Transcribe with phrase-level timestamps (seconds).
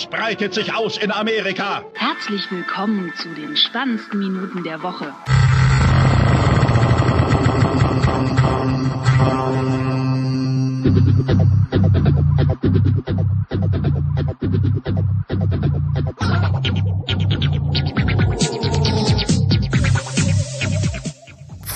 [0.00, 1.82] Chaos breitet sich aus in Amerika.
[1.94, 5.12] Herzlich willkommen zu den spannendsten Minuten der Woche.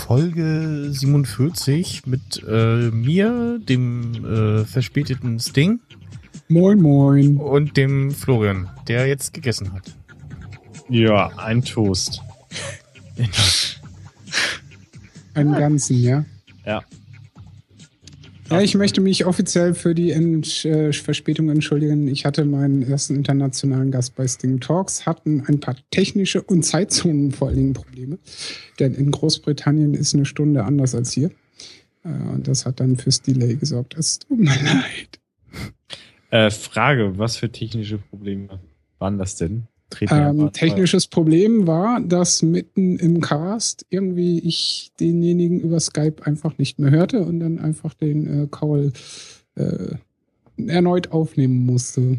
[0.06, 5.80] Folge 47 mit äh, mir, dem äh, verspäteten Sting.
[6.48, 7.38] Moin, moin.
[7.38, 9.94] Und dem Florian, der jetzt gegessen hat.
[10.88, 12.20] Ja, ein Toast.
[15.34, 16.24] Einen ganzen, ja?
[16.66, 16.84] Ja.
[18.50, 22.08] Ja, ich möchte mich offiziell für die Ent äh, Verspätung entschuldigen.
[22.08, 27.32] Ich hatte meinen ersten internationalen Gast bei Sting Talks, hatten ein paar technische und Zeitzonen
[27.32, 28.18] vor allen Dingen Probleme.
[28.78, 31.30] Denn in Großbritannien ist eine Stunde anders als hier.
[32.04, 33.96] Äh, und das hat dann fürs Delay gesorgt.
[33.96, 35.18] Es tut mir leid.
[36.34, 38.58] Äh, Frage, was für technische Probleme
[38.98, 39.68] waren das denn?
[40.00, 46.80] Ähm, technisches Problem war, dass mitten im Cast irgendwie ich denjenigen über Skype einfach nicht
[46.80, 48.92] mehr hörte und dann einfach den äh, Call
[49.54, 49.94] äh,
[50.56, 52.18] erneut aufnehmen musste.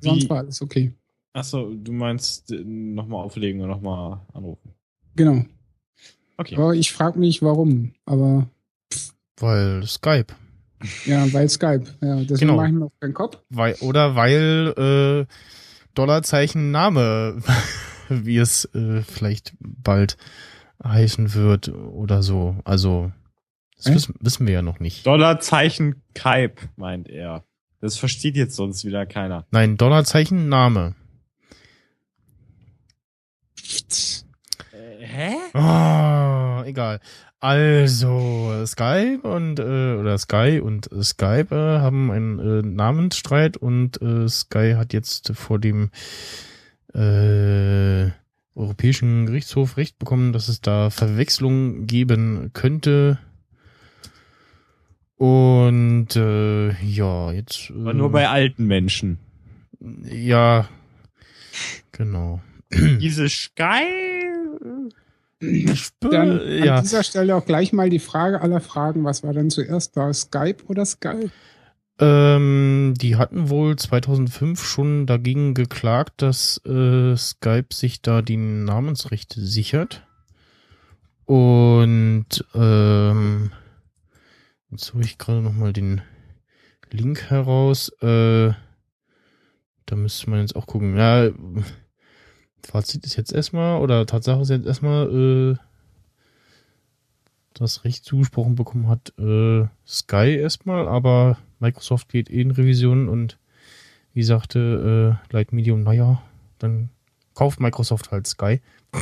[0.00, 0.92] Sonst war alles okay.
[1.32, 4.74] Achso, du meinst äh, nochmal auflegen und nochmal anrufen.
[5.16, 5.44] Genau.
[6.36, 6.54] Okay.
[6.54, 7.94] Aber ich frage mich, warum.
[8.04, 8.48] Aber.
[9.40, 10.34] Weil Skype.
[11.04, 11.84] Ja, weil Skype.
[12.00, 12.56] Ja, deswegen Genau.
[12.56, 13.38] mache ich mir auch keinen Kopf.
[13.50, 15.32] Weil, oder weil äh,
[15.94, 17.42] Dollarzeichen Name,
[18.08, 20.16] wie es äh, vielleicht bald
[20.84, 22.56] heißen wird oder so.
[22.64, 23.10] Also,
[23.76, 23.94] das Hä?
[23.94, 25.06] wissen, wissen wir ja noch nicht.
[25.06, 27.44] Dollarzeichen Kype, meint er.
[27.80, 29.46] Das versteht jetzt sonst wieder keiner.
[29.50, 30.94] Nein, Dollarzeichen Name.
[34.72, 35.36] Äh, hä?
[35.58, 37.00] Ah, egal.
[37.40, 44.02] Also, Skype und äh, oder Sky und äh, Skype äh, haben einen äh, Namensstreit und
[44.02, 45.90] äh, Sky hat jetzt vor dem
[46.94, 48.10] äh,
[48.56, 53.18] Europäischen Gerichtshof Recht bekommen, dass es da Verwechslung geben könnte.
[55.16, 57.70] Und äh, ja, jetzt.
[57.70, 59.18] Aber äh, nur bei alten Menschen.
[60.04, 60.68] Ja,
[61.92, 62.40] genau.
[62.72, 64.07] Diese Sky.
[65.40, 66.80] Dann an ja.
[66.80, 69.04] dieser Stelle auch gleich mal die Frage aller Fragen.
[69.04, 70.12] Was war denn zuerst da?
[70.12, 71.30] Skype oder Sky?
[72.00, 79.40] Ähm, die hatten wohl 2005 schon dagegen geklagt, dass äh, Skype sich da die Namensrechte
[79.40, 80.06] sichert.
[81.24, 83.50] Und ähm,
[84.70, 86.00] jetzt hole ich gerade noch mal den
[86.90, 87.90] Link heraus.
[88.00, 88.52] Äh,
[89.86, 90.96] da müsste man jetzt auch gucken.
[90.96, 91.30] Ja,
[92.66, 95.56] Fazit ist jetzt erstmal, oder Tatsache ist jetzt erstmal, äh,
[97.54, 103.38] das Recht zugesprochen bekommen hat äh, Sky erstmal, aber Microsoft geht eh in Revision und
[104.14, 106.22] wie sagte äh, Light Medium, naja,
[106.58, 106.90] dann
[107.34, 108.60] kauft Microsoft halt Sky.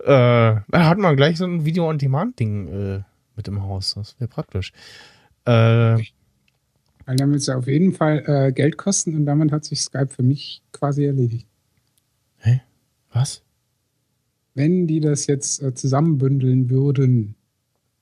[0.00, 3.02] äh, da hat man gleich so ein Video-on-Demand-Ding äh,
[3.36, 3.94] mit im Haus.
[3.94, 4.72] Das wäre praktisch.
[5.44, 9.80] Äh, Weil damit es ja auf jeden Fall äh, Geld kosten und damit hat sich
[9.80, 11.46] Skype für mich quasi erledigt.
[13.12, 13.42] Was?
[14.54, 17.34] Wenn die das jetzt äh, zusammenbündeln würden,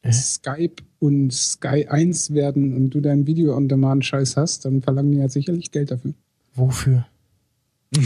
[0.03, 0.13] Hä?
[0.13, 5.71] Skype und Sky 1 werden und du dein Video-on-Demand-Scheiß hast, dann verlangen die ja sicherlich
[5.71, 6.15] Geld dafür.
[6.55, 7.07] Wofür?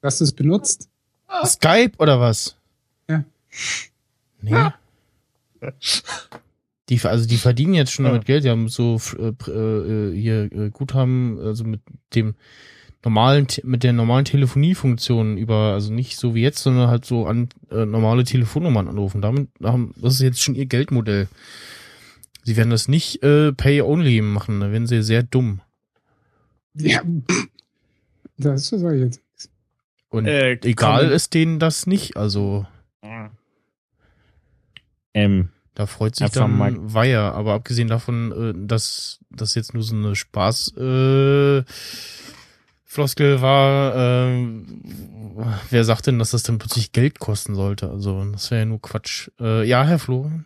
[0.00, 0.88] Dass du es benutzt.
[1.44, 2.56] Skype oder was?
[3.08, 3.24] Ja.
[4.40, 4.70] Nee.
[6.88, 10.52] Die, also die verdienen jetzt schon damit Geld, die haben so äh, pr- äh, hier
[10.52, 11.80] äh, Guthaben, also mit
[12.14, 12.34] dem
[13.04, 17.48] normalen, mit der normalen Telefoniefunktion über, also nicht so wie jetzt, sondern halt so an
[17.70, 19.20] äh, normale Telefonnummern anrufen.
[19.22, 21.28] Damit haben, das ist jetzt schon ihr Geldmodell.
[22.44, 25.60] Sie werden das nicht äh, Pay-Only machen, da werden sie sehr dumm.
[26.74, 27.02] Ja.
[28.38, 29.50] Das sage ich jetzt.
[30.08, 32.66] Und Äh, egal ist denen das nicht, also
[35.14, 39.82] Ähm, Da freut sich dann mal- Weiher, aber abgesehen davon, äh, dass das jetzt nur
[39.82, 41.62] so eine Spaß äh,
[42.92, 44.46] Floskel war, äh,
[45.70, 47.88] wer sagt denn, dass das dann plötzlich Geld kosten sollte?
[47.88, 49.30] Also das wäre ja nur Quatsch.
[49.40, 50.44] Äh, ja, Herr Florian.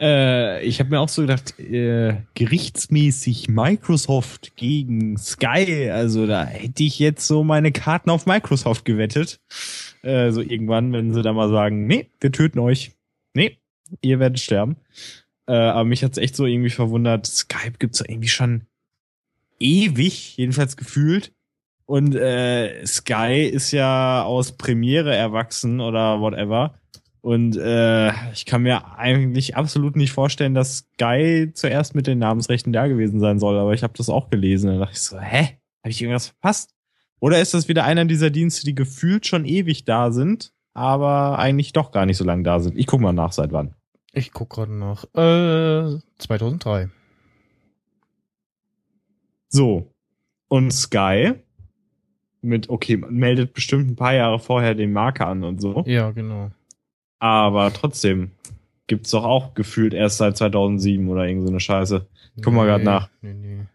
[0.00, 6.84] Äh, ich habe mir auch so gedacht, äh, gerichtsmäßig Microsoft gegen Sky, also da hätte
[6.84, 9.38] ich jetzt so meine Karten auf Microsoft gewettet.
[10.00, 12.92] Äh, so irgendwann, wenn sie da mal sagen, nee, wir töten euch.
[13.34, 13.58] Nee,
[14.00, 14.76] ihr werdet sterben.
[15.46, 18.62] Äh, aber mich hat's echt so irgendwie verwundert, Skype gibt's irgendwie schon
[19.60, 21.32] ewig, jedenfalls gefühlt.
[21.88, 26.74] Und äh, Sky ist ja aus Premiere erwachsen oder whatever.
[27.22, 32.74] Und äh, ich kann mir eigentlich absolut nicht vorstellen, dass Sky zuerst mit den Namensrechten
[32.74, 34.70] da gewesen sein soll, aber ich habe das auch gelesen.
[34.70, 35.58] Da dachte ich so, hä?
[35.82, 36.74] Habe ich irgendwas verpasst?
[37.20, 41.72] Oder ist das wieder einer dieser Dienste, die gefühlt schon ewig da sind, aber eigentlich
[41.72, 42.76] doch gar nicht so lange da sind?
[42.76, 43.74] Ich guck mal nach, seit wann.
[44.12, 45.04] Ich guck gerade nach.
[45.14, 46.90] Äh, 2003.
[49.48, 49.90] So.
[50.48, 51.32] Und Sky
[52.40, 55.84] mit, okay, meldet bestimmt ein paar Jahre vorher den Marker an und so.
[55.86, 56.50] Ja, genau.
[57.18, 58.30] Aber trotzdem
[58.86, 62.06] gibt's doch auch gefühlt erst seit 2007 oder irgend so eine Scheiße.
[62.42, 63.08] Guck mal grad nach.
[63.20, 63.66] Nee, nee.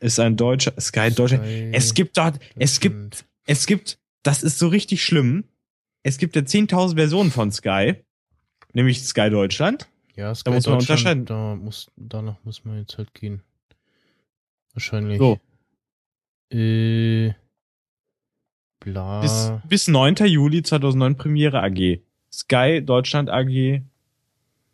[0.00, 1.44] Ist ein deutscher, Sky Deutschland.
[1.72, 5.44] Es gibt dort, es gibt, es gibt, das ist so richtig schlimm.
[6.02, 7.94] Es gibt ja 10.000 Versionen von Sky.
[8.72, 9.88] Nämlich Sky Deutschland.
[10.16, 11.24] Ja, Sky muss man Deutschland, unterscheiden.
[11.26, 13.42] Da muss, danach muss man jetzt halt gehen.
[14.74, 15.18] Wahrscheinlich.
[15.18, 15.38] So.
[16.50, 17.32] Äh,
[18.84, 19.20] bla.
[19.20, 20.16] Bis, bis 9.
[20.26, 22.00] Juli 2009 Premiere AG.
[22.32, 23.82] Sky Deutschland AG.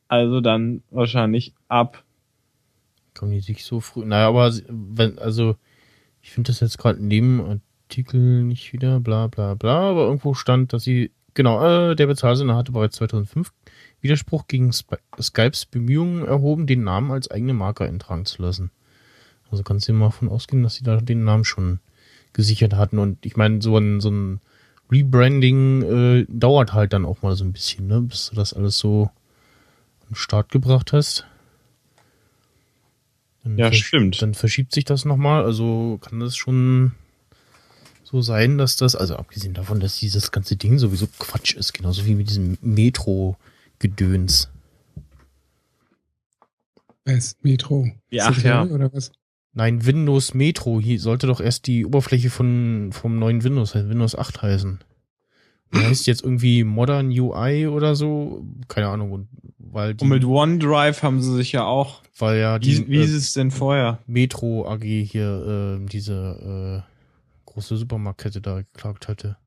[0.08, 2.04] Also dann wahrscheinlich ab.
[3.14, 4.04] Kommen die sich so früh?
[4.04, 5.56] Naja, aber wenn, also,
[6.22, 10.72] ich finde das jetzt gerade neben Artikel nicht wieder, bla bla bla, aber irgendwo stand,
[10.72, 13.52] dass sie, genau, äh, der Bezahlsender hatte bereits 2005
[14.00, 18.70] Widerspruch gegen Sp Skypes Bemühungen erhoben, den Namen als eigene Marke eintragen zu lassen.
[19.50, 21.80] Also kannst du dir mal davon ausgehen, dass sie da den Namen schon
[22.38, 23.00] gesichert hatten.
[23.00, 24.40] Und ich meine, so ein, so ein
[24.92, 28.78] Rebranding äh, dauert halt dann auch mal so ein bisschen, ne, bis du das alles
[28.78, 29.10] so
[30.02, 31.26] an den Start gebracht hast.
[33.42, 34.22] Dann Ja, stimmt.
[34.22, 35.42] Dann verschiebt sich das nochmal.
[35.44, 36.92] Also kann das schon
[38.04, 42.06] so sein, dass das, also abgesehen davon, dass dieses ganze Ding sowieso Quatsch ist, genauso
[42.06, 44.48] wie mit diesem Metro-Gedöns.
[47.04, 47.36] Was?
[47.42, 47.88] Metro?
[48.10, 48.62] Ja, ach ja.
[48.62, 49.10] Oder was?
[49.58, 54.40] Nein, Windows Metro, hier sollte doch erst die Oberfläche von, vom neuen Windows, Windows 8
[54.40, 54.78] heißen.
[55.72, 59.28] Und heißt jetzt irgendwie Modern UI oder so, keine Ahnung, und
[59.58, 62.04] weil die, Und mit OneDrive haben sie sich ja auch.
[62.16, 63.98] weil ja die Wie, wie ist äh, es denn vorher?
[64.06, 69.38] Metro AG hier, äh, diese äh, große Supermarktkette da geklagt hatte.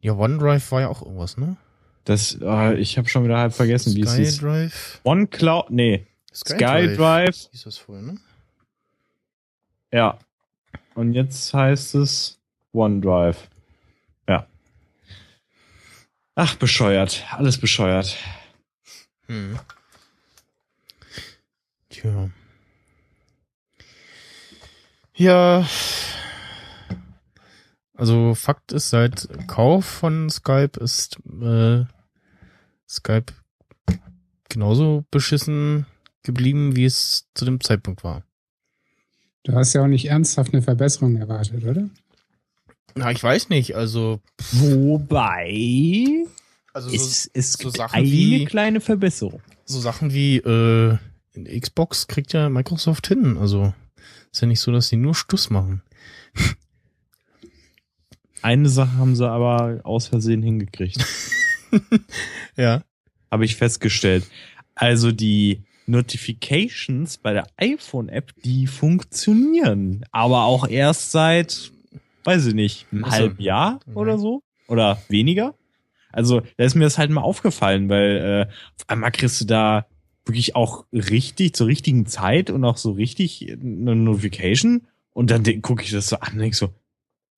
[0.00, 1.56] Ja, OneDrive war ja auch irgendwas, ne?
[2.02, 4.34] Das, äh, ich habe schon wieder halb vergessen, wie es hieß.
[4.38, 5.00] SkyDrive.
[5.04, 7.50] OneCloud, nee, SkyDrive.
[7.52, 8.16] Hieß das vorher, ne?
[9.92, 10.18] Ja.
[10.94, 12.40] Und jetzt heißt es
[12.72, 13.48] OneDrive.
[14.28, 14.46] Ja.
[16.34, 17.24] Ach, bescheuert.
[17.30, 18.16] Alles bescheuert.
[19.26, 19.58] Hm.
[21.88, 22.30] Tja.
[25.14, 25.66] Ja.
[27.94, 31.84] Also Fakt ist, seit Kauf von Skype ist äh,
[32.88, 33.32] Skype
[34.48, 35.86] genauso beschissen
[36.22, 38.22] geblieben, wie es zu dem Zeitpunkt war.
[39.44, 41.88] Du hast ja auch nicht ernsthaft eine Verbesserung erwartet, oder?
[42.94, 44.20] Na, ich weiß nicht, also
[44.52, 46.24] Wobei,
[46.72, 49.40] also es, es so gibt Sachen eine wie- kleine Verbesserung.
[49.64, 50.98] so Sachen wie äh,
[51.32, 53.38] in Xbox kriegt ja Microsoft hin.
[53.38, 53.72] Also
[54.32, 55.82] ist ja nicht so, dass sie nur Stuss machen.
[58.42, 61.04] Eine Sache haben sie aber aus Versehen hingekriegt.
[62.56, 62.82] Ja.
[63.30, 64.26] Habe ich festgestellt.
[64.74, 70.04] Also die Notifications bei der iPhone-App, die funktionieren.
[70.12, 71.72] Aber auch erst seit,
[72.24, 73.18] weiß ich nicht, einem Ach so.
[73.18, 73.96] halben Jahr Mhm.
[73.96, 74.42] oder so.
[74.68, 75.54] Oder weniger.
[76.12, 79.86] Also da ist mir das halt mal aufgefallen, weil äh, auf einmal kriegst du da
[80.24, 84.86] wirklich auch richtig zur richtigen Zeit und auch so richtig eine Notification.
[85.12, 86.72] Und dann gucke ich das so an und denk so,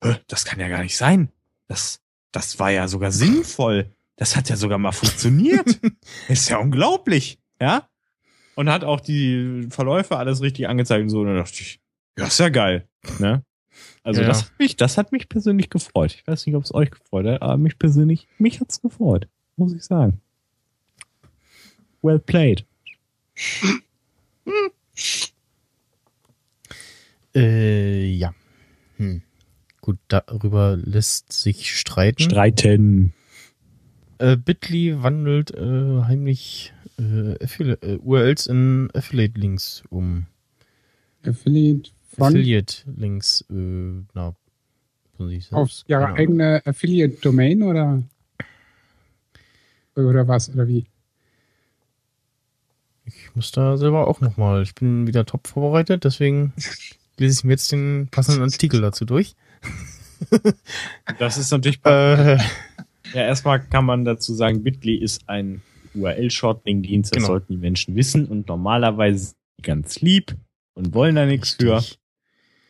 [0.03, 1.29] "Hä, das kann ja gar nicht sein.
[1.67, 2.01] Das,
[2.31, 3.91] das war ja sogar sinnvoll.
[4.15, 5.79] Das hat ja sogar mal funktioniert.
[6.29, 7.87] ist ja unglaublich, ja?
[8.55, 11.21] Und hat auch die Verläufe alles richtig angezeigt und so.
[11.21, 11.79] Und dann dachte ich,
[12.17, 12.87] ja, ist ja geil,
[13.19, 13.43] ne?
[14.03, 14.27] Also Ja.
[14.27, 16.13] das hat mich, das hat mich persönlich gefreut.
[16.13, 19.73] Ich weiß nicht, ob es euch gefreut hat, aber mich persönlich, mich hat's gefreut, muss
[19.73, 20.21] ich sagen.
[22.03, 22.65] Well played.
[27.35, 28.33] Äh, ja.
[28.97, 29.21] Hm.
[29.81, 32.23] Gut, darüber lässt sich streiten.
[32.23, 33.13] Streiten.
[34.19, 40.25] äh, Bitly wandelt äh, heimlich äh, Affili äh, URLs in Affiliate-Links um.
[41.25, 44.35] Affiliate von Affiliate-Links, äh, na,
[45.17, 46.17] von sich auf ihre Ahnung.
[46.17, 48.03] eigene Affiliate-Domain oder
[49.95, 50.85] oder was oder wie?
[53.05, 54.63] Ich muss da selber auch nochmal.
[54.63, 56.53] Ich bin wieder top vorbereitet, deswegen
[57.17, 59.35] lese ich mir jetzt den passenden Artikel dazu durch.
[61.19, 65.61] Das ist natürlich Äh, Ja, erstmal kann man dazu sagen, Bitly ist ein
[65.95, 67.27] URL-Shortening-Dienst, das Genau.
[67.27, 70.35] sollten die Menschen wissen und normalerweise sind die ganz lieb
[70.73, 71.83] und wollen da nichts für.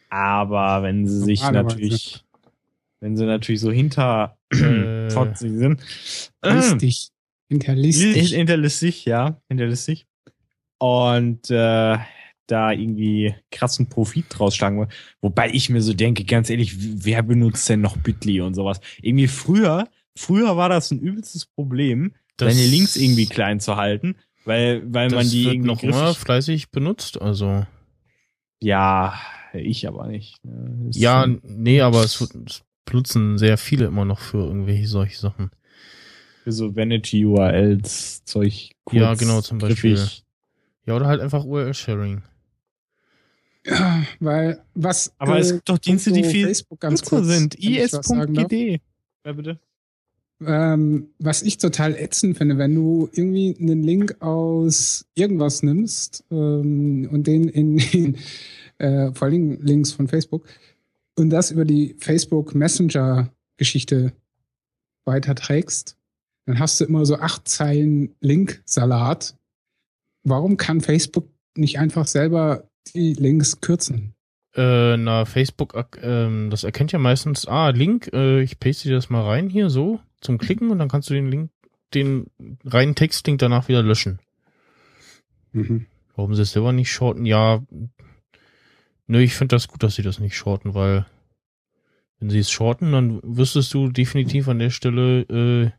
[0.10, 2.24] Aber wenn sie sich natürlich,
[3.00, 5.82] wenn sie natürlich so hinter Äh, sind,
[6.82, 7.10] dich.
[7.50, 8.34] Hinterlistig.
[8.34, 10.08] Hinterlistig, ja, hinterlistig.
[10.80, 11.98] Und äh,
[12.48, 14.92] da irgendwie krassen Profit draus schlagen wollen.
[15.22, 18.80] Wobei ich mir so denke, ganz ehrlich, wer benutzt denn noch Bitly und sowas?
[19.02, 19.88] Irgendwie früher,
[20.18, 25.10] früher war das ein übelstes Problem, Das- seine Links irgendwie klein zu halten, weil, weil
[25.10, 27.66] man die wird irgendwie noch immer fleißig benutzt, also.
[28.62, 29.14] Ja,
[29.54, 30.44] ich aber nicht.
[30.44, 30.88] ne.
[30.88, 35.18] Das Ja, nee, aber es, wird- es benutzen sehr viele immer noch für irgendwelche solche
[35.20, 35.52] Sachen.
[36.44, 38.72] für so Vanity URLs Zeug.
[38.92, 39.96] Ja, genau, zum Beispiel.
[39.96, 40.24] griffig.
[40.86, 42.24] Ja, oder halt einfach URL-Sharing.
[43.66, 45.14] Ja, weil was.
[45.18, 47.56] Aber es äh, gibt doch Dienste, die viel Facebook ganz kurz, sind.
[47.56, 48.82] is.gd.
[49.26, 49.60] Ja, bitte.
[50.48, 57.08] Ähm, was ich total ätzend finde, wenn du irgendwie einen Link aus irgendwas nimmst ähm,
[57.12, 58.18] und den in, in
[58.78, 60.48] äh, vor allem Links von Facebook
[61.18, 64.14] und das über die Facebook Messenger Geschichte
[65.06, 65.98] weiterträgst,
[66.46, 69.36] dann hast du immer so acht Zeilen Link-Salat.
[70.24, 74.14] Warum kann Facebook nicht einfach selber die Links kürzen?
[74.56, 78.96] Äh, na, Facebook, ak- ähm, das erkennt ja meistens, ah, Link, äh, ich paste dir
[78.96, 81.52] das mal rein hier, so, zum Klicken und dann kannst du den Link,
[81.94, 82.28] den
[82.66, 84.20] reinen Textlink danach wieder löschen.
[85.52, 85.86] Mhm.
[86.16, 87.26] Warum sie es selber nicht shorten?
[87.26, 87.64] Ja,
[89.08, 91.06] nö, ich finde das gut, dass sie das nicht shorten, weil
[92.20, 95.72] wenn sie es shorten, dann wüsstest du definitiv an der Stelle, äh,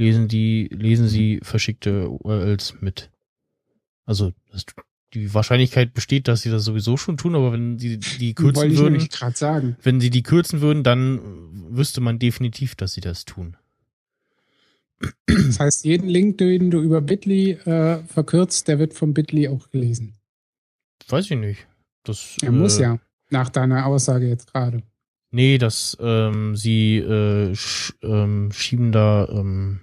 [0.00, 3.10] lesen die, lesen sie verschickte URLs mit.
[4.04, 4.32] Also,
[5.14, 9.08] die Wahrscheinlichkeit besteht, dass sie das sowieso schon tun, aber wenn sie die kürzen würden,
[9.82, 11.20] wenn sie die kürzen würden, dann
[11.76, 13.56] wüsste man definitiv, dass sie das tun.
[15.26, 19.70] Das heißt, jeden Link, den du über Bitly äh, verkürzt, der wird vom Bitly auch
[19.70, 20.14] gelesen.
[21.08, 21.66] Weiß ich nicht.
[22.04, 22.98] Das, Er muss äh, ja,
[23.30, 24.82] nach deiner Aussage jetzt gerade.
[25.30, 29.80] Nee, das, ähm, sie äh, sch, ähm, schieben da ähm,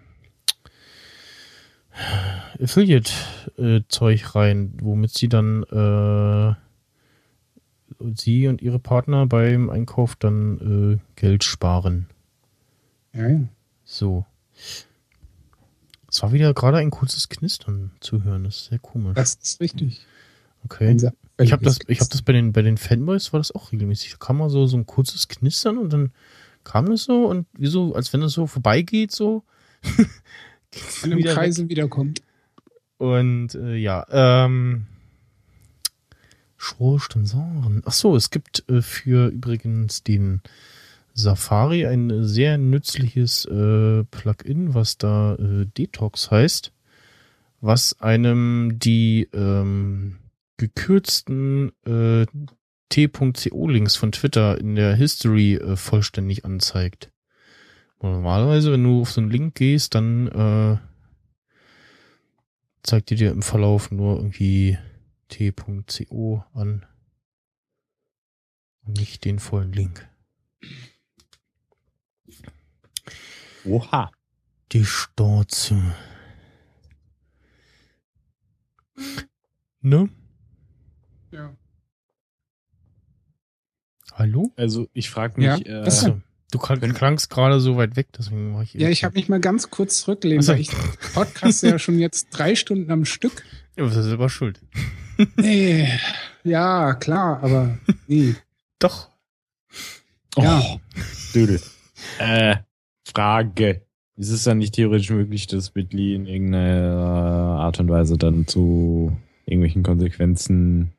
[2.59, 6.55] Affiliate-Zeug rein, womit sie dann äh,
[8.15, 12.07] sie und ihre Partner beim Einkauf dann äh, Geld sparen.
[13.13, 13.39] Ja, ja.
[13.83, 14.25] So.
[16.13, 18.43] Es war wieder gerade ein kurzes Knistern zu hören.
[18.43, 19.15] Das ist sehr komisch.
[19.15, 20.05] Das ist richtig.
[20.63, 20.95] Okay.
[21.39, 24.11] Ich habe das, ich habe das bei den bei den Fanboys war das auch regelmäßig.
[24.11, 26.11] Da kam mal so so ein kurzes Knistern und dann
[26.63, 29.43] kam das so und wie so, als wenn es so vorbeigeht so.
[29.97, 30.05] in
[31.03, 31.35] einem wieder weg.
[31.37, 32.21] Kreisel wiederkommt.
[32.99, 34.85] Und äh, ja, ähm,
[36.57, 37.81] Sponsoren.
[37.85, 40.41] Ach so, es gibt äh, für übrigens den
[41.13, 46.73] Safari ein sehr nützliches äh, Plugin, was da äh, Detox heißt,
[47.61, 50.17] was einem die ähm,
[50.57, 52.25] gekürzten äh,
[52.89, 57.11] t.co-Links von Twitter in der History äh, vollständig anzeigt.
[58.01, 60.77] Normalerweise, wenn du auf so einen Link gehst, dann äh,
[62.83, 64.77] zeigt die dir im Verlauf nur irgendwie
[65.29, 66.85] t.co an
[68.85, 70.07] und nicht den vollen Link.
[73.65, 74.11] Oha.
[74.71, 75.81] Die Storze.
[79.81, 80.09] Ne?
[81.31, 81.55] Ja.
[84.13, 84.51] Hallo?
[84.55, 86.23] Also ich frage mich, Ja, äh, denn?
[86.51, 89.39] Du klang- klangst gerade so weit weg, deswegen war ich Ja, ich habe mich mal
[89.39, 90.53] ganz kurz zurückgelehnt, so.
[90.53, 90.69] weil ich
[91.13, 93.43] Podcast ja schon jetzt drei Stunden am Stück.
[93.75, 94.61] Ja, was ist selber schuld?
[95.35, 95.89] Nee,
[96.43, 97.77] ja, klar, aber
[98.07, 98.35] nee.
[98.79, 99.09] Doch.
[100.37, 100.59] Ja.
[100.59, 100.79] Oh,
[101.33, 101.61] Dödel.
[102.19, 102.57] Äh,
[103.13, 103.81] Frage.
[104.15, 109.11] Ist es dann nicht theoretisch möglich, dass Bitly in irgendeiner Art und Weise dann zu
[109.45, 110.93] irgendwelchen Konsequenzen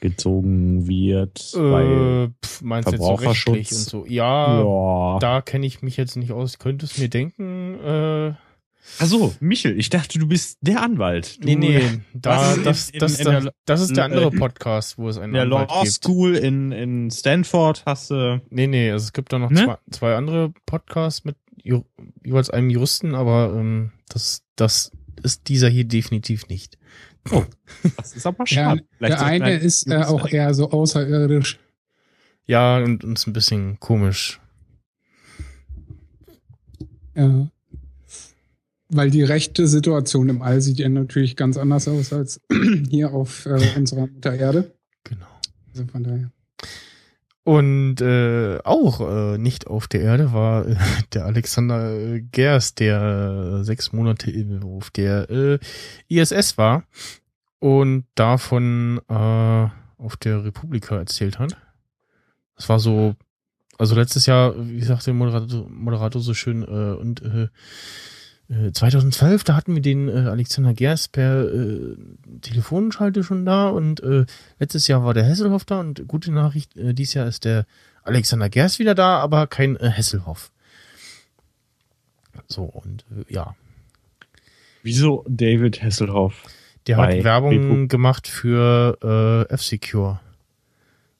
[0.00, 1.54] gezogen wird?
[1.54, 4.06] Äh, pf, meinst du jetzt so rechtlich und so?
[4.06, 5.18] Ja, ja.
[5.18, 6.52] da kenne ich mich jetzt nicht aus.
[6.52, 7.80] Ich könnte es mir denken.
[7.82, 8.34] Äh,
[8.98, 11.42] Achso, Michel, ich dachte, du bist der Anwalt.
[11.42, 14.04] Du, nee, nee, da, Was ist das, in- das, in das, der- das ist der
[14.04, 15.94] andere äh, Podcast, wo es einen In der Anwalt Law gibt.
[15.94, 18.40] School in, in Stanford hast du.
[18.50, 19.64] Nee, nee, also es gibt da noch Ne?
[19.64, 21.82] zwei, zwei andere Podcasts mit ju
[22.24, 26.76] jeweils einem Juristen, aber ähm, das, das ist dieser hier definitiv nicht.
[27.96, 28.84] Das ist aber Ja, schade.
[28.98, 31.58] Vielleicht der eine ein ist äh, auch eher so außerirdisch.
[32.46, 34.40] Ja, und uns ein bisschen komisch.
[37.14, 37.48] Ja.
[38.96, 42.40] Weil die rechte Situation im All sieht ja natürlich ganz anders aus als
[42.88, 44.72] hier auf äh, unserer Mutter Erde.
[45.02, 45.26] Genau.
[45.68, 46.30] Also von daher.
[47.42, 50.76] Und äh, auch äh, nicht auf der Erde war äh,
[51.12, 54.32] der Alexander äh, Gers, der äh, sechs Monate
[54.64, 55.58] auf der äh,
[56.08, 56.84] ISS war
[57.58, 59.12] und davon äh,
[59.98, 61.56] auf der Republika erzählt hat.
[62.54, 63.16] Das war so,
[63.76, 67.48] also letztes Jahr, wie sagt der Moderator, Moderator so schön, äh, und äh,
[68.48, 71.96] 2012, da hatten wir den äh, Alexander Gers per äh,
[72.42, 74.26] Telefonschalte schon da und äh,
[74.58, 77.64] letztes Jahr war der Hesselhoff da und gute Nachricht, äh, dieses Jahr ist der
[78.02, 80.50] Alexander Gers wieder da, aber kein äh, Hesselhoff.
[82.46, 83.56] So, und äh, ja.
[84.82, 86.34] Wieso David Hasselhoff?
[86.86, 88.98] Der hat Werbung Repu- gemacht für
[89.48, 90.20] äh, F-Secure.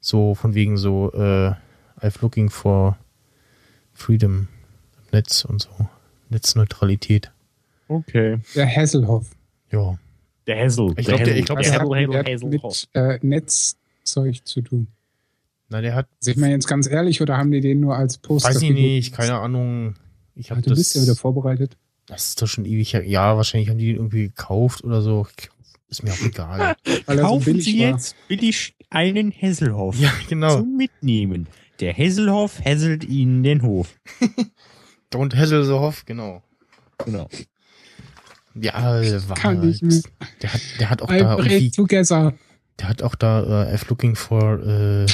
[0.00, 1.54] So, von wegen so, äh,
[2.00, 2.98] I've looking for
[3.94, 4.48] freedom
[4.98, 5.88] im Netz und so.
[6.30, 7.30] Netzneutralität.
[7.88, 8.38] Okay.
[8.54, 9.30] Der Hasselhoff.
[9.70, 9.98] Ja.
[10.46, 10.94] Der Hassel.
[10.96, 12.62] Ich glaub, der- ich glaub, der hat Hassel, der Hassel, mit
[12.94, 14.86] äh, Netzzeug zu tun?
[15.68, 18.50] Na, der hat, Seht man jetzt ganz ehrlich oder haben die den nur als Poster?
[18.50, 19.94] weiß ich nicht, keine Ahnung.
[20.34, 21.76] Ich Ah, habe Du das, bist ja wieder vorbereitet.
[22.06, 23.06] das ist doch schon ewig her.
[23.06, 25.26] Ja, wahrscheinlich haben die den irgendwie gekauft oder so.
[25.88, 26.76] Ist mir auch egal.
[27.06, 27.86] Weil so Kaufen billig Sie war.
[27.90, 30.56] jetzt billig einen Hasselhoff ja, genau.
[30.58, 31.46] zum Mitnehmen.
[31.80, 33.94] Der Hasselhoff hässelt Ihnen den Hof.
[35.14, 36.42] Don't hassle the Hoff, genau.
[37.04, 37.28] Genau.
[38.54, 40.08] Ja, der war Kann ich halt, nicht.
[40.42, 42.34] der hat, der hat auch da I irgendwie breathe together.
[42.78, 45.06] Der hat auch da äh, F looking for äh,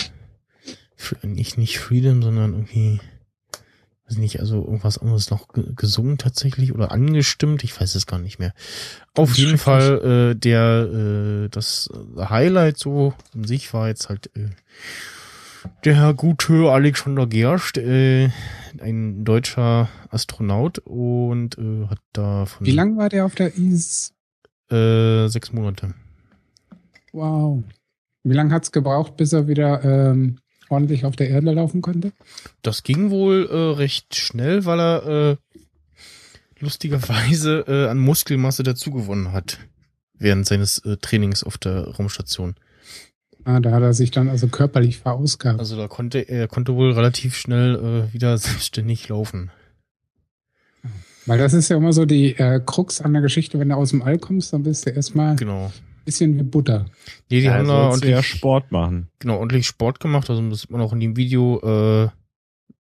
[0.98, 3.00] fr- nicht nicht Freedom, sondern irgendwie
[4.08, 8.18] weiß nicht, also irgendwas anderes noch ge- gesungen tatsächlich oder angestimmt, ich weiß es gar
[8.18, 8.52] nicht mehr.
[9.14, 11.88] Auf jeden Fall äh, der äh, das
[12.18, 14.48] Highlight so an sich war jetzt halt äh,
[15.84, 18.30] der gute Alexander Gerst, äh,
[18.80, 24.14] ein deutscher Astronaut und äh, hat da von Wie lang war der auf der IS?
[24.70, 25.94] äh, sechs Monate.
[27.12, 27.62] Wow.
[28.22, 30.38] Wie lange hat's gebraucht, bis er wieder ähm,
[30.68, 32.12] ordentlich auf der Erde laufen konnte?
[32.62, 35.36] Das ging wohl äh, recht schnell, weil er äh,
[36.58, 39.58] lustigerweise äh, an Muskelmasse dazugewonnen hat
[40.22, 42.54] während seines Trainings auf der Raumstation.
[43.44, 45.58] Ah, da hat er sich dann also körperlich verausgabt.
[45.58, 49.50] Also da konnte er konnte wohl relativ schnell äh, wieder selbstständig laufen.
[51.26, 53.90] Weil das ist ja immer so die äh, Krux an der Geschichte, wenn du aus
[53.90, 55.70] dem All kommst, dann bist du erstmal ein Genau.
[56.04, 56.86] bisschen wie Butter.
[57.28, 59.08] Nee, die Ja, haben da du ja ordentlich, Sport machen.
[59.18, 60.28] genau, ordentlich Sport gemacht.
[60.30, 62.08] Also das sieht man auch in dem Video, äh,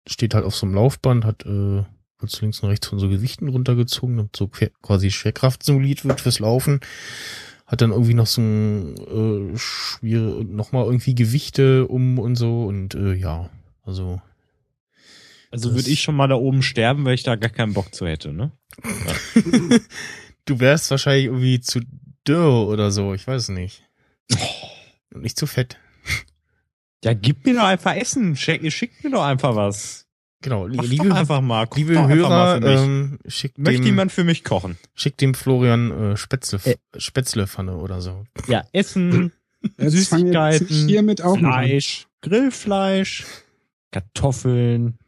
[0.08, 1.84] steht halt auf so einem Laufband, hat äh,
[2.18, 4.50] kurz links und rechts von so Gewichten runtergezogen, damit so
[4.82, 6.80] quasi Schwerkraft simuliert wird fürs Laufen.
[7.70, 12.96] Hat dann irgendwie noch so ein äh, schwere, nochmal irgendwie Gewichte um und so und
[12.96, 13.48] äh, ja,
[13.84, 14.20] also
[15.52, 18.08] Also würde ich schon mal da oben sterben, weil ich da gar keinen Bock zu
[18.08, 18.50] hätte, ne?
[20.46, 21.80] du wärst wahrscheinlich irgendwie zu
[22.26, 23.84] dürr oder so, ich weiß nicht.
[25.14, 25.78] Und nicht zu fett.
[27.04, 28.34] Ja, gib mir doch einfach Essen.
[28.34, 30.08] Schick, schickt mir doch einfach was.
[30.42, 31.66] Genau, li- Mach liebe, doch einfach mal.
[31.66, 32.80] Koch liebe doch einfach Hörer, mal für mich.
[32.80, 34.78] ähm, schickt Möchte dem, jemand für mich kochen?
[34.94, 36.76] schickt dem Florian äh, Spätzle, Äh.
[36.96, 38.24] Spätzlepfanne oder so.
[38.48, 39.32] Ja, Essen,
[39.78, 41.66] Süßigkeiten, hiermit auch noch an.
[41.66, 43.24] Fleisch, Grillfleisch,
[43.90, 44.98] Kartoffeln,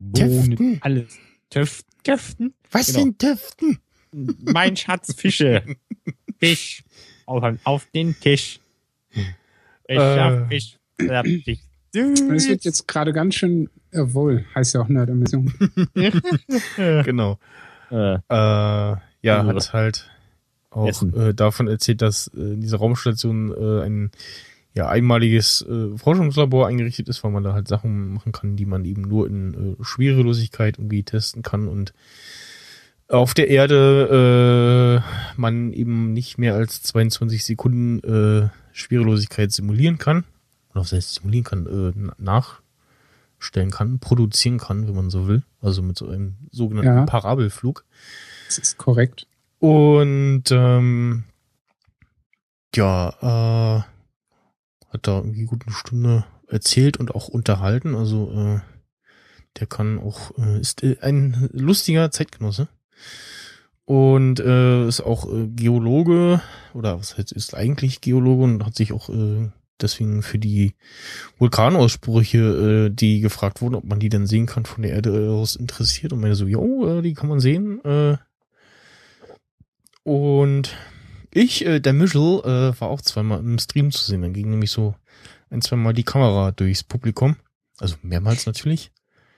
[0.00, 0.78] Bohnen, Töften.
[0.80, 1.18] alles.
[1.50, 2.54] Töf Töften?
[2.70, 2.98] Was Genau.
[3.00, 3.78] sind Töften?
[4.12, 5.62] Mein Schatz Fische.
[6.38, 6.82] Fisch.
[7.26, 8.60] Auf, auf den Tisch.
[9.10, 10.18] Ich Äh.
[10.20, 10.76] hab Fisch.
[11.08, 11.60] hab dich
[11.92, 15.52] Das wird jetzt gerade ganz schön, äh, wohl, heißt ja auch Nerd-Emission.
[16.76, 17.38] Genau.
[17.90, 20.10] Äh, Äh, ja, Also, hat halt
[20.70, 24.10] auch äh, davon erzählt, dass äh, in dieser Raumstation äh, ein
[24.74, 28.84] ja, einmaliges äh, Forschungslabor eingerichtet ist, weil man da halt Sachen machen kann, die man
[28.84, 31.94] eben nur in äh, Schwerelosigkeit irgendwie testen kann und
[33.08, 40.24] auf der Erde äh, man eben nicht mehr als 22 Sekunden äh, Schwerelosigkeit simulieren kann.
[40.80, 42.42] Was heißt simulieren kann, äh, na-
[43.38, 45.42] nachstellen kann, produzieren kann, wenn man so will.
[45.60, 47.04] Also mit so einem sogenannten Ja.
[47.04, 47.84] Parabelflug.
[48.46, 49.26] Das ist korrekt.
[49.58, 51.24] Und ähm,
[52.74, 53.82] ja, äh,
[54.92, 57.94] hat da irgendwie gut eine Stunde erzählt und auch unterhalten.
[57.94, 58.60] Also äh,
[59.58, 62.68] der kann auch, äh, ist äh, ein lustiger Zeitgenosse.
[63.84, 66.42] Und äh, ist auch äh, Geologe,
[66.74, 70.74] oder was heißt, ist eigentlich Geologe und hat sich auch äh, deswegen für die
[71.38, 75.56] Vulkanausbrüche, äh, die gefragt wurden, ob man die denn sehen kann von der Erde aus
[75.56, 76.12] interessiert.
[76.12, 77.84] Und meine so, jo, äh, die kann man sehen.
[77.84, 78.16] Äh,
[80.02, 80.76] und
[81.32, 84.22] ich, äh, der Michel, äh, war auch zweimal im Stream zu sehen.
[84.22, 84.94] Dann ging nämlich so
[85.50, 87.36] ein, zweimal die Kamera durchs Publikum.
[87.78, 88.90] Also mehrmals natürlich.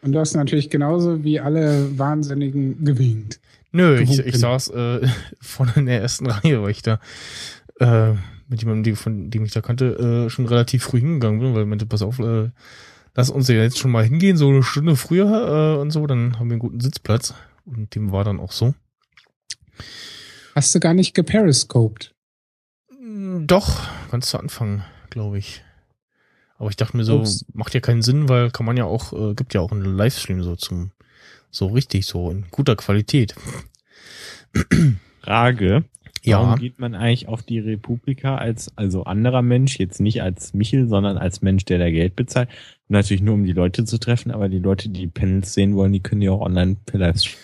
[0.03, 3.41] Und du hast natürlich genauso wie alle Wahnsinnigen gewinkt.
[3.73, 5.09] Nö, ich, ich saß äh,
[5.41, 7.01] vorne in der ersten Reihe, weil ich da
[7.79, 8.15] äh,
[8.51, 11.63] mit jemandem, die- von dem ich da kannte, äh, schon relativ früh hingegangen bin, weil
[11.63, 12.51] ich meinte, pass auf, äh,
[13.15, 16.39] lass uns ja jetzt schon mal hingehen, so eine Stunde früher äh, und so, dann
[16.39, 17.33] haben wir einen guten Sitzplatz.
[17.65, 18.75] Und dem war dann auch so.
[20.55, 22.15] Hast du gar nicht geperiscoped?
[23.01, 25.63] Mm, Doch, kannst du anfangen, glaube ich.
[26.59, 27.47] Aber ich dachte mir so, Ups.
[27.55, 30.43] macht ja keinen Sinn, weil kann man ja auch, äh, gibt ja auch einen Livestream
[30.43, 30.91] so zum,
[31.51, 33.35] so richtig, so in guter Qualität.
[35.23, 35.85] Frage.
[36.23, 36.41] Ja.
[36.41, 40.89] Warum geht man eigentlich auf die Republika als also anderer Mensch, jetzt nicht als Michel,
[40.89, 42.49] sondern als Mensch, der da Geld bezahlt?
[42.89, 45.93] Natürlich nur, um die Leute zu treffen, aber die Leute, die die Panels sehen wollen,
[45.93, 47.39] die können ja auch online Livestream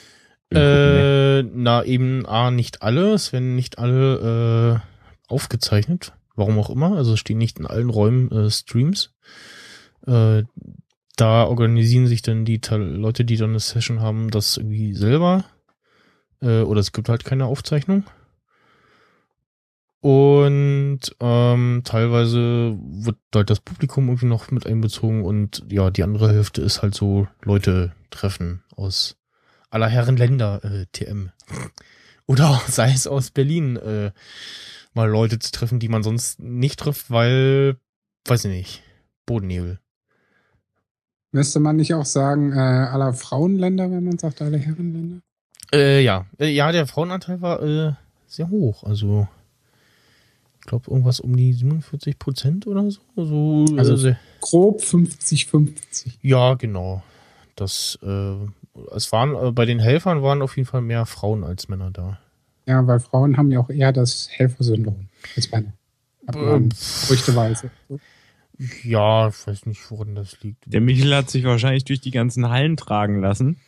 [0.50, 1.40] gucken, ne?
[1.40, 3.14] Äh, na, eben A, nicht alle.
[3.14, 6.12] Es werden nicht alle äh, aufgezeichnet.
[6.34, 6.96] Warum auch immer.
[6.96, 9.14] Also es stehen nicht in allen Räumen äh, Streams.
[10.06, 10.44] Äh,
[11.16, 15.44] da organisieren sich dann die Leute, die dann eine Session haben, das irgendwie selber.
[16.42, 18.04] Äh, oder es gibt halt keine Aufzeichnung.
[20.06, 26.28] Und ähm, teilweise wird halt das Publikum irgendwie noch mit einbezogen und ja, die andere
[26.28, 29.16] Hälfte ist halt so Leute treffen aus
[29.68, 31.32] aller Herren Länder, äh, TM.
[32.28, 34.12] Oder sei es aus Berlin, äh,
[34.94, 37.74] mal Leute zu treffen, die man sonst nicht trifft, weil,
[38.28, 38.82] weiß ich nicht,
[39.26, 39.80] Bodennebel.
[41.32, 45.20] Müsste man nicht auch sagen, äh, aller Frauenländer, wenn man sagt, alle Herrenländer?
[45.74, 47.94] Äh, ja, äh, ja, der Frauenanteil war äh,
[48.28, 48.84] sehr hoch.
[48.84, 49.26] Also,
[50.66, 53.00] glaube, irgendwas um die 47 Prozent oder so.
[53.16, 56.18] so Also- äh, sehr, Grob 50-50.
[56.22, 57.02] ja, genau.
[57.56, 58.34] Das, äh,
[58.94, 62.18] es waren, äh, bei den Helfern waren auf jeden Fall mehr Frauen als Männer da.
[62.66, 65.72] Ja, weil Frauen haben ja auch eher das Helfersyndrom als Männer.
[66.34, 66.68] Ähm,
[67.06, 67.70] Gerüchteweise.
[67.88, 67.98] So.
[68.84, 70.64] Ja, ich weiß nicht, woran das liegt.
[70.66, 73.58] Der Michel hat sich wahrscheinlich durch die ganzen Hallen tragen lassen.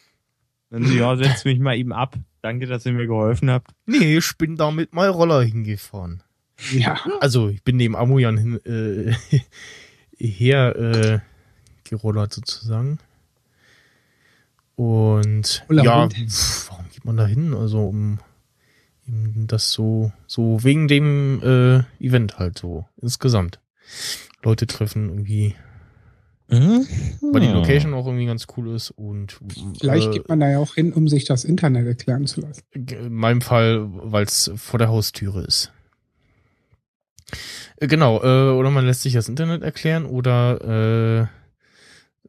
[0.70, 2.16] Dann so, ja, setz mich mal eben ab.
[2.42, 3.70] Danke, dass ihr mir geholfen habt.
[3.86, 6.22] Nee, ich bin da mit meinem Roller hingefahren.
[6.72, 9.14] Ja, Also, ich bin neben Amoyan hin, äh,
[10.24, 11.18] her äh,
[11.88, 12.98] gerollert sozusagen.
[14.76, 17.54] Und Voller ja, pf, warum geht man da hin?
[17.54, 18.20] Also, um
[19.08, 23.58] eben das so, so wegen dem äh, Event halt so insgesamt.
[24.42, 25.54] Leute treffen irgendwie,
[26.48, 29.38] weil die Location auch irgendwie ganz cool ist und
[29.80, 32.62] vielleicht äh, geht man da ja auch hin, um sich das Internet erklären zu lassen.
[32.72, 35.72] in meinem Fall, weil es vor der Haustüre ist.
[37.76, 41.28] Äh, Genau, äh, oder man lässt sich das Internet erklären oder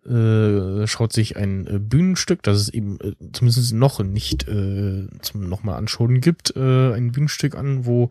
[0.08, 5.08] äh, äh, schaut sich ein äh, Bühnenstück, das es eben äh, zumindest noch nicht äh,
[5.22, 8.10] zum nochmal anschauen gibt, äh, ein Bühnenstück an, wo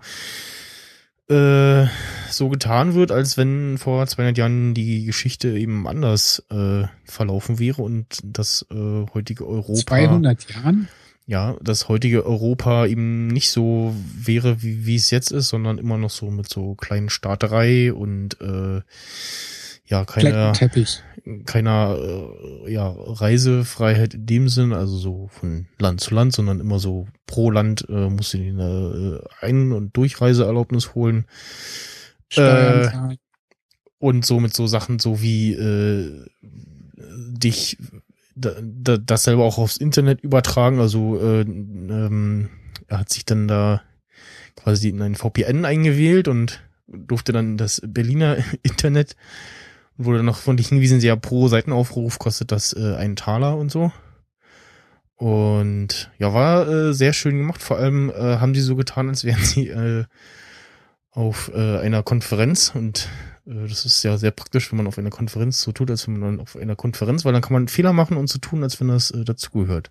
[1.29, 1.87] äh,
[2.31, 7.83] so getan wird, als wenn vor 200 Jahren die Geschichte eben anders äh, verlaufen wäre
[7.83, 10.89] und das äh, heutige Europa 200 Jahren?
[11.29, 15.99] Ja, das heutige Europa eben nicht so wäre, wie, wie es jetzt ist, sondern immer
[15.99, 18.81] noch so mit so kleinen Staaterei und äh,
[19.85, 20.55] ja, keiner,
[21.45, 26.79] keiner äh, ja, Reisefreiheit in dem Sinn, also so von Land zu Land, sondern immer
[26.79, 31.27] so pro Land äh, musst du dir eine äh, Ein- und Durchreiseerlaubnis holen.
[32.31, 33.17] Steuern Äh,
[33.99, 36.25] und so mit so Sachen so wie äh,
[36.97, 37.77] dich
[38.39, 40.81] da, da, das selber auch aufs Internet übertragen.
[40.81, 42.51] Also äh, ähm,
[42.87, 43.83] er hat sich dann da
[44.57, 49.17] quasi in ein VPN eingewählt und durfte dann das Berliner Internet
[49.97, 53.71] und wurde noch von dich hingewiesen, ja, pro Seitenaufruf kostet das äh, einen Taler und
[53.71, 53.93] so.
[55.17, 57.61] Und ja, war äh, sehr schön gemacht.
[57.61, 60.05] Vor allem äh, haben sie so getan, als wären sie äh,
[61.11, 63.09] auf äh, einer Konferenz und
[63.49, 66.41] das ist ja sehr praktisch, wenn man auf einer Konferenz so tut, als wenn man
[66.41, 69.11] auf einer Konferenz, weil dann kann man Fehler machen und so tun, als wenn das
[69.11, 69.91] äh, dazugehört.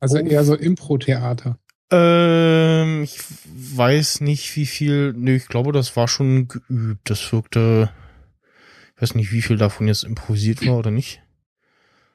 [0.00, 0.20] Also oh.
[0.20, 1.58] eher so Impro-Theater.
[1.90, 5.14] Ähm, ich weiß nicht, wie viel.
[5.16, 7.08] Nee, ich glaube, das war schon geübt.
[7.08, 7.90] Das wirkte.
[8.96, 11.22] Ich weiß nicht, wie viel davon jetzt improvisiert war oder nicht.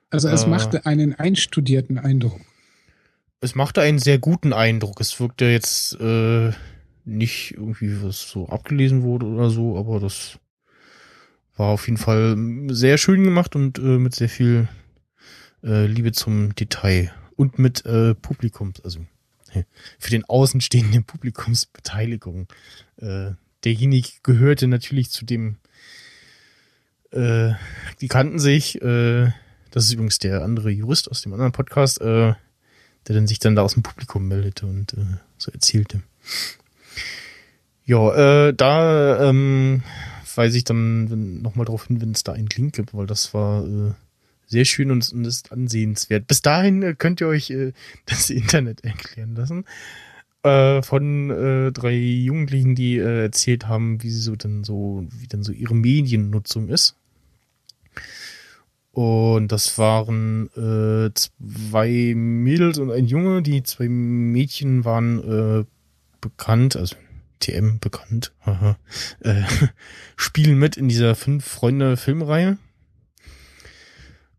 [0.09, 0.47] Also es Äh.
[0.47, 2.39] machte einen einstudierten Eindruck.
[3.41, 5.01] Es machte einen sehr guten Eindruck.
[5.01, 6.51] Es wirkte jetzt äh,
[7.05, 10.39] nicht irgendwie, was so abgelesen wurde oder so, aber das
[11.55, 12.37] war auf jeden Fall
[12.69, 14.67] sehr schön gemacht und äh, mit sehr viel
[15.63, 19.05] äh, Liebe zum Detail und mit äh, Publikums, also
[19.99, 22.47] für den Außenstehenden Publikumsbeteiligung.
[22.97, 23.31] Äh,
[23.63, 25.57] derjenige gehörte natürlich zu dem,
[27.11, 27.51] äh,
[28.01, 29.31] die kannten sich, äh,
[29.71, 32.33] das ist übrigens der andere Jurist aus dem anderen Podcast, äh,
[33.07, 36.01] der dann sich dann da aus dem Publikum meldete und äh, so erzählte.
[37.85, 39.83] Ja, äh, da ähm,
[40.35, 43.65] weise ich dann nochmal darauf hin, wenn es da einen Link gibt, weil das war
[43.65, 43.91] äh,
[44.47, 46.27] sehr schön und, und ist ansehenswert.
[46.27, 47.73] Bis dahin äh, könnt ihr euch äh,
[48.05, 49.65] das Internet erklären lassen.
[50.43, 55.27] Äh, von äh, drei Jugendlichen, die äh, erzählt haben, wie sie so dann so, wie
[55.27, 56.95] dann so ihre Mediennutzung ist.
[58.91, 63.41] Und das waren äh, zwei Mädels und ein Junge.
[63.41, 65.65] Die zwei Mädchen waren äh,
[66.21, 66.95] bekannt, also
[67.39, 68.33] TM bekannt,
[69.21, 69.43] äh,
[70.15, 72.57] spielen mit in dieser Fünf-Freunde-Filmreihe.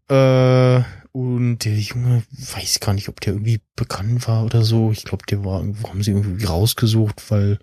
[0.09, 4.91] Äh, Und der Junge, weiß gar nicht, ob der irgendwie bekannt war oder so.
[4.91, 7.61] Ich glaube, der war haben sie irgendwie rausgesucht, weil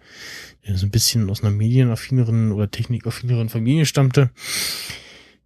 [0.61, 4.29] er so ein bisschen aus einer medienaffineren oder technikaffineren Familie stammte.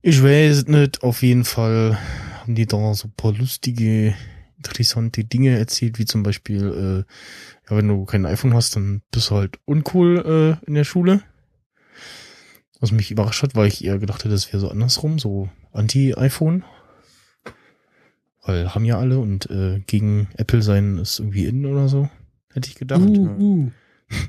[0.04, 1.02] Ich weiß nicht.
[1.02, 1.98] Auf jeden Fall
[2.42, 4.14] haben die da so paar lustige,
[4.66, 9.30] interessante Dinge erzählt, wie zum Beispiel, äh, ja, wenn du kein iPhone hast, dann bist
[9.30, 11.22] du halt uncool äh, in der Schule.
[12.80, 16.64] Was mich überrascht hat, weil ich eher gedacht hätte, das wäre so andersrum, so anti-iPhone.
[18.44, 22.10] Weil haben ja alle und äh, gegen Apple sein ist irgendwie in oder so,
[22.54, 23.02] hätte ich gedacht.
[23.02, 23.72] Uh, uh.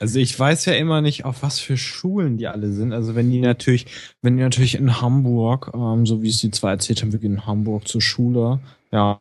[0.00, 2.92] Also ich weiß ja immer nicht, auf was für Schulen die alle sind.
[2.92, 3.86] Also wenn die natürlich,
[4.20, 7.34] wenn die natürlich in Hamburg, ähm, so wie es die zwei erzählt haben, wir gehen
[7.34, 8.58] in Hamburg zur Schule,
[8.90, 9.20] ja.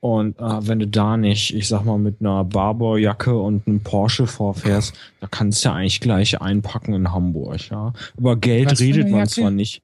[0.00, 4.26] Und äh, wenn du da nicht, ich sag mal, mit einer Barbour-Jacke und einem Porsche
[4.26, 7.92] vorfährst, da kannst du ja eigentlich gleich einpacken in Hamburg, ja.
[8.16, 9.30] Über Geld Was redet man Jacke?
[9.30, 9.82] zwar nicht.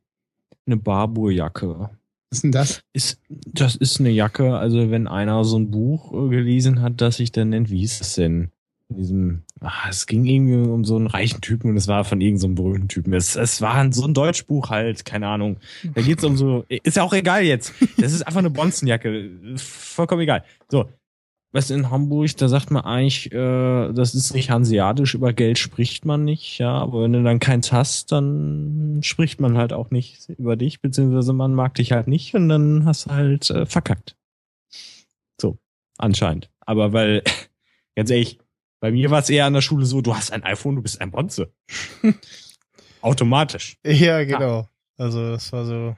[0.66, 1.90] Eine Barbour-Jacke.
[2.30, 2.83] Was ist denn das?
[2.92, 7.16] Ist, das ist eine Jacke, also wenn einer so ein Buch äh, gelesen hat, das
[7.16, 8.50] sich dann nennt, wie hieß es denn?
[8.88, 12.20] In diesem, ah, es ging irgendwie um so einen reichen Typen und es war von
[12.20, 13.12] irgendeinem so berühmten Typen.
[13.14, 15.57] Es, es war ein- so ein Deutschbuch halt, keine Ahnung.
[15.94, 17.72] Da geht's um so, ist ja auch egal jetzt.
[17.96, 19.31] Das ist einfach eine Bonzenjacke.
[19.57, 20.44] Vollkommen egal.
[20.68, 20.88] So.
[21.53, 26.05] Was in Hamburg, da sagt man eigentlich, äh, das ist nicht hanseatisch, über Geld spricht
[26.05, 30.29] man nicht, ja, aber wenn du dann keins hast, dann spricht man halt auch nicht
[30.31, 34.16] über dich, beziehungsweise man mag dich halt nicht und dann hast du halt äh, verkackt.
[35.40, 35.57] So,
[35.96, 36.50] anscheinend.
[36.61, 37.22] Aber weil,
[37.94, 38.40] ganz ehrlich,
[38.85, 41.01] bei mir war es eher an der Schule so, du hast ein iPhone, du bist
[41.01, 41.51] ein Bonze.
[43.01, 43.79] Automatisch.
[43.83, 44.68] Ja, genau.
[44.99, 45.97] Also das war so.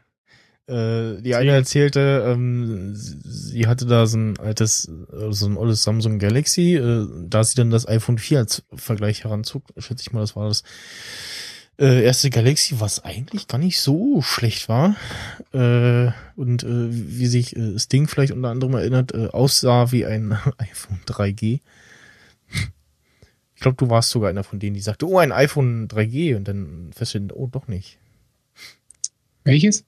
[0.69, 5.83] Äh, die eine erzählte, ähm, sie hatte da so ein altes, äh, so ein altes
[5.83, 10.21] Samsung Galaxy, äh, da sie dann das iPhone 4 als Vergleich heranzog, schätze ich mal,
[10.21, 10.63] das war das
[11.81, 14.95] äh, erste Galaxy, was eigentlich gar nicht so schlecht war.
[15.53, 20.07] Äh, und äh, wie sich äh, das Ding vielleicht unter anderem erinnert, äh, aussah wie
[20.07, 21.63] ein iPhone 3G.
[23.55, 26.47] Ich glaube, du warst sogar einer von denen, die sagte, oh, ein iPhone 3G und
[26.47, 27.99] dann feststellen, oh, doch nicht.
[29.45, 29.85] Welches?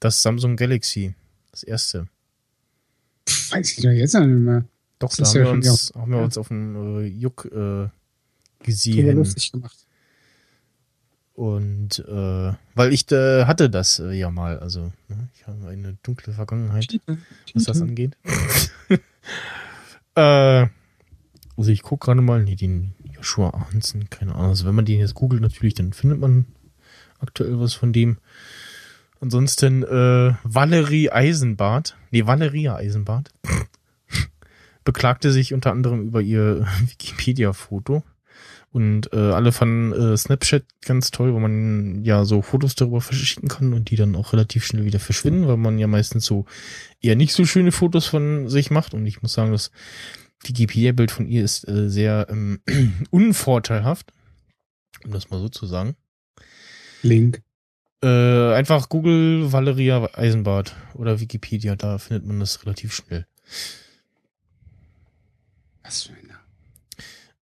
[0.00, 1.14] Das Samsung Galaxy.
[1.52, 2.08] Das erste.
[3.28, 4.64] Pff, weiß ich doch jetzt noch nicht mehr.
[4.98, 6.24] Doch, Das da ist haben, ja wir uns, haben wir ja.
[6.24, 7.88] uns auf dem äh, Juck äh,
[8.64, 9.16] gesehen.
[9.16, 9.78] lustig gemacht.
[11.34, 15.96] Und äh, weil ich äh, hatte das äh, ja mal, also ne, ich habe eine
[16.02, 17.00] dunkle Vergangenheit,
[17.54, 18.16] was das angeht.
[20.14, 20.66] äh,
[21.56, 24.50] also ich gucke gerade mal, nee, den Joshua Ahnsen, keine Ahnung.
[24.50, 26.46] Also wenn man den jetzt googelt natürlich, dann findet man
[27.20, 28.18] aktuell was von dem.
[29.20, 33.30] Ansonsten äh, Valerie Eisenbart, nee, Valeria Eisenbart,
[34.84, 38.02] beklagte sich unter anderem über ihr Wikipedia-Foto.
[38.70, 43.48] Und äh, alle fanden äh, Snapchat ganz toll, weil man ja so Fotos darüber verschicken
[43.48, 46.44] kann und die dann auch relativ schnell wieder verschwinden, weil man ja meistens so
[47.00, 48.92] eher nicht so schöne Fotos von sich macht.
[48.92, 49.70] Und ich muss sagen, das
[50.42, 52.60] Wikipedia-Bild von ihr ist äh, sehr ähm,
[53.10, 54.12] unvorteilhaft,
[55.04, 55.96] um das mal so zu sagen.
[57.02, 57.42] Link.
[58.02, 63.26] Äh, einfach Google Valeria Eisenbart oder Wikipedia, da findet man das relativ schnell.
[65.82, 66.40] Was für ein Name.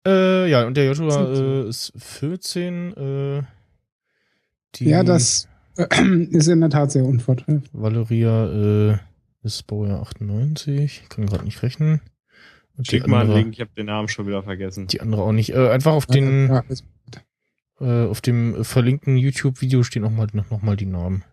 [0.06, 2.96] Äh, ja, und der Joshua äh, ist 14.
[2.96, 3.42] Äh,
[4.78, 5.86] Ja, das äh,
[6.30, 7.68] ist in der Tat sehr unvorteilhaft.
[7.72, 8.98] Valeria äh,
[9.42, 11.04] ist Baujahr 98.
[11.08, 12.00] Kann gerade nicht rechnen.
[12.82, 14.86] Schick mal einen Link, ich habe den Namen schon wieder vergessen.
[14.86, 15.50] Die andere auch nicht.
[15.50, 16.64] Äh, einfach auf den, Ja,
[17.80, 21.24] äh, auf dem verlinkten YouTube-Video stehen auch mal, noch, noch mal die Namen.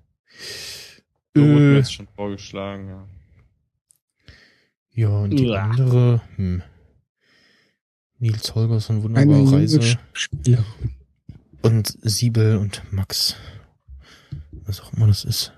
[1.36, 3.06] So wurde mir Äh, jetzt schon vorgeschlagen, ja.
[4.94, 5.60] ja, und die Uah.
[5.62, 6.64] andere, hm.
[8.20, 9.98] Nils Holgersson, eine wunderbare junge Reise.
[10.14, 10.66] Spielerin.
[11.62, 13.36] Und Siebel und Max.
[14.66, 15.54] Was auch immer das ist.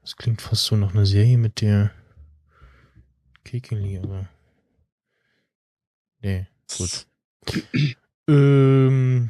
[0.00, 1.92] Das klingt fast so nach einer Serie mit der
[3.52, 4.28] Kekeli, aber.
[6.22, 6.46] Nee,
[6.78, 7.06] gut.
[8.28, 9.28] ähm,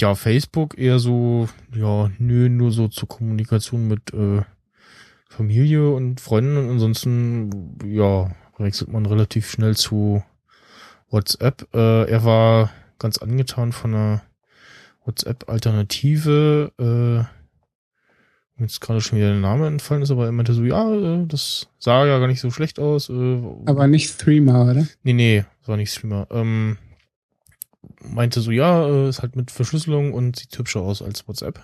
[0.00, 4.42] ja, Facebook eher so, ja, nö, nur so zur Kommunikation mit äh,
[5.28, 10.22] Familie und Freunden und ansonsten, ja, wechselt man relativ schnell zu
[11.10, 11.68] WhatsApp.
[11.74, 14.22] Äh, er war ganz angetan von einer
[15.04, 16.72] WhatsApp-Alternative.
[16.78, 17.43] Äh,
[18.56, 21.26] mir jetzt gerade schon wieder der Name entfallen ist, aber er meinte so, ja, äh,
[21.26, 23.08] das sah ja gar nicht so schlecht aus.
[23.08, 24.86] Äh, Aber nicht Threema, oder?
[25.02, 26.26] Nee, nee, das war nicht Streamer.
[26.30, 26.78] Ähm,
[28.02, 31.60] meinte so, ja, äh, ist halt mit Verschlüsselung und sieht hübscher aus als WhatsApp.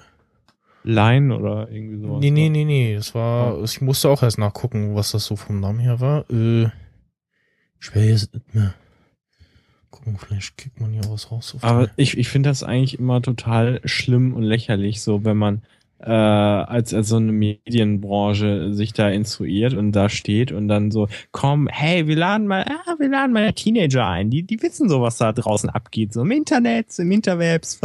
[0.82, 2.20] Line oder irgendwie sowas.
[2.20, 2.94] Nee, nee, nee, nee.
[2.96, 3.64] Das war, Oh.
[3.64, 6.24] ich musste auch erst nachgucken, was das so vom Namen her war.
[6.30, 6.70] Äh,
[7.80, 8.74] ich will jetzt nicht mehr
[9.90, 11.54] gucken, vielleicht kriegt man ja was raus.
[11.60, 15.62] Aber ich, ich finde das eigentlich immer total schlimm und lächerlich, so wenn man,
[16.02, 21.08] äh, als, als so eine Medienbranche sich da instruiert und da steht und dann so,
[21.32, 25.00] komm, hey, wir laden mal, ah, wir laden mal Teenager ein, die, die wissen so,
[25.02, 27.80] was da draußen abgeht, so im Internet, im Interwebs,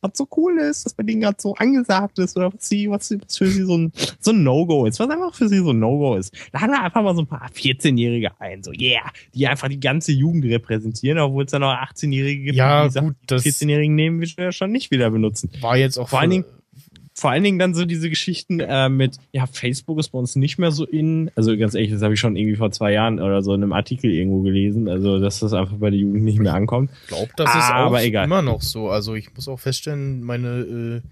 [0.00, 3.10] was so cool ist, was bei denen gerade so angesagt ist oder was sie, was,
[3.20, 5.80] was für sie so ein, so ein No-Go ist, was einfach für sie so ein
[5.80, 6.32] No-Go ist.
[6.52, 10.12] Laden wir einfach mal so ein paar 14-Jährige ein, so yeah, die einfach die ganze
[10.12, 14.28] Jugend repräsentieren, obwohl es dann noch 18-Jährige gibt, Ja, die gut, das- 14-Jährigen nehmen wir
[14.38, 15.50] ja schon nicht wieder benutzen.
[15.60, 16.44] War jetzt auch Vor allen Dingen,
[17.18, 20.56] vor allen Dingen dann so diese Geschichten äh, mit, ja, Facebook ist bei uns nicht
[20.56, 23.42] mehr so in, also ganz ehrlich, das habe ich schon irgendwie vor zwei Jahren oder
[23.42, 26.54] so in einem Artikel irgendwo gelesen, also dass das einfach bei der Jugend nicht mehr
[26.54, 26.92] ankommt.
[27.08, 28.26] glaube, das ist Aber auch egal.
[28.26, 28.88] immer noch so.
[28.88, 31.08] Also ich muss auch feststellen, meine äh,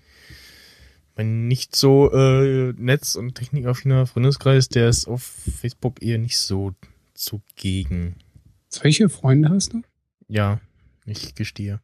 [1.17, 6.71] mein nicht so äh, netz- und technikaffiner Freundeskreis, der ist auf Facebook eher nicht so
[7.15, 8.15] zugegen.
[8.69, 9.83] Solche Freunde hast du?
[10.29, 10.61] Ja,
[11.07, 11.81] ich gestehe.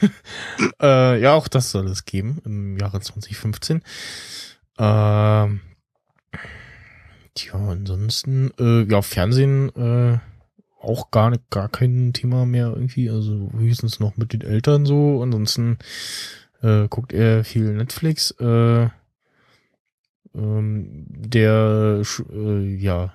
[0.80, 3.82] äh, ja, auch das soll es geben im Jahre 2015.
[4.78, 5.60] Ähm,
[7.34, 10.18] tja, ansonsten, äh, ja, Fernsehen äh,
[10.80, 13.10] auch gar gar kein Thema mehr irgendwie.
[13.10, 15.22] Also höchstens noch mit den Eltern so.
[15.22, 15.78] Ansonsten
[16.62, 18.30] äh, guckt er viel Netflix.
[18.32, 18.88] Äh,
[20.34, 23.12] ähm, der äh, ja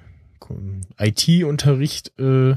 [0.99, 2.55] IT-Unterricht äh,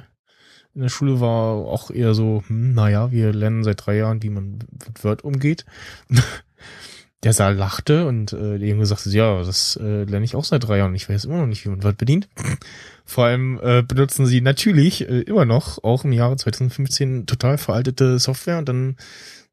[0.74, 4.30] in der Schule war auch eher so, hm, naja, wir lernen seit drei Jahren, wie
[4.30, 5.64] man mit Word umgeht.
[7.22, 10.68] Der Saal lachte und äh, der Junge sagte, ja, das äh, lerne ich auch seit
[10.68, 10.94] drei Jahren.
[10.94, 12.28] Ich weiß immer noch nicht, wie man Word bedient.
[13.06, 18.18] Vor allem äh, benutzen sie natürlich äh, immer noch, auch im Jahre 2015, total veraltete
[18.18, 18.96] Software und dann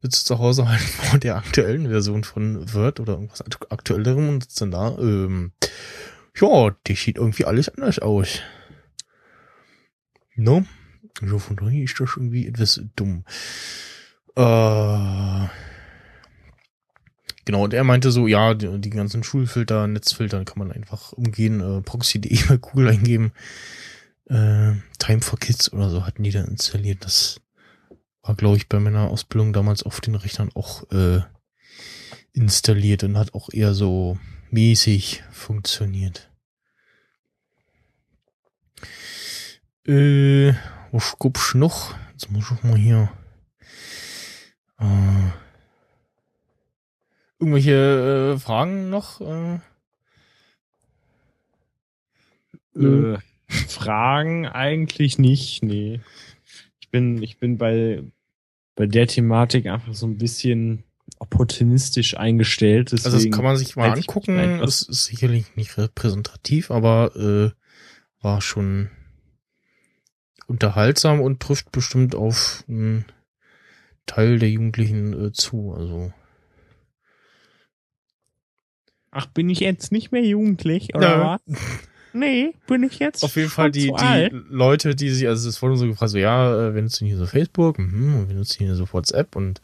[0.02, 4.42] sitzt zu Hause halt vor der aktuellen Version von Word oder irgendwas akt- aktuellerem und
[4.42, 5.52] sitzt dann da, ähm,
[6.38, 8.40] ja, die sieht irgendwie alles anders aus.
[10.34, 10.66] No?
[11.20, 13.24] Also von daher ist das irgendwie etwas dumm.
[14.34, 15.46] Äh,
[17.44, 21.60] genau, und er meinte so, ja, die, die ganzen Schulfilter, Netzfilter kann man einfach umgehen,
[21.60, 23.32] äh, proxy.de bei Google eingeben.
[24.26, 27.04] Äh, Time for Kids oder so hatten die dann installiert.
[27.04, 27.40] Das
[28.22, 31.20] war, glaube ich, bei meiner Ausbildung damals auf den Rechnern auch äh,
[32.32, 34.18] installiert und hat auch eher so
[34.50, 36.30] mäßig funktioniert.
[39.86, 40.54] Äh,
[40.92, 41.94] was gibt's noch?
[42.12, 43.10] Jetzt muss ich mal hier.
[44.78, 45.30] Äh,
[47.40, 49.20] irgendwelche äh, Fragen noch?
[49.20, 49.58] Äh,
[52.74, 53.18] Mhm.
[53.48, 56.00] Fragen eigentlich nicht, nee.
[56.80, 58.02] Ich bin, ich bin bei,
[58.74, 60.84] bei der Thematik einfach so ein bisschen
[61.18, 62.92] opportunistisch eingestellt.
[62.92, 64.38] also das kann man sich mal angucken.
[64.62, 68.90] Es ist sicherlich nicht repräsentativ, aber äh, war schon
[70.46, 73.04] unterhaltsam und trifft bestimmt auf einen
[74.06, 75.72] Teil der Jugendlichen äh, zu.
[75.74, 76.12] Also
[79.10, 81.38] Ach, bin ich jetzt nicht mehr jugendlich, oder Ja.
[81.46, 81.58] was?
[82.14, 84.32] Nee, bin ich jetzt Auf jeden Fall die, die alt?
[84.50, 87.26] Leute, die sich, also es wurde so gefragt, so ja, äh, wir nutzen hier so
[87.26, 89.60] Facebook, mhm, und wir nutzen hier so WhatsApp und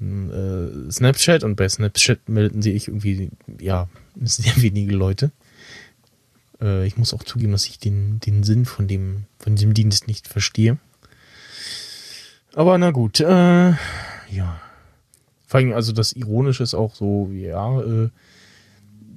[0.00, 3.88] äh, Snapchat und bei Snapchat melden sich irgendwie, ja,
[4.22, 5.30] sehr wenige Leute.
[6.60, 10.06] Äh, ich muss auch zugeben, dass ich den, den Sinn von dem, von diesem Dienst
[10.06, 10.78] nicht verstehe.
[12.54, 14.60] Aber na gut, äh, ja.
[15.46, 18.10] Vor allem, also das Ironische ist auch so, ja, äh,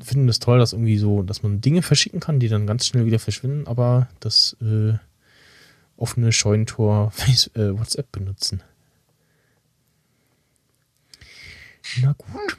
[0.04, 3.06] finden es toll, dass irgendwie so, dass man Dinge verschicken kann, die dann ganz schnell
[3.06, 4.94] wieder verschwinden, aber das äh,
[5.98, 7.14] offene Scheunentor
[7.56, 8.62] äh, WhatsApp benutzen.
[12.02, 12.58] Na gut.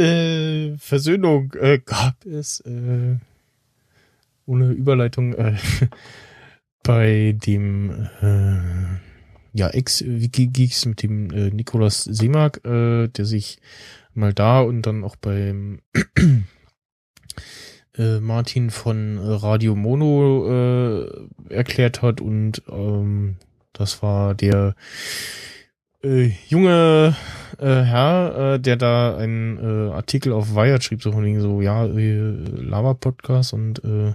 [0.00, 1.52] Äh, Versöhnung.
[1.60, 3.16] Äh, gab es äh,
[4.46, 5.56] ohne Überleitung äh,
[6.82, 13.58] bei dem äh, ja, Ex-Wiki-Geeks mit dem äh, Nikolaus Seemark, äh, der sich
[14.14, 15.80] mal da und dann auch beim
[17.98, 23.36] äh, Martin von Radio Mono äh, erklärt hat und ähm,
[23.74, 24.74] das war der
[26.02, 27.16] äh, junge
[27.58, 31.60] äh, Herr, äh, der da einen äh, Artikel auf Wired schrieb, so von wegen so,
[31.60, 34.14] ja, äh, Lava-Podcast und äh,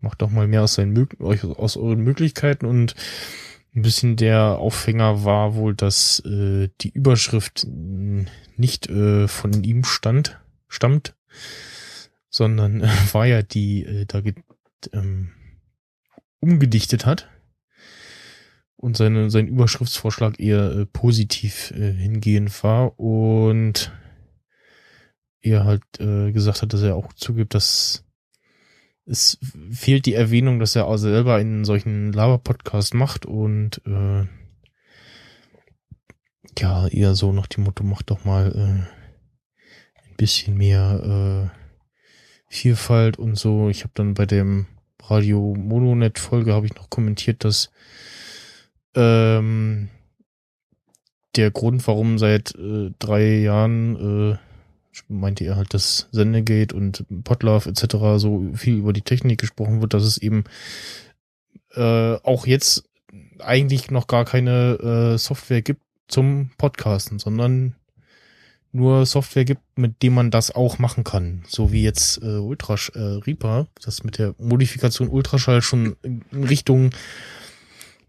[0.00, 2.66] macht doch mal mehr aus, seinen aus euren Möglichkeiten.
[2.66, 2.94] Und
[3.74, 7.66] ein bisschen der Aufhänger war wohl, dass äh, die Überschrift
[8.56, 11.14] nicht äh, von ihm stand, stammt,
[12.30, 14.22] sondern äh, war ja die äh, da
[14.92, 15.30] ähm,
[16.40, 17.28] umgedichtet hat
[18.78, 23.92] und seine, sein Überschriftsvorschlag eher äh, positiv äh, hingehend war und
[25.40, 28.04] er halt äh, gesagt hat, dass er auch zugibt, dass
[29.04, 29.38] es
[29.70, 34.26] fehlt die Erwähnung, dass er auch selber einen solchen Lava-Podcast macht und äh,
[36.58, 41.58] ja, eher so nach dem Motto, mach doch mal äh, ein bisschen mehr äh,
[42.48, 43.68] Vielfalt und so.
[43.68, 44.66] Ich habe dann bei dem
[45.02, 47.70] Radio Mononet Folge habe ich noch kommentiert, dass
[48.94, 49.88] ähm,
[51.36, 54.38] der Grund, warum seit äh, drei Jahren äh,
[55.08, 57.96] meinte er halt, dass Sendegate und Podlove etc.
[58.16, 60.44] so viel über die Technik gesprochen wird, dass es eben
[61.74, 62.84] äh, auch jetzt
[63.38, 67.76] eigentlich noch gar keine äh, Software gibt zum Podcasten, sondern
[68.72, 71.42] nur Software gibt, mit dem man das auch machen kann.
[71.46, 76.90] So wie jetzt äh, Ultrasch äh, Reaper, das mit der Modifikation Ultraschall schon in Richtung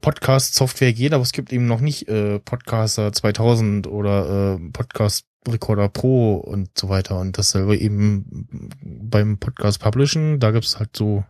[0.01, 5.89] Podcast-Software geht, aber es gibt eben noch nicht äh, Podcaster 2000 oder äh, Podcast Recorder
[5.89, 7.19] Pro und so weiter.
[7.19, 8.47] Und dasselbe eben
[8.81, 11.23] beim Podcast Publishen, da gibt's halt so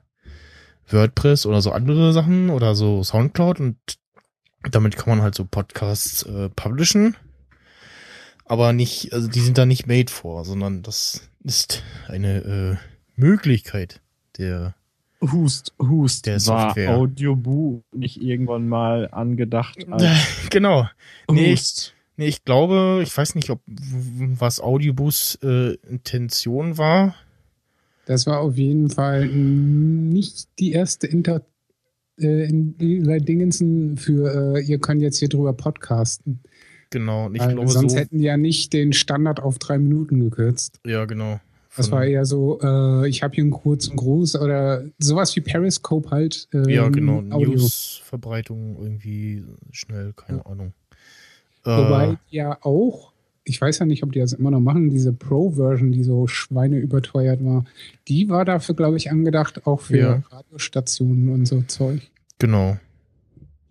[0.89, 3.77] WordPress oder so andere Sachen oder so Soundcloud und
[4.71, 7.15] damit kann man halt so Podcasts äh, publishen.
[8.45, 12.77] Aber nicht, also die sind da nicht made for, sondern das ist eine äh,
[13.15, 14.01] Möglichkeit
[14.37, 14.73] der
[15.21, 16.25] Hust, Hust.
[16.25, 16.95] Der war Software.
[16.95, 20.87] Audioboo nicht irgendwann mal angedacht als genau.
[21.29, 21.93] Nee, ich, Hust?
[22.17, 27.15] nee, ich glaube, ich weiß nicht, ob was Audiobus äh, Intention war.
[28.05, 31.45] Das war auf jeden Fall nicht die erste Inter
[32.19, 36.41] äh, in, in Dingensen für äh, ihr könnt jetzt hier drüber podcasten.
[36.89, 37.29] Genau.
[37.31, 37.97] Ich Weil glaube sonst so.
[37.99, 40.79] hätten die ja nicht den Standard auf drei Minuten gekürzt.
[40.85, 41.39] Ja, genau.
[41.77, 46.09] Das war eher so, äh, ich habe hier einen kurzen Gruß oder sowas wie Periscope
[46.09, 46.47] halt.
[46.53, 47.21] Ähm, ja, genau.
[47.21, 50.73] Newsverbreitung irgendwie schnell, keine Ahnung.
[51.65, 53.13] Äh, Wobei ja auch,
[53.43, 57.43] ich weiß ja nicht, ob die das immer noch machen, diese Pro-Version, die so schweineüberteuert
[57.43, 57.65] war,
[58.07, 60.23] die war dafür, glaube ich, angedacht, auch für Ja.
[60.31, 62.01] Radiostationen und so Zeug.
[62.39, 62.77] Genau.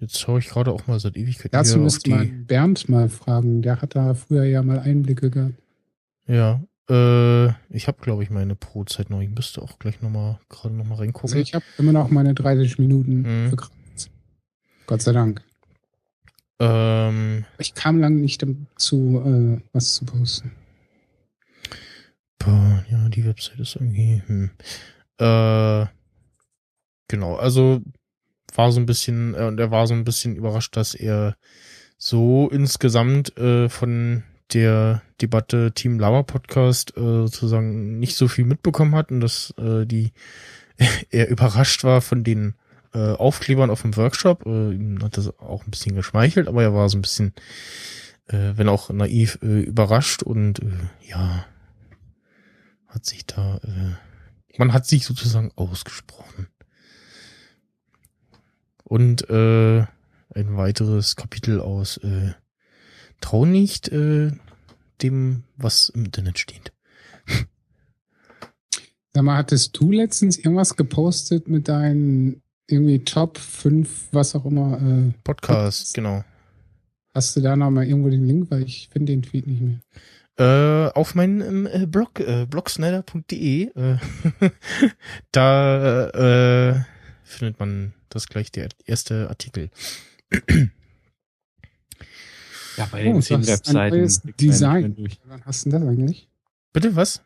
[0.00, 3.62] Jetzt schaue ich gerade auch mal seit Ewigkeit Dazu müsste man Bernd mal fragen.
[3.62, 5.54] Der hat da früher ja mal Einblicke gehabt.
[6.28, 6.62] Ja.
[6.90, 9.20] Äh, ich habe, glaube ich, meine Pro-Zeit noch.
[9.20, 11.36] Ich müsste auch gleich nochmal gerade nochmal Also reingucken.
[11.38, 13.50] ich habe immer noch meine 30 Minuten Mhm.
[13.50, 14.10] begrenzt.
[14.86, 15.42] Gott sei Dank.
[16.60, 20.50] ähm, Ich kam lange nicht dazu, äh, was zu posten.
[22.38, 24.22] boah, ja, die Website ist irgendwie.
[24.26, 24.50] Hm.
[25.18, 25.86] Äh,
[27.08, 27.80] genau, also
[28.54, 31.36] war so ein bisschen, äh, und er war so ein bisschen überrascht, dass er
[31.98, 34.22] so insgesamt äh, von
[34.54, 39.84] der Debatte Team Lava Podcast äh, sozusagen nicht so viel mitbekommen hat und dass äh,
[39.86, 40.12] die
[41.10, 42.54] er überrascht war von den
[42.94, 44.46] äh, Aufklebern auf dem Workshop.
[44.46, 47.34] Äh, ihm hat das auch ein bisschen geschmeichelt, aber er war so ein bisschen,
[48.28, 51.44] äh, wenn auch naiv, äh, überrascht und äh, ja,
[52.86, 56.48] hat sich da, äh, man hat sich sozusagen ausgesprochen.
[58.84, 59.80] Und äh,
[60.34, 62.32] ein weiteres Kapitel aus äh,
[63.20, 64.32] Trau nicht äh,
[65.02, 66.72] dem, was im Internet steht.
[69.14, 74.80] Sag mal, hattest du letztens irgendwas gepostet mit deinen irgendwie Top 5, was auch immer?
[74.80, 76.24] Äh, Podcast, genau.
[77.14, 78.50] hast du da noch mal irgendwo den Link?
[78.50, 79.80] Weil ich finde den Tweet nicht mehr.
[80.38, 83.96] Äh, auf meinem äh, Blog, äh, blogsnyder.de, äh,
[85.32, 86.80] da äh,
[87.24, 89.70] findet man das gleich der erste Artikel.
[92.78, 94.34] Ja, bei Oh, den zehn ein Webseiten.
[94.40, 95.08] Design.
[95.26, 96.28] Wann hast du denn das eigentlich?
[96.72, 97.22] Bitte was?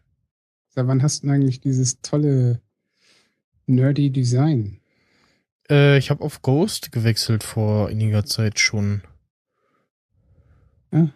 [0.71, 2.61] Seit wann hast du denn eigentlich dieses tolle
[3.67, 4.79] nerdy Design?
[5.69, 9.03] Äh, ich habe auf Ghost gewechselt vor einiger Zeit schon.
[10.91, 11.11] Ja.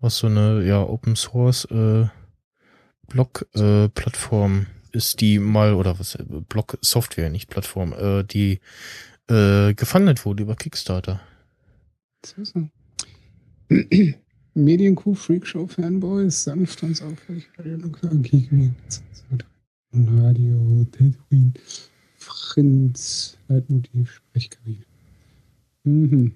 [0.00, 2.06] Was so eine ja Open Source äh,
[3.08, 8.60] Blog äh, Plattform ist, die mal oder was äh, Blog Software, nicht Plattform, äh, die
[9.28, 11.20] äh, gefundet wurde über Kickstarter.
[12.24, 12.68] So, so.
[14.54, 17.48] Medienkuh, Freakshow, Fanboys, sanft und saufreich,
[19.92, 21.52] Radio, Tatooine,
[22.18, 24.84] Prinz, Leitmotiv, Sprechkabine.
[25.84, 26.32] Mhm.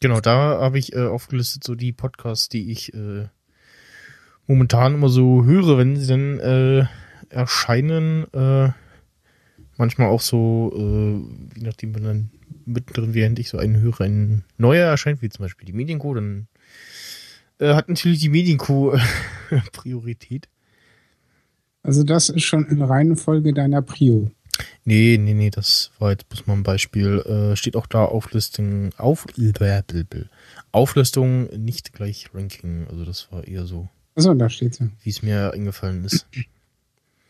[0.00, 3.28] Genau, da habe ich äh, aufgelistet so die Podcasts, die ich äh,
[4.46, 6.86] momentan immer so höre, wenn sie dann äh,
[7.30, 8.32] erscheinen.
[8.32, 8.70] Äh,
[9.76, 12.30] manchmal auch so, äh, je nachdem, wenn dann
[12.66, 16.48] mittendrin, während ich so einen höre, ein neuer erscheint, wie zum Beispiel die Medienco, dann
[17.58, 19.00] äh, hat natürlich die Medienco äh,
[19.72, 20.48] Priorität.
[21.82, 24.30] Also das ist schon in Reihenfolge deiner Prio.
[24.84, 27.20] Nee, nee, nee, das war jetzt bloß mal ein Beispiel.
[27.20, 29.26] Äh, steht auch da Auflistung, auf,
[30.72, 32.86] Auflistung, nicht gleich Ranking.
[32.88, 34.88] Also das war eher so, Achso, da steht's ja.
[35.02, 36.26] wie es mir eingefallen ist.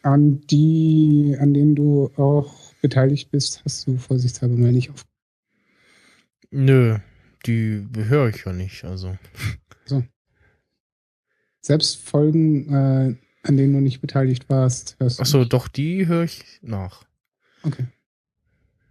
[0.02, 5.04] An die, an denen du auch beteiligt bist, hast du vorsichtshalber mal nicht auf.
[6.50, 6.98] Nö,
[7.46, 9.16] die höre ich ja nicht, also.
[11.60, 15.22] Selbst Folgen, äh, an denen du nicht beteiligt warst, hörst du.
[15.22, 17.04] Achso, doch, die höre ich nach.
[17.64, 17.86] Okay.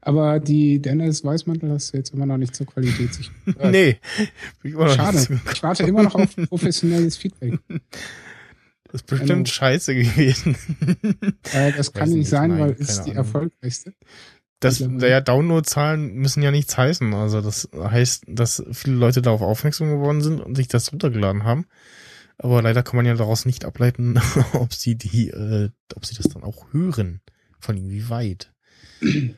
[0.01, 3.71] Aber die Dennis Weißmantel hast du jetzt immer noch nicht zur Qualität sich gehört.
[3.71, 3.97] Nee.
[4.93, 5.39] Schade.
[5.53, 7.59] Ich warte immer noch auf professionelles Feedback.
[8.91, 9.45] Das ist bestimmt Hallo.
[9.45, 10.55] scheiße gewesen.
[11.51, 13.15] Äh, das kann nicht nicht, sein, weil es die Ahnung.
[13.17, 13.93] erfolgreichste.
[14.59, 17.13] Das, ja, Downloadzahlen müssen ja nichts heißen.
[17.13, 21.65] Also das heißt, dass viele Leute darauf aufmerksam geworden sind und sich das runtergeladen haben.
[22.37, 24.19] Aber leider kann man ja daraus nicht ableiten,
[24.53, 27.21] ob sie die, äh, ob sie das dann auch hören.
[27.59, 28.51] Von wie weit.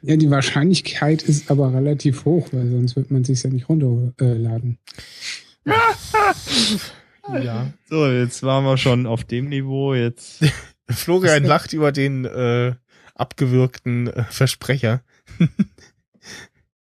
[0.01, 4.78] Ja, die Wahrscheinlichkeit ist aber relativ hoch, weil sonst wird man sich ja nicht runterladen.
[7.43, 7.74] Ja.
[7.89, 9.93] So, jetzt waren wir schon auf dem Niveau.
[9.93, 10.45] Jetzt
[10.89, 12.76] Florian lacht über den äh,
[13.18, 15.01] abgewürgten äh, Versprecher.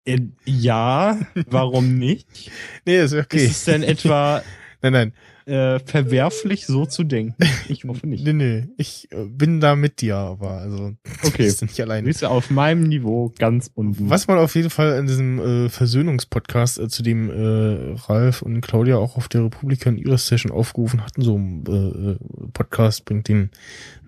[0.04, 2.50] äh, ja, warum nicht?
[2.86, 3.44] Nee, ist okay.
[3.44, 4.42] Ist es denn etwa
[4.82, 5.12] nein, nein.
[5.46, 7.34] Äh, verwerflich, so zu denken?
[7.68, 8.24] Ich hoffe nicht.
[8.24, 8.68] Nee, nee.
[8.76, 11.44] Ich äh, bin da mit dir, aber also Okay.
[11.44, 12.06] bist du nicht Du alleine.
[12.06, 14.08] bist ja auf meinem Niveau ganz unten.
[14.10, 18.60] Was man auf jeden Fall in diesem äh, Versöhnungspodcast, äh, zu dem äh, Ralf und
[18.60, 22.18] Claudia auch auf der Republika in ihrer Session aufgerufen hatten, so ein äh, äh,
[22.52, 23.50] Podcast bringt den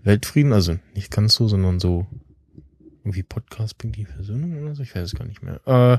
[0.03, 2.07] Weltfrieden, also nicht ganz so, sondern so
[3.05, 5.61] irgendwie Podcast bringt die Versöhnung oder so, ich weiß es gar nicht mehr.
[5.67, 5.99] Äh,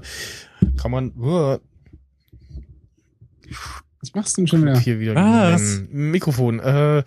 [0.78, 1.58] kann man uh,
[4.02, 4.80] Was machst du denn schon wieder?
[4.80, 5.82] hier wieder Was?
[5.90, 6.60] Mikrofon.
[6.60, 7.04] Äh,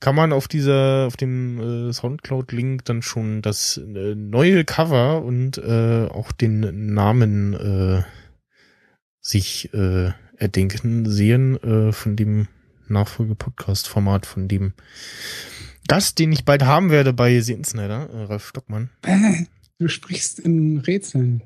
[0.00, 5.58] kann man auf dieser, auf dem äh, Soundcloud-Link dann schon das äh, neue Cover und
[5.58, 8.02] äh, auch den Namen äh,
[9.20, 12.48] sich äh, erdenken sehen äh, von dem
[12.88, 14.72] Nachfolge-Podcast-Format von dem
[15.86, 18.90] Gast, den ich bald haben werde bei The Insider, äh, Ralf Stockmann.
[19.78, 21.42] Du sprichst in Rätseln.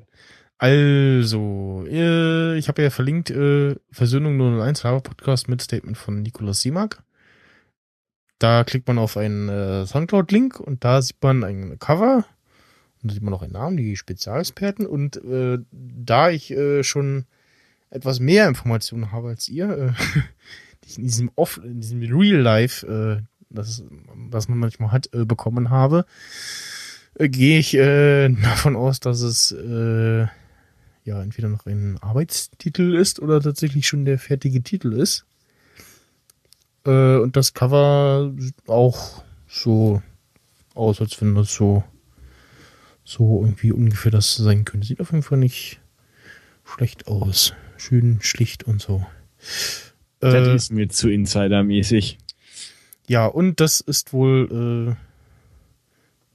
[0.59, 6.61] Also, äh, ich habe ja verlinkt äh, Versöhnung 001 Lava Podcast mit Statement von Nikolaus
[6.61, 7.03] Simak.
[8.39, 12.25] Da klickt man auf einen äh, Soundcloud-Link und da sieht man ein Cover.
[13.01, 14.87] Und da sieht man auch einen Namen, die Spezialexperten.
[14.87, 17.25] Und äh, da ich äh, schon
[17.91, 19.91] etwas mehr Informationen habe als ihr, äh,
[20.83, 23.83] die ich in diesem Off, in diesem Real Life, äh, das,
[24.15, 26.05] was man manchmal hat, äh, bekommen habe,
[27.15, 30.25] äh, gehe ich äh, davon aus, dass es äh,
[31.07, 35.25] ja entweder noch ein Arbeitstitel ist oder tatsächlich schon der fertige Titel ist.
[36.85, 40.01] Äh, und das Cover sieht auch so
[40.75, 41.83] aus, als wenn das so
[43.03, 44.85] so irgendwie ungefähr das sein könnte.
[44.85, 45.79] Sieht auf jeden Fall nicht
[46.65, 47.53] schlecht aus.
[47.77, 49.05] Schön schlicht und so.
[50.19, 52.17] Das Äh, ist mir zu insidermäßig.
[53.07, 55.03] ja, und das ist wohl äh,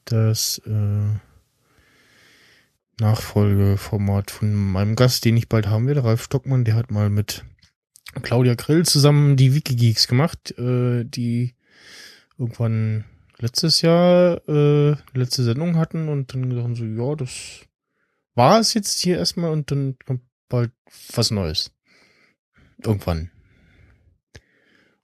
[0.06, 1.18] das äh,
[3.03, 6.64] Nachfolgeformat von meinem Gast, den ich bald haben werde, Ralf Stockmann.
[6.64, 7.44] Der hat mal mit
[8.22, 11.55] Claudia Grill zusammen die Wikigeeks gemacht, äh, die
[12.38, 13.05] irgendwann
[13.38, 17.62] letztes Jahr äh, letzte Sendung hatten und dann gesagt haben so, ja, das
[18.34, 20.70] war es jetzt hier erstmal und dann kommt bald
[21.14, 21.72] was Neues.
[22.84, 23.30] Irgendwann.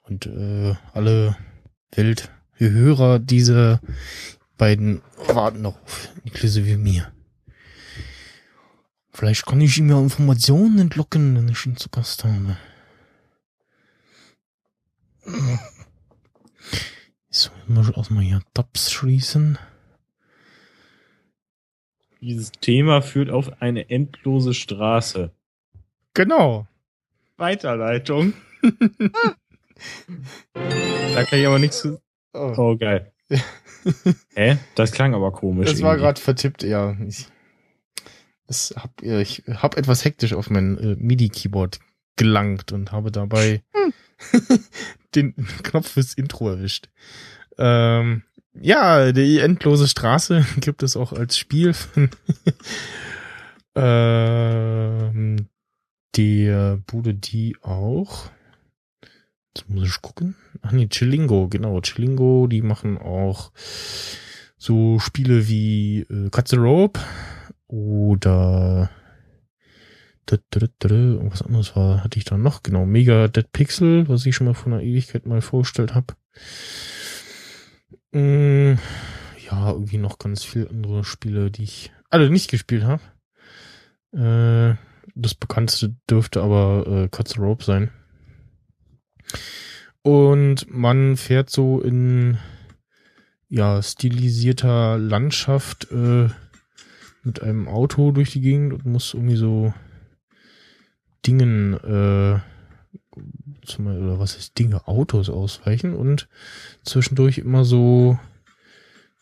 [0.02, 1.36] Und äh, alle
[1.92, 3.80] Welthörer dieser
[4.56, 7.12] beiden warten noch auf inklusive mir.
[9.18, 12.56] Vielleicht kann ich ihm ja Informationen entlocken, wenn ich ihn zu Gast habe.
[17.28, 19.58] So, ich muss erstmal hier Tabs schließen.
[22.20, 25.32] Dieses Thema führt auf eine endlose Straße.
[26.14, 26.68] Genau.
[27.38, 28.34] Weiterleitung.
[30.52, 32.00] da kann ich aber nichts zu.
[32.34, 33.12] Oh, Oh, geil.
[34.36, 34.58] Hä?
[34.76, 35.68] Das klang aber komisch.
[35.68, 36.04] das war irgendwie.
[36.04, 36.96] gerade vertippt, ja.
[37.04, 37.26] Ich,
[38.48, 41.78] das hab, ich hab etwas hektisch auf mein äh, MIDI-Keyboard
[42.16, 43.62] gelangt und habe dabei
[45.14, 46.88] den Knopf fürs Intro erwischt.
[47.58, 48.22] Ähm,
[48.60, 52.10] ja, die endlose Straße gibt es auch als Spiel von
[53.76, 55.48] ähm,
[56.16, 58.30] der Bude die auch.
[59.54, 60.36] Jetzt muss ich gucken.
[60.62, 61.80] Ach nee, Chilingo, genau.
[61.82, 63.52] Chilingo, die machen auch
[64.56, 66.98] so Spiele wie äh, Cut the Rope
[67.68, 68.90] oder
[71.30, 74.54] was anderes war, hatte ich da noch, genau, Mega Dead Pixel, was ich schon mal
[74.54, 76.14] vor einer Ewigkeit mal vorgestellt habe.
[78.12, 78.78] Mm,
[79.50, 83.02] ja, irgendwie noch ganz viele andere Spiele, die ich alle nicht gespielt habe.
[84.12, 84.76] Äh,
[85.14, 87.90] das bekannteste dürfte aber äh, Cut the Rope sein.
[90.02, 92.38] Und man fährt so in
[93.48, 96.28] ja, stilisierter Landschaft äh,
[97.28, 99.74] mit einem Auto durch die Gegend und muss irgendwie so
[101.26, 102.40] Dingen, äh,
[103.66, 106.26] zum, oder was ist Dinge, Autos ausweichen und
[106.84, 108.18] zwischendurch immer so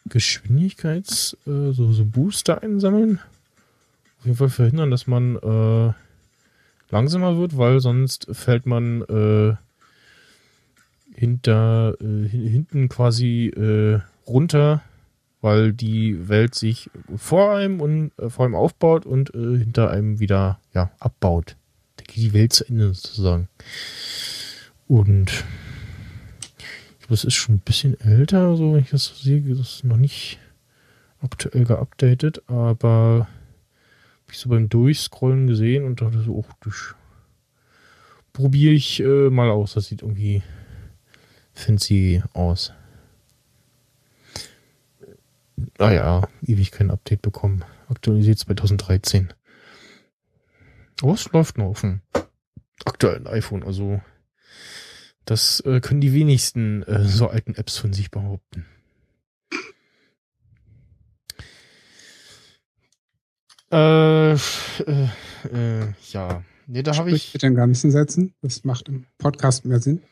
[0.05, 3.19] Geschwindigkeits, äh, so, so Booster einsammeln.
[4.21, 5.93] Auf jeden Fall verhindern, dass man äh,
[6.91, 9.57] langsamer wird, weil sonst fällt man äh,
[11.13, 14.83] hinter, äh, hinten quasi äh, runter,
[15.41, 20.21] weil die Welt sich vor einem und äh, vor einem aufbaut und äh, hinter einem
[20.21, 21.57] wieder ja abbaut.
[21.97, 23.49] Da geht die Welt zu Ende sozusagen.
[24.89, 25.45] Und
[26.59, 29.59] ich glaube, es ist schon ein bisschen älter, so wenn ich das so sehe, das
[29.59, 30.39] ist noch nicht
[31.21, 33.29] aktuell geupdatet, aber
[34.27, 36.95] hab ich so beim Durchscrollen gesehen und dachte so, oh, das
[38.33, 39.75] probiere ich äh, mal aus.
[39.75, 40.43] Das sieht irgendwie
[41.55, 42.73] fancy aus.
[45.79, 47.65] Ah ja, ewig kein Update bekommen.
[47.89, 49.33] Aktualisiert 2013.
[51.03, 52.01] Aber es läuft noch auf dem
[52.85, 53.63] aktuellen iPhone.
[53.63, 54.01] Also
[55.25, 58.67] das äh, können die wenigsten äh, so alten Apps von sich behaupten.
[63.73, 64.37] Äh, äh,
[65.53, 66.45] äh, ja.
[66.69, 67.35] Nee, da habe ich.
[67.35, 68.35] Mit den ganzen Sätzen.
[68.41, 70.03] Das macht im Podcast mehr Sinn.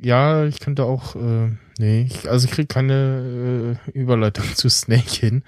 [0.00, 5.10] Ja, ich könnte auch, äh, nee, ich, also ich kriege keine äh, Überleitung zu Snake
[5.10, 5.42] hin,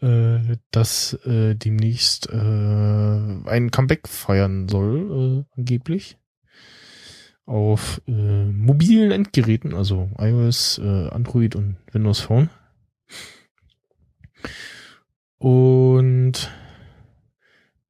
[0.00, 6.16] äh, das äh, demnächst äh, ein Comeback feiern soll, äh, angeblich.
[7.46, 12.50] Auf äh, mobilen Endgeräten, also iOS, äh, Android und Windows Phone.
[15.38, 16.50] Und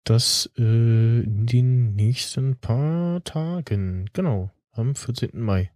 [0.05, 5.31] das äh, in den nächsten paar Tagen, genau am 14.
[5.35, 5.71] Mai.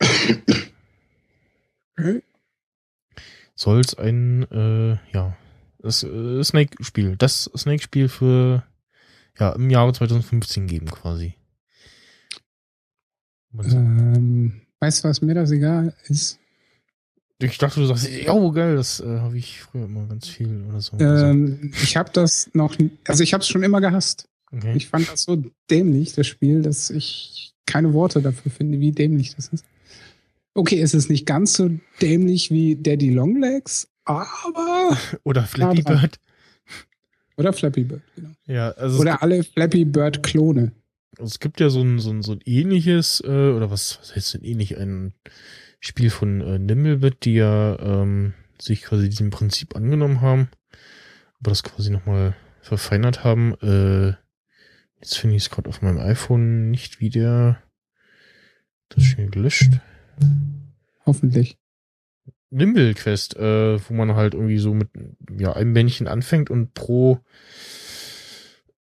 [3.54, 5.36] Soll es ein, äh, ja,
[5.78, 8.64] das äh, Snake-Spiel, das Snake-Spiel für,
[9.38, 11.34] ja, im Jahre 2015 geben quasi.
[13.54, 16.38] Ähm, weißt du, was mir das egal ist?
[17.40, 20.64] Ich dachte, du sagst, ja, oh, geil, das äh, habe ich früher immer ganz viel
[20.68, 20.98] oder so.
[20.98, 22.76] Ähm, ich habe das noch,
[23.06, 24.28] also ich habe es schon immer gehasst.
[24.52, 24.74] Okay.
[24.76, 29.34] Ich fand das so dämlich, das Spiel, dass ich keine Worte dafür finde, wie dämlich
[29.34, 29.64] das ist.
[30.54, 31.70] Okay, es ist nicht ganz so
[32.00, 34.96] dämlich wie Daddy Longlegs, aber.
[35.22, 35.82] Oder Flappy.
[35.82, 36.18] Bird.
[37.36, 38.30] Oder Flappy Bird, genau.
[38.46, 40.72] Ja, also Oder alle Flappy Bird-Klone.
[41.18, 44.34] Es gibt ja so ein, so ein, so ein ähnliches, äh, oder was, was heißt
[44.34, 45.14] denn ähnlich, ein
[45.80, 50.48] Spiel von äh, Nimblebit, die ja ähm, sich quasi diesem Prinzip angenommen haben,
[51.38, 53.54] aber das quasi nochmal verfeinert haben.
[53.62, 54.14] Äh,
[55.00, 57.62] jetzt finde ich es gerade auf meinem iPhone nicht wieder.
[58.88, 59.80] Das ist schon gelöscht.
[61.04, 61.58] Hoffentlich.
[62.50, 64.88] Nimble Quest, äh, wo man halt irgendwie so mit
[65.38, 67.20] ja, einem Männchen anfängt und pro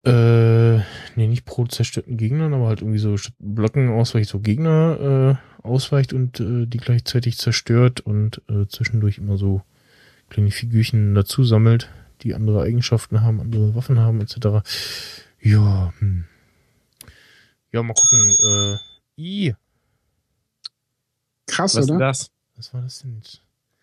[0.06, 0.76] äh,
[1.16, 5.66] nee, nicht pro zerstörten Gegnern, aber halt irgendwie so statt Blöcken ausweicht, so Gegner äh,
[5.66, 9.62] ausweicht und äh, die gleichzeitig zerstört und äh, zwischendurch immer so
[10.30, 11.90] kleine Figürchen dazu sammelt,
[12.22, 14.62] die andere Eigenschaften haben, andere Waffen haben, etc.
[15.46, 16.24] Ja, hm.
[17.72, 18.34] Ja, mal gucken.
[18.42, 18.76] Äh,
[19.18, 19.54] I,
[21.46, 21.98] Krass, Was oder?
[21.98, 22.30] das?
[22.56, 23.22] was war das denn?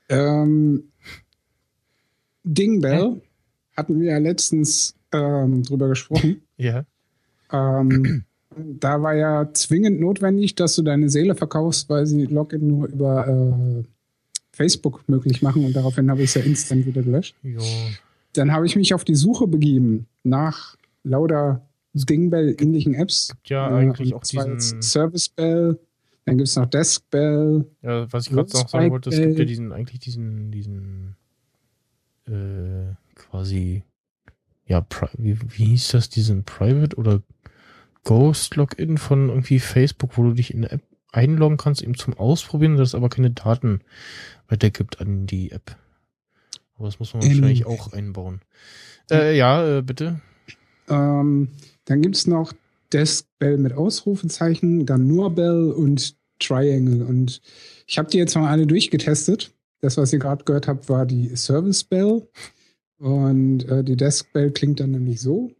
[0.09, 0.84] Ähm,
[2.43, 3.22] Dingbell
[3.78, 6.41] hatten wir ja letztens ähm, drüber gesprochen.
[6.55, 6.86] Ja.
[7.51, 8.24] Ähm,
[8.55, 13.28] da war ja zwingend notwendig, dass du deine Seele verkaufst, weil sie Login nur über
[13.28, 13.84] äh,
[14.51, 17.36] Facebook möglich machen und daraufhin habe ich es ja instant wieder gelöscht.
[17.41, 17.59] Ja.
[18.34, 23.30] Dann habe ich mich auf die Suche begeben nach lauter Dingbell-ähnlichen Apps.
[23.30, 24.82] Gibt ja Äh, eigentlich auch diesen.
[24.82, 25.80] Service Bell,
[26.26, 27.66] dann gibt es noch Desk Bell.
[27.82, 29.45] Ja, was ich gerade noch sagen wollte, es gibt ja Bell.
[29.45, 31.16] diesen, eigentlich diesen, diesen,
[32.28, 33.84] äh, quasi,
[34.66, 34.86] ja,
[35.18, 37.22] wie, wie hieß das, diesen Private oder
[38.06, 40.82] Ghost Login von irgendwie Facebook, wo du dich in eine App
[41.12, 43.82] einloggen kannst, eben zum Ausprobieren, das aber keine Daten
[44.47, 45.78] weitergibt an die App.
[46.76, 47.30] Aber das muss man Ähm.
[47.30, 48.41] wahrscheinlich auch einbauen.
[49.12, 50.22] Äh, ja, äh, bitte.
[50.90, 51.50] Ähm,
[51.86, 52.54] dann gibt es noch
[52.92, 57.04] Desk Bell mit Ausrufezeichen, dann nur Bell und Triangle.
[57.04, 57.42] Und
[57.88, 59.52] ich habe die jetzt mal alle durchgetestet.
[59.82, 62.28] Das, was ihr gerade gehört habt, war die Service Bell.
[62.98, 65.52] Und äh, die Desk Bell klingt dann nämlich so.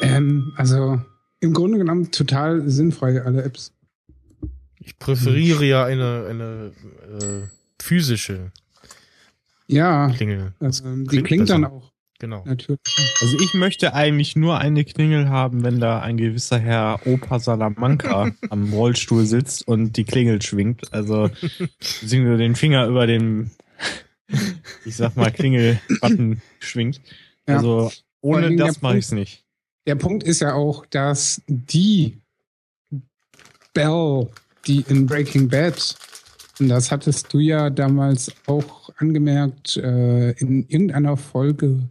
[0.00, 1.00] Ähm, also
[1.40, 3.72] im Grunde genommen total sinnfrei, alle Apps.
[4.80, 6.72] Ich präferiere ja eine, eine
[7.20, 7.48] äh,
[7.80, 8.52] physische
[9.66, 10.54] Ja, Klingel.
[10.60, 12.42] Ähm, die klingt klingt dann auch Genau.
[12.44, 12.80] natürlich.
[13.20, 18.32] Also ich möchte eigentlich nur eine Klingel haben, wenn da ein gewisser Herr Opa Salamanca
[18.50, 20.92] am Rollstuhl sitzt und die Klingel schwingt.
[20.92, 21.30] Also
[21.78, 23.50] beziehungsweise den Finger über dem,
[24.84, 27.00] ich sag mal, Klingelbutton schwingt.
[27.46, 27.56] Ja.
[27.56, 29.44] Also Ohne das mache ich es nicht.
[29.86, 32.18] Der Punkt ist ja auch, dass die
[33.72, 34.28] Belle,
[34.66, 35.96] die in Breaking Bad,
[36.60, 41.88] das hattest du ja damals auch angemerkt, äh, in irgendeiner Folge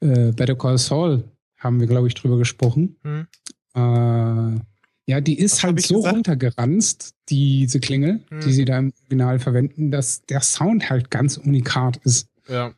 [0.00, 1.24] äh, Better Call Saul
[1.58, 2.96] haben wir, glaube ich, drüber gesprochen.
[3.02, 3.26] Hm.
[3.74, 4.60] Äh,
[5.06, 6.14] ja, die ist Was halt so gesagt?
[6.16, 8.40] runtergeranzt, diese Klingel, Hm.
[8.40, 12.28] die sie da im Original verwenden, dass der Sound halt ganz unikat ist.
[12.48, 12.72] Ja.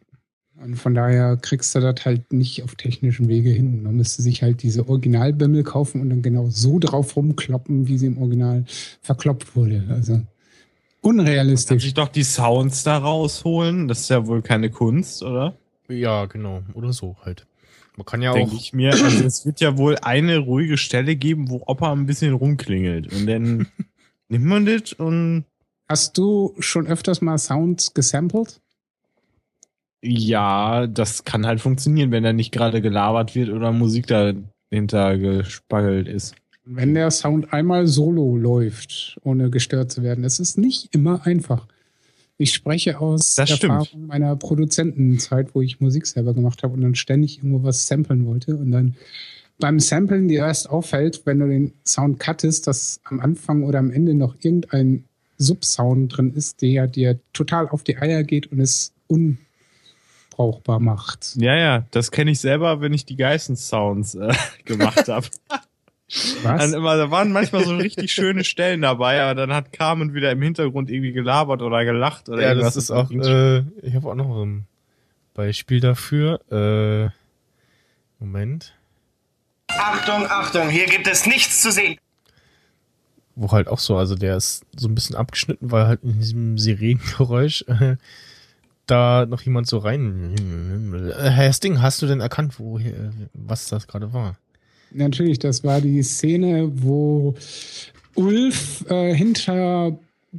[0.63, 3.83] Und von daher kriegst du das halt nicht auf technischen Wege hin.
[3.83, 8.07] Man müsste sich halt diese Originalbimmel kaufen und dann genau so drauf rumkloppen, wie sie
[8.07, 8.65] im Original
[9.03, 9.85] verkloppt wurde.
[9.91, 10.23] Also
[11.05, 11.83] Kann unrealistisch.
[11.83, 13.89] sich doch die Sounds da rausholen.
[13.89, 15.57] Das ist ja wohl keine Kunst, oder?
[15.89, 16.63] Ja, genau.
[16.75, 17.47] Oder so halt.
[17.97, 18.61] Man kann ja Denke auch.
[18.61, 18.91] ich mir.
[18.93, 23.13] Also es wird ja wohl eine ruhige Stelle geben, wo Opa ein bisschen rumklingelt.
[23.13, 23.69] Und dann
[24.29, 25.45] nimmt man das und
[25.87, 28.61] Hast du schon öfters mal Sounds gesampelt?
[30.07, 36.09] ja, das kann halt funktionieren, wenn da nicht gerade gelabert wird oder Musik dahinter gespaggelt
[36.09, 36.35] ist.
[36.65, 41.67] Wenn der Sound einmal solo läuft, ohne gestört zu werden, das ist nicht immer einfach.
[42.37, 43.73] Ich spreche aus Das stimmt.
[43.75, 48.27] Erfahrung meiner Produzentenzeit, wo ich Musik selber gemacht habe und dann ständig irgendwo was samplen
[48.27, 48.57] wollte.
[48.57, 48.97] Und dann
[49.59, 53.91] beim Samplen dir erst auffällt, wenn du den Sound cuttest, dass am Anfang oder am
[53.91, 55.05] Ende noch irgendein
[55.39, 61.37] Subsound drin ist, der dir total auf die Eier geht und es unbrauchbar macht.
[61.37, 64.33] Ja, ja, das kenne ich selber, wenn ich die Geissens-Sounds äh,
[64.65, 65.27] gemacht habe.
[66.43, 66.61] Was?
[66.61, 70.31] Dann immer, da waren manchmal so richtig schöne Stellen dabei, aber dann hat Carmen wieder
[70.31, 72.75] im Hintergrund irgendwie gelabert oder gelacht oder Ja, irgendwas.
[72.75, 73.11] das ist auch.
[73.11, 74.67] Äh, ich habe auch noch ein
[75.33, 76.41] Beispiel dafür.
[76.51, 77.11] Äh,
[78.23, 78.75] Moment.
[79.69, 81.99] Achtung, Achtung, hier gibt es nichts zu sehen.
[83.35, 86.59] Wo halt auch so, also der ist so ein bisschen abgeschnitten, weil halt in diesem
[86.59, 87.97] Sirenengeräusch äh,
[88.87, 90.35] da noch jemand so rein.
[91.19, 92.79] Äh, Herr Sting, hast du denn erkannt, wo
[93.33, 94.37] was das gerade war?
[94.95, 97.35] Natürlich, das war die Szene, wo
[98.15, 99.99] Ulf äh, hinter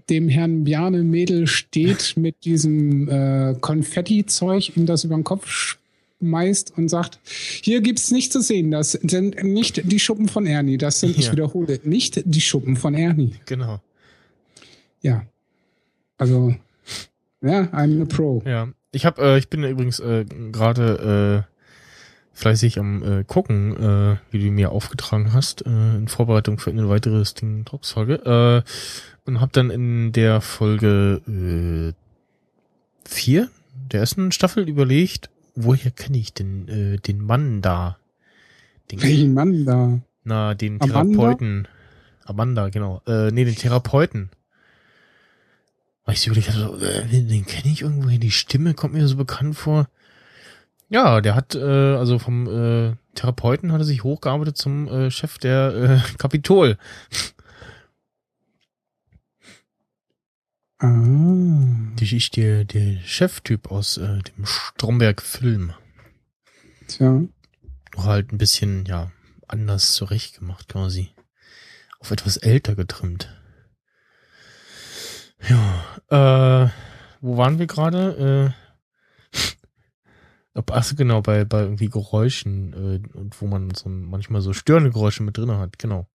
[0.10, 5.78] dem Herrn Bjarne Mädel steht mit diesem äh, Konfetti-Zeug, ihm das über den Kopf
[6.20, 10.78] schmeißt und sagt, hier gibt's nichts zu sehen, das sind nicht die Schuppen von Ernie,
[10.78, 11.32] das sind, ich Ja.
[11.34, 13.34] wiederhole, nicht die Schuppen von Ernie.
[13.46, 13.82] Genau.
[15.02, 15.26] Ja,
[16.18, 16.56] also,
[17.42, 18.42] ja, I'm a Pro.
[18.46, 18.70] Ja.
[18.92, 21.55] Ich habe, äh, ich bin übrigens äh, gerade äh,
[22.36, 26.88] fleißig am äh, gucken, äh, wie du mir aufgetragen hast, äh, in Vorbereitung für eine
[26.90, 28.16] weitere Sting Talks Folge.
[28.66, 28.70] Äh,
[29.28, 31.94] und habe dann in der Folge äh,
[33.10, 33.50] vier
[33.92, 37.98] der ersten Staffel überlegt, woher kenne ich denn äh, den Mann da?
[38.92, 40.00] Den, Welchen Mann da?
[40.24, 41.04] na, den Amanda?
[41.04, 41.68] Therapeuten.
[42.26, 43.02] Amanda, genau.
[43.08, 44.30] Äh, nee, den Therapeuten.
[46.04, 48.94] Weil ich so überlegt habe, so, äh, den, den kenne ich irgendwoher, die Stimme kommt
[48.94, 49.88] mir so bekannt vor.
[50.96, 51.60] Ja, der hat, äh,
[51.98, 56.78] also vom äh, Therapeuten hat er sich hochgearbeitet zum äh, Chef der äh, Kapitol.
[60.78, 60.88] Ah,
[62.00, 65.74] Die ist der, der Cheftyp aus äh, dem Stromberg-Film.
[66.88, 67.10] tja.
[67.10, 69.12] Nur halt ein bisschen, ja,
[69.50, 71.10] anders zurechtgemacht quasi.
[72.00, 73.36] Auf etwas älter getrimmt.
[75.50, 76.70] Ja, äh,
[77.20, 78.54] wo waren wir gerade?
[78.56, 78.65] Äh,
[80.56, 85.24] ach genau, bei, bei irgendwie Geräuschen äh, und wo man so manchmal so störende Geräusche
[85.24, 86.08] mit drin hat, genau.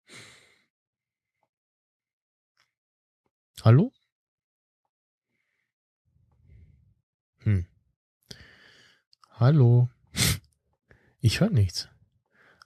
[3.62, 3.92] Hallo?
[7.38, 7.66] Hm.
[9.30, 9.88] Hallo?
[11.20, 11.88] Ich höre nichts.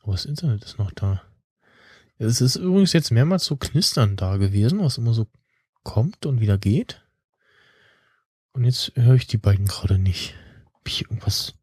[0.02, 1.22] Aber das Internet ist noch da.
[2.18, 5.26] Es ist übrigens jetzt mehrmals so knistern da gewesen, was immer so
[5.84, 7.02] kommt und wieder geht.
[8.52, 10.34] Und jetzt höre ich die beiden gerade nicht.
[10.82, 11.54] Hab ich irgendwas.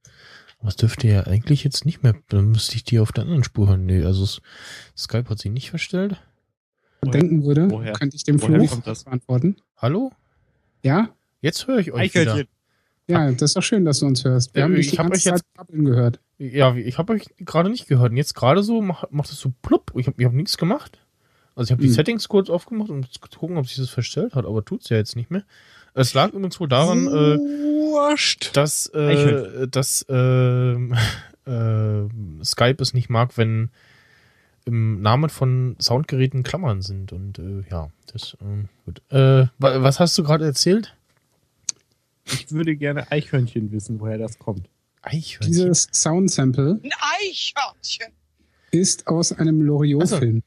[0.61, 2.15] Was dürfte ja eigentlich jetzt nicht mehr.
[2.29, 3.85] Dann müsste ich die auf der anderen Spur hören.
[3.85, 4.25] Nee, also
[4.97, 6.15] Skype hat sie nicht verstellt.
[7.03, 9.05] denken würde, woher- könnte ich dem woher Fluch kommt das?
[9.05, 9.55] beantworten.
[9.77, 10.11] Hallo?
[10.83, 11.09] Ja?
[11.41, 12.43] Jetzt höre ich euch wieder.
[13.07, 14.53] Ja, das ist doch schön, dass du uns hörst.
[14.53, 16.19] Wir Äh, haben dich ich die hab ganze euch jetzt- Zeit babbeln gehört.
[16.37, 18.11] Ja, ich habe euch gerade nicht gehört.
[18.11, 19.91] Und jetzt gerade so macht, macht es so plupp.
[19.95, 20.99] Ich habe ich hab nichts gemacht.
[21.55, 21.93] Also ich habe die Hm.
[21.95, 25.15] Settings kurz aufgemacht, um zu gucken, ob sich das verstellt hat, aber tut's ja jetzt
[25.15, 25.43] nicht mehr.
[25.93, 27.37] Es lag übrigens wohl daran, äh,
[27.89, 28.55] Wurscht.
[28.55, 29.71] dass, äh, Eichhörnchen.
[29.71, 30.73] dass äh,
[31.51, 32.09] äh,
[32.43, 33.69] Skype es nicht mag, wenn
[34.65, 37.11] im Namen von Soundgeräten Klammern sind.
[37.11, 39.01] Und äh, ja, das ähm, gut.
[39.09, 40.95] Äh, wa- was hast du gerade erzählt?
[42.25, 44.69] Ich würde gerne Eichhörnchen wissen, woher das kommt.
[45.01, 45.51] Eichhörnchen.
[45.51, 48.13] Dieses Soundsample Ein Eichhörnchen.
[48.71, 50.43] ist aus einem Loriot-Film.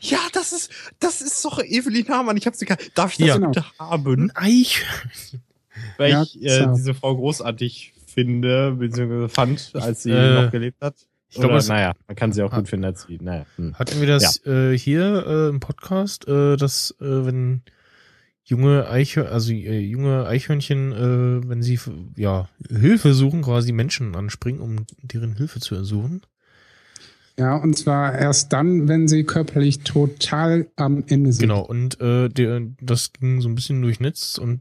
[0.00, 2.36] Ja, das ist, das ist doch Evelyn Hamann.
[2.36, 3.36] Ich habe sie gar, darf ich das Ja.
[3.38, 4.32] bitte haben?
[4.32, 5.42] Ein Eichhörnchen.
[5.96, 10.80] Weil Ja, ich äh, diese Frau großartig finde, beziehungsweise fand, als sie Äh, noch gelebt
[10.82, 10.94] hat.
[11.30, 12.58] ich glaube, naja, man kann sie auch Ah.
[12.58, 13.46] gut finden als sie, naja.
[13.56, 13.74] Hm.
[13.78, 17.62] Hatten wir das äh, hier äh, im Podcast, äh, dass äh, wenn
[18.44, 21.78] junge Eichhörnchen, also äh, junge Eichhörnchen, äh, wenn sie
[22.16, 26.22] ja Hilfe suchen, quasi Menschen anspringen, um deren Hilfe zu ersuchen.
[27.38, 31.40] Ja, und zwar erst dann, wenn sie körperlich total am Ende sind.
[31.48, 34.60] Genau, und äh, der, das ging so ein bisschen durch Netz und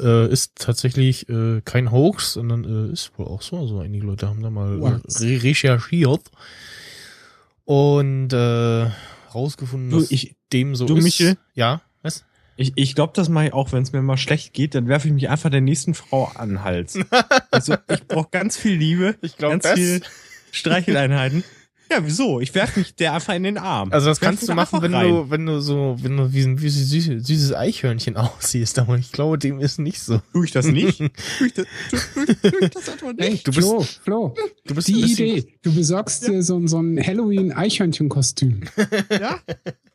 [0.00, 3.58] äh, ist tatsächlich äh, kein Hoax, sondern äh, ist wohl auch so.
[3.58, 6.30] Also einige Leute haben da mal äh, recherchiert
[7.64, 8.90] und äh,
[9.34, 11.04] rausgefunden, Du, dass ich- dem so du, ist.
[11.04, 11.36] Michel?
[11.54, 12.24] Ja, was?
[12.56, 15.08] Ich, ich glaube, das mache ich auch, wenn es mir mal schlecht geht, dann werfe
[15.08, 16.96] ich mich einfach der nächsten Frau an den Hals.
[17.50, 20.00] also ich brauche ganz viel Liebe, Ich glaub, ganz das- viel
[20.52, 21.42] Streicheleinheiten.
[21.90, 22.40] Ja, wieso?
[22.40, 23.92] Ich werfe mich der einfach in den Arm.
[23.92, 25.08] Also das Werf kannst du machen, wenn rein.
[25.08, 28.96] du, wenn du so, wenn du wie ein wie ein süßes, süßes Eichhörnchen aussiehst, aber
[28.96, 30.20] ich glaube, dem ist nicht so.
[30.32, 30.98] Tue ich das nicht?
[31.38, 33.46] Tue ich das, tu, tu, tu ich das einfach Hey, nicht?
[33.46, 34.34] Du bist- Flo, Flo,
[34.66, 35.54] Du bist ein die bisschen, Idee.
[35.62, 38.62] Du besorgst dir so, so ein Halloween-Eichhörnchen-Kostüm.
[39.10, 39.40] Ja?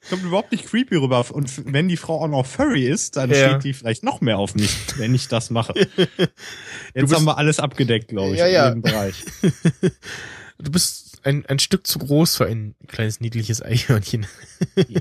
[0.10, 1.26] Kommt überhaupt nicht creepy rüber.
[1.32, 3.50] Und wenn die Frau auch noch furry ist, dann Ja.
[3.50, 5.74] steht die vielleicht noch mehr auf mich, wenn ich das mache.
[5.98, 6.30] Jetzt
[6.94, 8.68] bist- haben wir alles abgedeckt, glaube ich, Ja, ja.
[8.70, 9.26] in jedem Bereich.
[10.60, 14.26] du bist ein, ein Stück zu groß für ein kleines niedliches Eichhörnchen.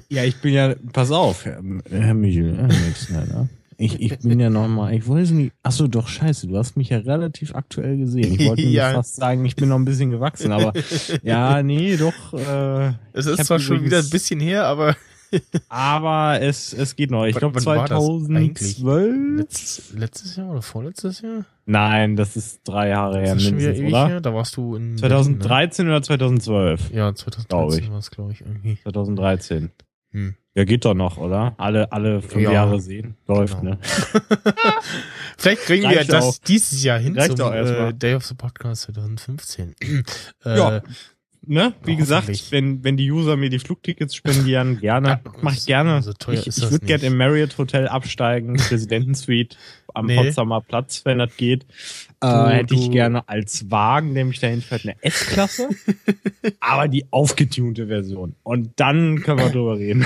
[0.08, 1.60] Ja, ich bin ja, pass auf, Herr,
[1.90, 3.48] Herr Michel, Herr Mixner,
[3.80, 6.88] ich, ich bin ja nochmal, ich weiß nicht, ach so, doch scheiße, du hast mich
[6.88, 8.34] ja relativ aktuell gesehen.
[8.34, 8.92] Ich wollte Ja.
[8.92, 10.72] fast sagen, ich bin noch ein bisschen gewachsen, aber
[11.22, 14.96] ja, nee, doch, äh, Es ist zwar schon wieder ein bisschen her, aber
[15.68, 17.24] aber es, es geht noch.
[17.26, 18.76] Ich glaube wann war das eigentlich?
[18.78, 19.38] 2012?
[19.38, 21.44] letztes, letztes Jahr oder vorletztes Jahr?
[21.66, 24.08] Nein, das ist drei Jahre her mindestens, oder?
[24.08, 24.20] her.
[24.20, 26.80] Da warst du in 2013 oder 2012?
[26.80, 26.98] Berlin, ne?
[26.98, 27.90] Ja, 2013 Glaub ich.
[27.90, 28.78] war es, glaube ich, irgendwie.
[28.82, 29.70] 2013.
[30.12, 30.34] Hm.
[30.54, 31.54] Ja, geht doch noch, oder?
[31.58, 32.50] Alle, alle fünf Ja.
[32.52, 33.16] Jahre sehen.
[33.26, 33.72] Läuft, Genau.
[33.72, 33.78] ne?
[35.36, 36.38] Vielleicht kriegen wir Reicht das auch.
[36.46, 39.74] dieses Jahr hin Reicht zum äh, Day of the Podcast 2015.
[40.44, 40.82] äh, Ja.
[41.46, 41.72] Ne?
[41.84, 45.08] Wie gesagt, wenn, wenn die User mir die Flugtickets spendieren, gerne.
[45.08, 46.02] Ja, Mach ich gerne.
[46.02, 49.56] so ich ich würde gerne im Marriott Hotel absteigen, Präsidentensuite
[49.94, 50.16] am Nee.
[50.16, 51.64] Potsdamer Platz, wenn das geht.
[52.20, 55.68] Du- äh, hätte ich gerne als Wagen, nämlich dahin fährt eine S-Klasse,
[56.60, 58.34] aber die aufgetunte Version.
[58.42, 60.04] Und dann können wir drüber reden.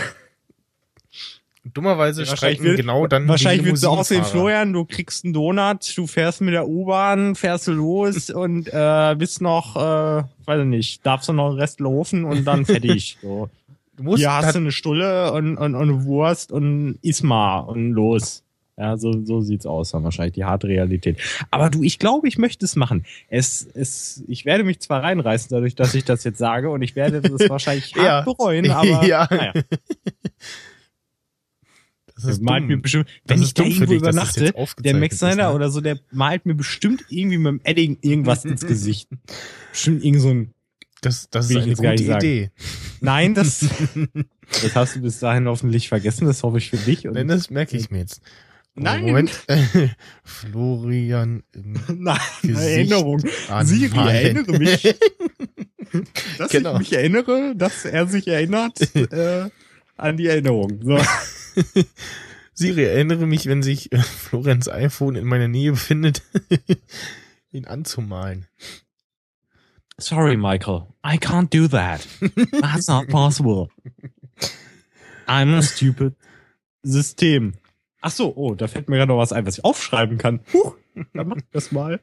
[1.64, 4.30] Dummerweise streiken genau dann wahrscheinlich willst du aussehen, Limousinenfahrer.
[4.32, 9.14] Florian, du kriegst einen Donut, du fährst mit der U-Bahn, fährst du los und äh,
[9.16, 13.16] bist noch, äh, weiß ich nicht, darfst du noch einen Rest laufen und dann fertig.
[13.22, 13.48] So.
[13.96, 17.60] Du musst Hier hast du eine Stulle und, und, und eine Wurst und iss mal
[17.60, 18.42] und los.
[18.78, 21.18] Ja, so, so sieht's aus, dann wahrscheinlich die harte Realität.
[21.50, 23.04] Aber du, ich glaube, ich möchte es machen.
[23.28, 26.96] Es, es, ich werde mich zwar reinreißen, dadurch, dass ich das jetzt sage, und ich
[26.96, 28.20] werde das wahrscheinlich hart Ja.
[28.22, 29.28] bereuen, aber Ja.
[29.30, 29.52] naja.
[32.28, 32.68] Das malt dumm.
[32.68, 35.54] mir bestimmt, Das wenn ist ich da irgendwo dich, das übernachte, der Max Snyder ne?
[35.54, 39.08] oder so, der malt mir bestimmt irgendwie mit dem Edding irgendwas ins Gesicht.
[39.72, 40.54] Bestimmt irgend so ein,
[41.02, 41.94] Das, das ist eine gute.
[41.94, 42.50] Idee.
[43.00, 43.64] nein, das,
[44.62, 47.06] das hast du bis dahin hoffentlich vergessen, das hoffe ich für dich.
[47.06, 48.20] Und Nein, das merke ich mir jetzt.
[48.74, 49.02] Nein.
[49.04, 49.30] Moment.
[50.24, 53.22] Florian im Nein, Gesicht Erinnerung.
[53.48, 53.66] anmalen.
[53.66, 54.94] Siri, erinnere mich.
[56.38, 56.72] dass Genau.
[56.74, 59.50] ich mich erinnere, dass er sich erinnert äh,
[59.96, 60.80] an die Erinnerung.
[60.82, 60.98] So.
[62.54, 66.22] Siri, erinnere mich, wenn sich äh, Florians iPhone in meiner Nähe befindet,
[67.52, 68.46] ihn anzumalen.
[69.98, 70.86] Sorry, Michael.
[71.04, 72.06] I can't do that.
[72.60, 73.68] That's not possible.
[75.26, 76.14] I'm a stupid
[76.82, 77.54] System.
[78.00, 80.40] Ach so, oh, da fällt mir gerade noch was ein, was ich aufschreiben kann.
[80.52, 80.74] Huch,
[81.14, 82.00] dann mach ich das mal.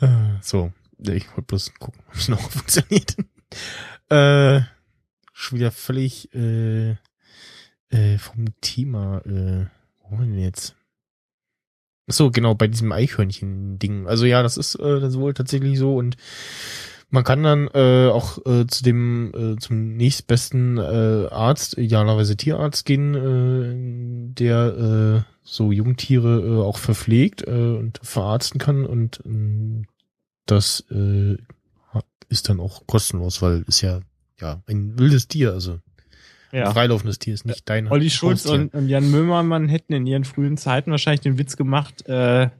[0.00, 0.06] Äh,
[0.40, 3.16] So, ich wollte bloß gucken, ob es noch funktioniert.
[4.10, 4.60] äh,
[5.42, 6.96] schon wieder völlig äh,
[7.90, 9.18] äh, vom Thema.
[9.26, 9.66] Äh,
[10.08, 10.76] wo denn jetzt?
[12.08, 14.06] So, genau, bei diesem Eichhörnchen-Ding.
[14.06, 16.16] Also ja, das ist äh, das wohl tatsächlich so und
[17.10, 22.86] man kann dann äh, auch äh, zu dem äh, zum nächstbesten äh, Arzt, idealerweise Tierarzt
[22.86, 29.84] gehen, äh, der äh, so Jungtiere äh, auch verpflegt äh, und verarzten kann und ähm,
[30.46, 31.36] das äh,
[32.28, 34.00] ist dann auch kostenlos, weil ist ja
[34.42, 35.78] ja ein wildes Tier, also
[36.52, 36.70] ein Ja.
[36.72, 40.56] freilaufendes Tier ist nicht dein Olli Schulz und, und Jan Möhmermann hätten in ihren frühen
[40.58, 42.50] Zeiten wahrscheinlich den Witz gemacht, äh,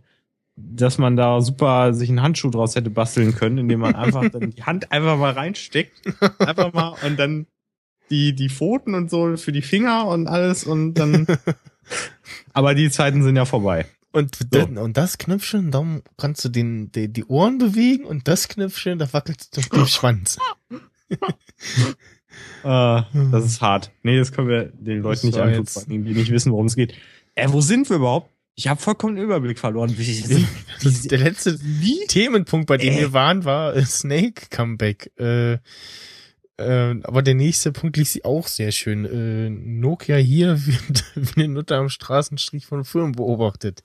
[0.57, 4.51] dass man da super sich einen Handschuh draus hätte basteln können, indem man einfach dann
[4.51, 6.03] die Hand einfach mal reinsteckt,
[6.39, 7.47] einfach mal und dann
[8.11, 11.27] die die Pfoten und so für die Finger und alles und dann.
[12.53, 13.87] Aber die Zeiten sind ja vorbei.
[14.13, 15.85] Und, dann, und das Knöpfchen, da
[16.19, 20.39] kannst du den, die, die Ohren bewegen und das Knöpfchen, da wackelt du den Schwanz.
[21.13, 23.91] Äh, das ist hart.
[24.03, 26.95] Nee, das können wir den Leuten nicht antun, die nicht wissen, worum es geht.
[27.35, 28.31] Äh, wo sind wir überhaupt?
[28.55, 29.97] Ich habe vollkommen den Überblick verloren.
[29.97, 30.47] Wie,
[30.83, 32.07] Das der letzte wie?
[32.07, 33.01] Themenpunkt, bei dem Äh.
[33.01, 35.11] wir waren, war äh, Snake Comeback.
[35.19, 35.59] Äh, äh,
[36.59, 39.05] aber der nächste Punkt liegt sie auch sehr schön.
[39.07, 43.83] Äh, Nokia hier wird wie eine Nutte am Straßenstrich von Firmen beobachtet.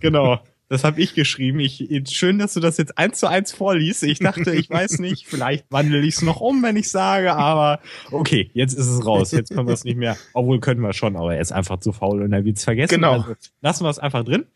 [0.00, 0.40] Genau.
[0.72, 1.60] Das habe ich geschrieben.
[1.60, 4.04] Ich, schön, dass du das jetzt eins zu eins vorliest.
[4.04, 7.78] Ich dachte, ich weiß nicht, vielleicht wandle ich es noch um, wenn ich sage, aber
[8.10, 9.32] okay, jetzt ist es raus.
[9.32, 10.16] Jetzt können wir es nicht mehr.
[10.32, 12.94] Obwohl können wir schon, aber er ist einfach zu faul und er wird es vergessen.
[12.94, 13.12] Genau.
[13.12, 14.46] Also lassen wir es einfach drin.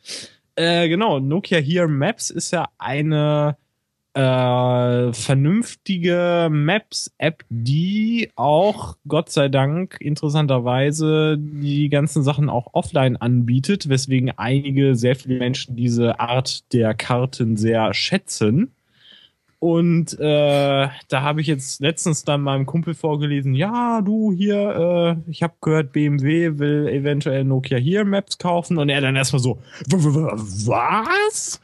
[0.55, 3.59] Äh, genau, Nokia Here Maps ist ja eine
[4.17, 13.91] äh, vernünftige Maps-App, die auch, Gott sei Dank, interessanterweise die ganzen Sachen auch offline anbietet,
[13.91, 18.73] weswegen einige, sehr viele Menschen diese Art der Karten sehr schätzen.
[19.59, 25.31] Und äh, da habe ich jetzt letztens dann meinem Kumpel vorgelesen, ja, du hier, äh,
[25.31, 29.59] ich habe gehört, BMW will eventuell Nokia Here Maps kaufen und er dann erstmal so,
[29.89, 31.61] "W- w- w- was?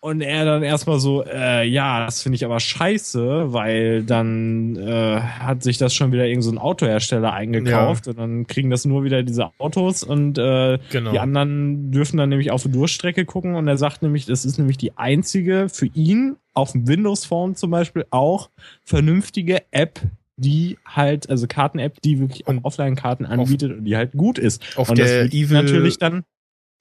[0.00, 5.20] Und er dann erstmal so, äh, ja, das finde ich aber scheiße, weil dann äh,
[5.20, 9.02] hat sich das schon wieder irgend so ein Autohersteller eingekauft und dann kriegen das nur
[9.02, 11.10] wieder diese Autos und äh, Genau.
[11.10, 14.56] die anderen dürfen dann nämlich auf die Durchstrecke gucken und er sagt nämlich, das ist
[14.58, 18.50] nämlich die einzige für ihn auf dem Windows Phone zum Beispiel auch
[18.84, 20.00] vernünftige App,
[20.36, 24.62] die halt, also Karten-App, die wirklich Offline-Karten anbietet und die halt gut ist.
[24.76, 26.22] Auf und der Evil- natürlich dann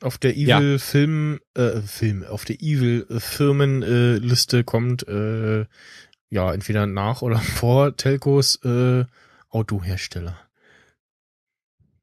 [0.01, 0.59] Auf der Ja.
[0.59, 5.65] Evil Film, äh, Film, auf der Evil Firmenliste äh, Liste kommt, äh,
[6.29, 9.05] ja, entweder nach oder vor Telcos äh,
[9.49, 10.37] Autohersteller.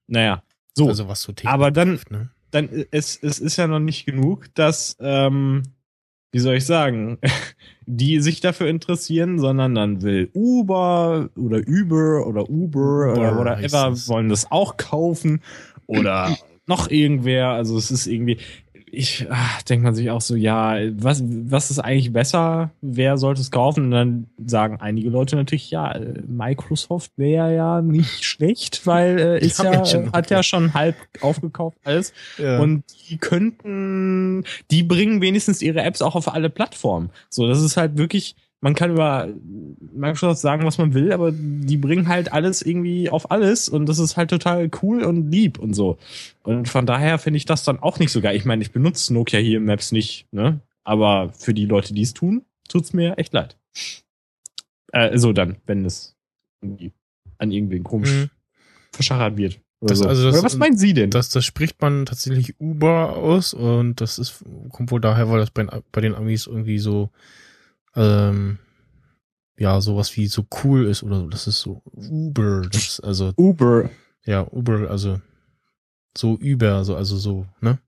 [0.07, 0.43] naja,
[0.77, 0.89] so.
[0.89, 2.31] Also was so Technik aber dann- betrifft, ne?
[2.51, 5.63] dann es, es ist ja noch nicht genug, dass, ähm,
[6.33, 7.19] wie soll ich sagen,
[7.87, 13.73] die sich dafür interessieren, sondern dann will Uber oder Uber oder Uber oder Uber heißt
[13.75, 15.43] whatever wollen das auch kaufen
[15.87, 16.37] oder
[16.67, 17.49] noch irgendwer.
[17.49, 18.39] Also es ist irgendwie,
[18.95, 22.71] ich ach, denkt man sich auch so, ja, was, was ist eigentlich besser?
[22.81, 23.85] Wer sollte es kaufen?
[23.85, 29.39] Und dann sagen einige Leute natürlich, ja, äh, Microsoft wäre ja nicht schlecht, weil äh,
[29.45, 32.13] ist ja, ja schon hat ja schon halb aufgekauft alles.
[32.39, 32.61] Ja.
[32.61, 37.11] Und die könnten, die bringen wenigstens ihre Apps auch auf alle Plattformen.
[37.29, 39.29] So, das ist halt wirklich, man kann über
[39.95, 43.99] Microsoft sagen, was man will, aber die bringen halt alles irgendwie auf alles und das
[43.99, 45.99] ist halt total cool und lieb und so.
[46.45, 48.35] Und von daher finde ich das dann auch nicht so geil.
[48.37, 50.61] Ich meine, ich benutze Nokia hier im Maps nicht, ne?
[50.83, 53.59] Aber für die Leute, die es tun, tut's mir echt leid.
[54.93, 56.15] Äh, so dann, wenn es
[56.63, 56.93] irgendwie
[57.39, 58.31] an irgendwen komisch Mhm.
[58.93, 59.61] verschachert wird.
[59.81, 60.09] Oder, Das- so.
[60.09, 61.11] also das- was meinen Sie denn?
[61.11, 65.51] Das, das spricht man tatsächlich Uber aus und das ist, kommt wohl daher, weil das
[65.51, 67.11] bei, bei den Amis irgendwie so,
[67.97, 68.59] ähm,
[69.57, 71.29] ja, sowas wie so cool ist oder so.
[71.29, 72.63] Das ist so Uber.
[72.73, 73.91] Das ist also, Uber.
[74.25, 75.21] ja, Uber, also
[76.17, 77.79] so über, so, also so, ne?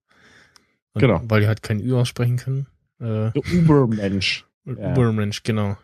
[0.94, 1.20] Und Genau.
[1.24, 2.66] Weil die halt kein Ü aussprechen können.
[3.00, 4.44] Äh, Ubermensch.
[4.66, 4.90] Ja.
[4.90, 5.76] Ubermensch, genau.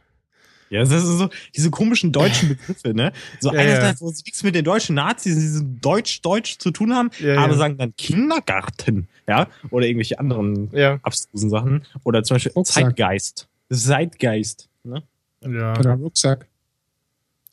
[0.68, 3.12] Ja, das ist so, diese komischen deutschen Begriffe, ne?
[3.38, 6.92] So Ja, einerseits, wo sie nichts mit den deutschen Nazis, die so deutsch-deutsch zu tun
[6.92, 7.58] haben, Ja, aber ja.
[7.58, 9.46] sagen dann Kindergarten, ja?
[9.70, 11.84] Oder irgendwelche anderen Ja, abstrusen Sachen.
[12.02, 12.86] Oder zum Beispiel Rucksack.
[12.86, 13.48] Zeitgeist.
[13.72, 15.02] Zeitgeist, ne?
[15.40, 15.78] ja.
[15.78, 16.46] Oder Rucksack.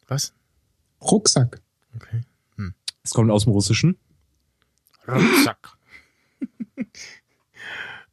[0.08, 0.34] Was?
[1.02, 1.62] Rucksack.
[1.96, 2.22] Okay.
[3.04, 3.98] Das kommt aus dem Russischen.
[5.08, 5.70] Rucksack.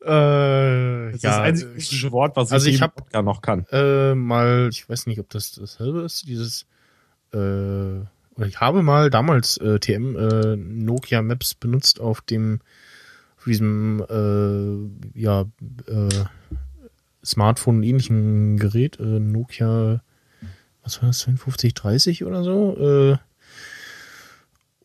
[0.01, 3.67] äh, Das ist ja, das einzige russische Wort, was also ich hab- Podcast noch kann.
[3.71, 6.67] äh, mal, ich weiß nicht, ob das dasselbe ist, dieses,
[7.33, 12.61] äh, oder ich habe mal damals äh, TM äh, Nokia Maps benutzt auf dem,
[13.39, 15.43] auf diesem, äh, ja,
[15.87, 16.25] äh,
[17.27, 20.03] Smartphone ähnlichen Gerät, äh, Nokia,
[20.83, 23.17] was war das, 5230 oder so, äh,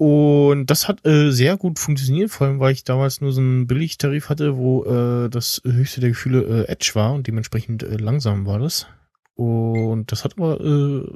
[0.02, 3.68] und das hat äh, sehr gut funktioniert, vor allem weil ich damals nur so einen
[3.68, 8.48] Billigtarif hatte, wo äh, das höchste der Gefühle äh, Edge war und dementsprechend äh, langsam
[8.48, 8.88] war das.
[9.36, 11.08] Und das hat aber äh,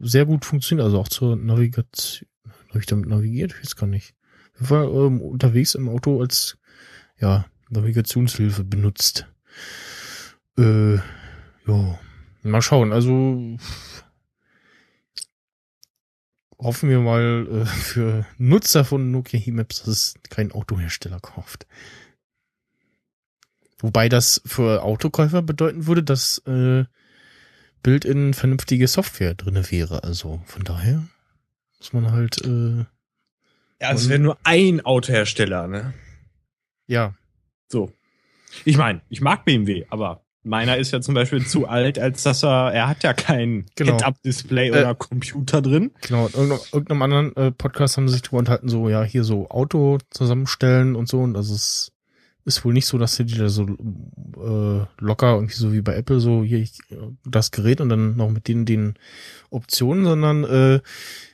[0.00, 2.28] sehr gut funktioniert, also auch zur Navigation.
[2.70, 3.52] Habe ich damit navigiert?
[3.52, 4.12] Ich weiß gar nicht.
[4.60, 6.58] Ich war ähm, unterwegs im Auto als
[7.20, 9.28] ja, Navigationshilfe benutzt.
[10.58, 11.98] Äh, ja,
[12.42, 12.92] mal schauen.
[12.92, 13.56] Also
[16.58, 21.66] hoffen wir mal äh, für Nutzer von Nokia He-Maps, dass es kein Autohersteller kauft.
[23.80, 26.84] Wobei das für Autokäufer bedeuten würde, dass äh,
[27.82, 30.04] Build-in vernünftige Software drinne wäre.
[30.04, 31.02] Also von daher
[31.78, 32.84] muss man halt äh,
[33.80, 35.94] Ja, es wäre nur ein Autohersteller, ne?
[36.86, 37.14] ja
[37.68, 37.92] So.
[38.64, 42.42] Ich meine, ich mag BMW, aber meiner ist ja zum Beispiel zu alt, als dass
[42.42, 43.92] er, er hat ja kein Genau.
[43.92, 45.92] Head-Up-Display Äh, oder Computer drin.
[46.00, 46.26] genau.
[46.26, 49.48] In irgendeinem, irgendeinem anderen äh, Podcast haben sie sich drüber unterhalten, so ja hier so
[49.50, 51.92] Auto zusammenstellen und so und das ist
[52.44, 55.94] ist wohl nicht so, dass sie die da so äh, locker irgendwie so wie bei
[55.94, 56.72] Apple so hier ich,
[57.24, 58.94] das Gerät und dann noch mit den den
[59.50, 60.80] Optionen, sondern äh,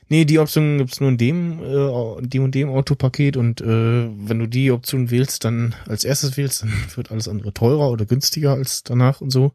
[0.09, 4.39] nee, die Option gibt's nur in dem äh, dem und dem Autopaket und äh, wenn
[4.39, 8.53] du die Option wählst, dann als erstes wählst, dann wird alles andere teurer oder günstiger
[8.53, 9.53] als danach und so.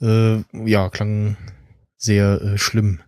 [0.00, 1.36] Äh, ja, klang
[1.96, 3.00] sehr äh, schlimm,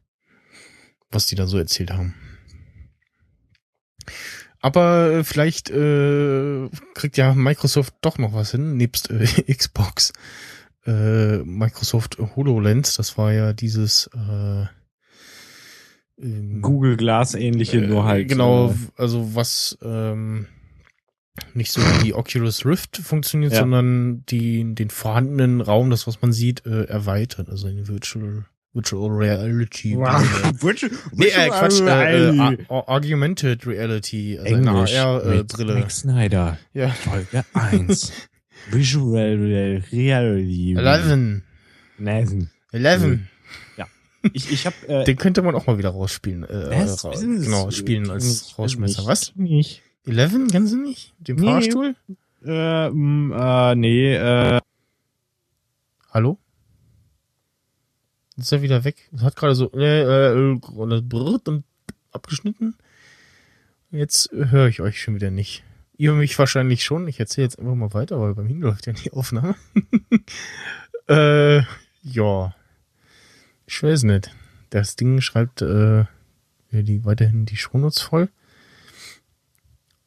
[1.10, 2.14] was die da so erzählt haben.
[4.60, 10.12] Aber äh, vielleicht äh, kriegt ja Microsoft doch noch was hin, nebst äh, Xbox.
[10.86, 14.66] Äh, Microsoft HoloLens, das war ja dieses äh,
[16.18, 18.28] Google Glass ähnliche, äh, nur halt.
[18.28, 20.46] Genau, äh, also was ähm,
[21.52, 23.60] nicht so wie die Oculus Rift funktioniert, Ja.
[23.60, 29.10] sondern die den vorhandenen Raum, das was man sieht, äh, erweitert, also eine Virtual Virtual
[29.10, 29.96] Reality.
[30.60, 32.62] Virtual, Nee, äh, Quatsch, äh, Reality.
[32.62, 35.74] äh, Augmented Reality, also Englisch eine mit AR-Brille.
[35.80, 36.58] Max Snyder.
[36.74, 36.88] ja.
[36.90, 38.12] Folge 1.
[38.70, 39.36] Visual
[39.92, 40.74] Reality.
[40.74, 41.42] 11.
[41.98, 42.50] Nelson.
[42.72, 43.18] 11.
[44.32, 46.44] Ich, ich hab, äh, Den könnte man auch mal wieder rausspielen.
[46.44, 47.04] Äh, Was?
[47.04, 47.44] ra- Wissen Sie es?
[47.46, 49.00] genau, spielen als Nicht, Rausschmeißer.
[49.02, 49.36] nicht, Was?
[49.36, 49.82] Nicht.
[50.06, 50.48] 11?
[50.50, 51.14] Kennen Sie nicht?
[51.18, 51.46] Den Nee.
[51.46, 51.94] Fahrstuhl?
[52.44, 54.60] Äh, m, äh, nee, äh,
[56.10, 56.38] Hallo?
[58.36, 59.10] Ist er wieder weg?
[59.20, 61.64] Hat gerade so äh, äh, und
[62.12, 62.74] abgeschnitten.
[63.90, 65.62] Jetzt höre ich euch schon wieder nicht.
[65.96, 67.08] Ihr mich wahrscheinlich schon.
[67.08, 69.54] Ich erzähle jetzt einfach mal weiter, weil bei mir läuft ja die Aufnahme.
[71.08, 71.62] äh,
[72.02, 72.54] ja.
[73.66, 74.30] Ich weiß nicht.
[74.70, 76.04] Das Ding schreibt äh,
[76.70, 78.28] die, weiterhin die Shownotes voll.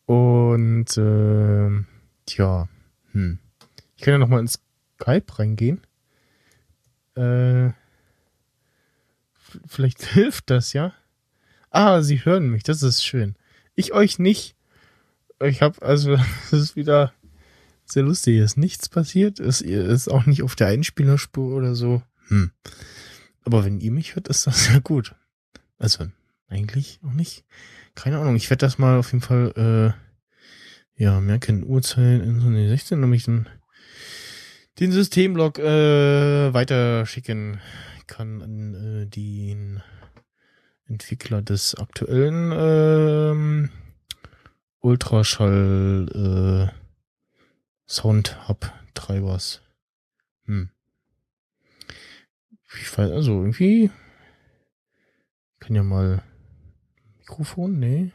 [0.05, 1.83] Und äh,
[2.25, 2.67] tja,
[3.11, 3.39] hm.
[3.95, 4.59] Ich kann ja noch mal ins
[4.99, 5.81] Skype reingehen.
[7.15, 7.71] Äh,
[9.67, 10.93] vielleicht hilft das ja.
[11.69, 13.35] Ah, sie hören mich, das ist schön.
[13.75, 14.55] Ich euch nicht.
[15.43, 16.13] Ich habe also,
[16.45, 17.13] es ist wieder
[17.85, 18.37] sehr lustig.
[18.37, 19.39] Ist nichts passiert.
[19.39, 22.01] Es ist auch nicht auf der Einspielerspur oder so.
[22.27, 22.51] Hm.
[23.49, 25.15] Aber wenn ihr mich hört, ist das ja gut.
[25.79, 26.05] Also,
[26.49, 27.45] eigentlich auch nicht.
[27.95, 28.35] Keine Ahnung.
[28.35, 29.95] Ich werde das mal auf jeden Fall,
[30.95, 33.49] äh, ja, merken, Uhrzeit in so 16, nämlich dann
[34.79, 37.59] den Systemlog äh, weiterschicken
[38.05, 39.81] kann an äh, den
[40.85, 43.71] Entwickler des aktuellen ähm,
[44.79, 46.75] Ultraschall äh,
[47.87, 49.63] Sound Hub Treibers.
[50.45, 50.69] Hm.
[52.73, 53.89] Ich weiß, also irgendwie
[55.59, 56.23] kann ja mal
[57.17, 58.11] Mikrofon, nee.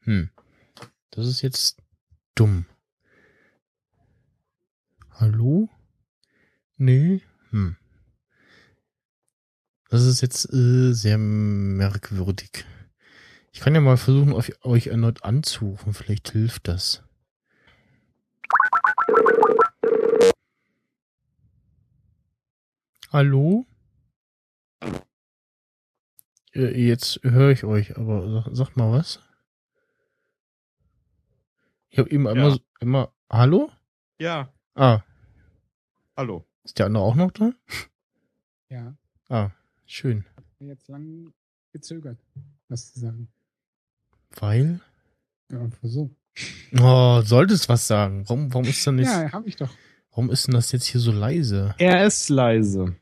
[0.00, 0.30] Hm.
[1.10, 1.82] Das ist jetzt
[2.34, 2.66] dumm.
[5.10, 5.68] Hallo?
[6.76, 7.22] Nee?
[7.50, 7.76] Hm.
[9.88, 12.64] Das ist jetzt äh, sehr merkwürdig.
[13.52, 15.94] Ich kann ja mal versuchen, euch erneut anzurufen.
[15.94, 17.04] Vielleicht hilft das.
[23.14, 23.64] Hallo?
[26.52, 29.20] Äh, Jetzt höre ich euch, aber sag, sagt mal was.
[31.90, 32.56] Ich habe eben Ja.
[32.80, 33.70] immer, hallo?
[34.18, 35.02] ja, Ah,
[36.16, 36.44] hallo.
[36.64, 37.52] ist der andere auch noch da?
[38.68, 38.96] Ja,
[39.28, 39.52] Ah,
[39.86, 40.24] schön.
[40.36, 41.32] hab jetzt lang
[41.72, 42.18] gezögert,
[42.68, 43.28] was zu sagen.
[44.30, 44.80] Weil?
[45.52, 46.10] Ja, einfach so.
[46.80, 48.28] Oh, solltest was sagen.
[48.28, 49.72] Warum, warum ist denn jetzt, Ja, habe ich doch.
[50.10, 51.76] warum ist denn das jetzt hier so leise?
[51.78, 52.96] Er ist leise.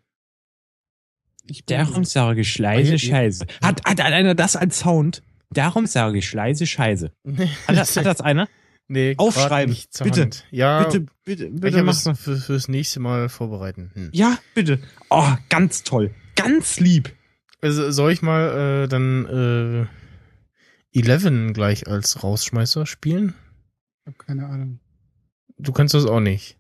[1.49, 3.47] Ich Darum sage ich leise Scheiße.
[3.63, 5.23] Hat, hat, hat einer das als Sound?
[5.51, 7.13] Darum sage ich leise Scheiße.
[7.67, 8.49] Hat das, hat das einer?
[8.89, 9.71] nee, aufschreiben.
[9.71, 10.23] nicht zur Bitte.
[10.23, 10.45] Hand.
[10.51, 12.15] Ja, bitte, bitte, ich bitte das mal.
[12.15, 13.91] für, fürs nächste Mal vorbereiten.
[13.95, 14.11] Hm.
[14.13, 14.79] Ja, bitte.
[15.11, 16.15] Oh, ganz toll.
[16.37, 17.13] Ganz lieb.
[17.61, 19.89] Also, soll ich mal äh, dann
[20.93, 23.35] äh, Eleven gleich als Rausschmeißer spielen?
[24.07, 24.81] hab keine Ahnung.
[25.59, 26.59] Du kannst das auch nicht.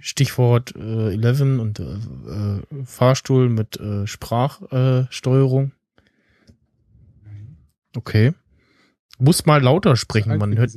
[0.00, 5.08] Stichwort äh, Eleven und äh, äh, Fahrstuhl mit äh, Sprachsteuerung.
[5.10, 5.72] Steuerung.
[7.96, 8.32] okay.
[9.18, 10.36] Muss mal lauter sprechen.
[10.36, 10.72] Man hört,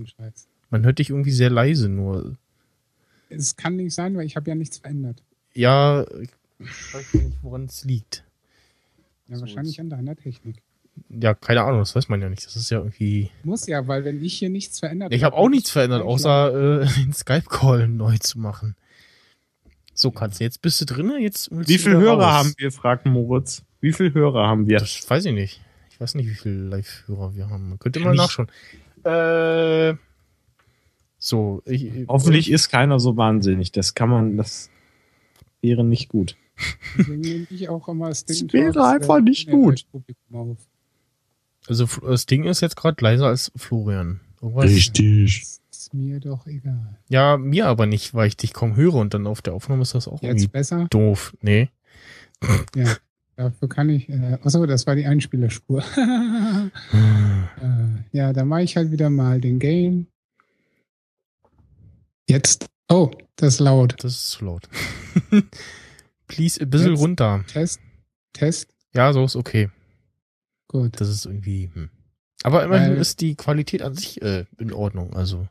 [0.70, 2.38] man hört dich irgendwie sehr leise nur.
[3.30, 5.24] Es kann nicht sein, weil ich habe ja nichts verändert.
[5.54, 6.06] Ja,
[6.60, 8.24] ich weiß nicht, woran es liegt.
[9.28, 10.62] Ja, So wahrscheinlich an deiner Technik.
[11.10, 12.46] Ja, keine Ahnung, das weiß man ja nicht.
[12.46, 13.30] Das ist ja irgendwie.
[13.44, 16.88] Muss ja, weil wenn ich hier nichts verändert Ich habe auch nichts verändert, außer äh,
[17.04, 18.76] den Skype-Call neu zu machen.
[19.94, 21.20] So, Katze, jetzt bist du drinne.
[21.20, 22.34] Jetzt willst Wie du viele Hörer raus.
[22.34, 23.64] haben wir, fragt Moritz.
[23.82, 24.80] Wie viele Hörer haben wir?
[24.80, 25.62] Das weiß ich nicht.
[25.92, 27.70] Ich weiß nicht, wie viele Live-Hörer wir haben.
[27.70, 28.48] Man könnte mal ich- nachschauen.
[29.04, 29.96] Äh,
[31.18, 33.72] so, ich, Hoffentlich ist keiner so wahnsinnig.
[33.74, 34.70] Das kann man, das
[35.62, 36.38] wäre nicht gut.
[36.98, 38.48] Deswegen nehme ich auch immer das Ding.
[38.48, 39.80] Das wäre Talks, einfach äh, nicht gut.
[39.94, 40.58] Live-Publikum auf.
[41.70, 44.20] Also das Ding ist jetzt gerade leiser als Florian.
[44.42, 44.66] Irgendwas?
[44.66, 45.44] Richtig.
[45.72, 46.98] Ist mir doch egal.
[47.08, 49.94] Ja, mir aber nicht, weil ich dich kaum höre und dann auf der Aufnahme ist
[49.96, 50.88] das auch irgendwie Jetzt besser?
[50.90, 51.38] doof.
[51.42, 51.70] Nee.
[52.76, 52.96] Ja.
[53.36, 54.10] Dafür kann ich.
[54.10, 55.82] Äh, achso, das war die Einspielerspur.
[56.92, 60.08] äh, ja, dann mache ich halt wieder mal den Gain.
[62.28, 62.66] Jetzt.
[62.90, 63.96] Oh, das ist laut.
[64.00, 64.68] Das ist zu laut.
[66.28, 67.00] Please, ein bisschen Jetzt.
[67.00, 67.46] runter.
[67.48, 67.80] Test.
[68.34, 68.68] Test.
[68.94, 69.70] Ja, so ist okay.
[70.70, 71.02] Gut.
[71.02, 71.70] Das ist irgendwie.
[71.74, 71.90] Hm.
[72.44, 75.14] Aber immerhin Weil- ist die Qualität an sich äh, in Ordnung.
[75.14, 75.48] Also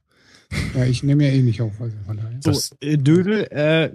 [0.75, 1.79] Ja, ich nehme ja eh nicht auf.
[1.79, 2.39] Also von daher.
[2.43, 3.91] So, Das- äh, Dödel, äh, äh,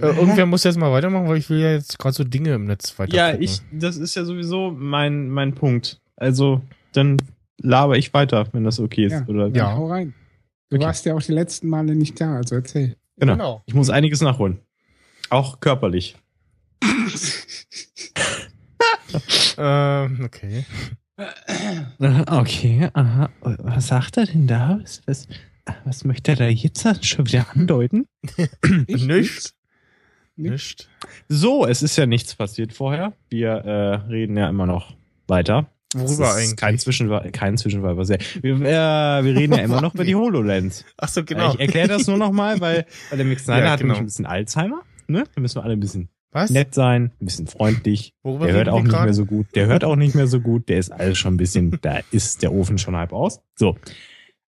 [0.00, 2.98] irgendwer muss jetzt mal weitermachen, weil ich will ja jetzt gerade so Dinge im Netz
[2.98, 3.14] weiter.
[3.14, 6.00] ja, ich, das ist ja sowieso mein, mein Punkt.
[6.16, 6.62] Also,
[6.92, 7.18] dann
[7.60, 9.12] laber ich weiter, wenn das okay ist.
[9.12, 9.26] Ja.
[9.26, 9.48] Oder?
[9.48, 9.72] Ja.
[9.74, 10.14] hau rein.
[10.70, 10.86] Du Okay.
[10.86, 12.96] warst ja auch die letzten Male nicht da, also erzähl.
[13.18, 13.62] Genau.
[13.66, 14.60] Ich muss einiges nachholen.
[15.28, 16.16] Auch körperlich.
[19.58, 20.64] Ähm, okay.
[21.98, 23.30] Okay, aha.
[23.40, 24.78] Was sagt er denn da?
[24.82, 25.28] Was, was,
[25.84, 28.06] was möchte er da jetzt schon wieder andeuten?
[28.86, 29.54] Ich Nicht.
[30.34, 30.88] Nicht.
[31.28, 33.12] So, es ist ja nichts passiert vorher.
[33.28, 34.94] Wir äh, reden ja immer noch
[35.28, 35.66] weiter.
[35.94, 36.56] Worüber eigentlich?
[36.56, 38.16] Kein Zwischenwahl, kein Zwischenwahl, was ja.
[38.40, 40.86] Wir, äh, wir reden ja immer noch über die HoloLens.
[40.96, 41.52] Ach so, genau.
[41.52, 43.92] Ich erkläre das nur noch mal, weil, weil der Mix Snyder Ja, hat genau.
[43.92, 44.80] nämlich ein bisschen Alzheimer.
[45.06, 45.24] Ne?
[45.34, 46.50] Da müssen wir alle ein bisschen Was?
[46.50, 48.14] nett sein, ein bisschen freundlich.
[48.22, 49.04] Worüber Der hört auch nicht gerade?
[49.04, 49.46] mehr so gut.
[49.54, 50.68] Der hört auch nicht mehr so gut.
[50.68, 53.40] Der ist alles schon ein bisschen, da ist der Ofen schon halb aus.
[53.54, 53.76] So.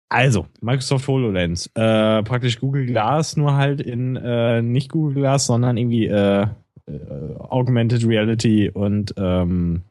[0.09, 1.67] Also, Microsoft HoloLens.
[1.73, 6.47] Äh, praktisch Google Glass, nur halt in äh, nicht Google Glass, sondern irgendwie äh,
[6.85, 9.83] äh, Augmented Reality und ähm,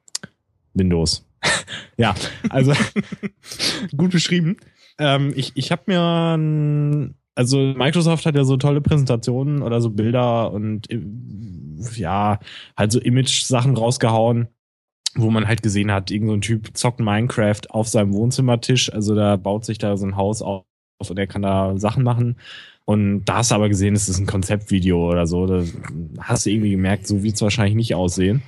[0.75, 1.27] Windows.
[1.97, 2.15] ja,
[2.51, 2.73] also
[3.97, 4.59] gut beschrieben.
[4.99, 10.53] Ähm, ich ich habe mir, also Microsoft hat ja so tolle Präsentationen oder so Bilder
[10.53, 11.01] und äh,
[11.97, 12.39] ja,
[12.77, 14.48] halt so Image-Sachen rausgehauen,
[15.15, 19.15] wo man halt gesehen hat, irgend so ein Typ zockt Minecraft auf seinem Wohnzimmertisch, also
[19.15, 20.65] da baut sich da so ein Haus auf
[21.09, 22.36] und er kann da Sachen machen.
[22.85, 25.47] Und da hast du aber gesehen, es ist ein Konzeptvideo oder so.
[25.47, 25.65] Da
[26.19, 28.43] hast du irgendwie gemerkt, so wird es wahrscheinlich nicht aussehen.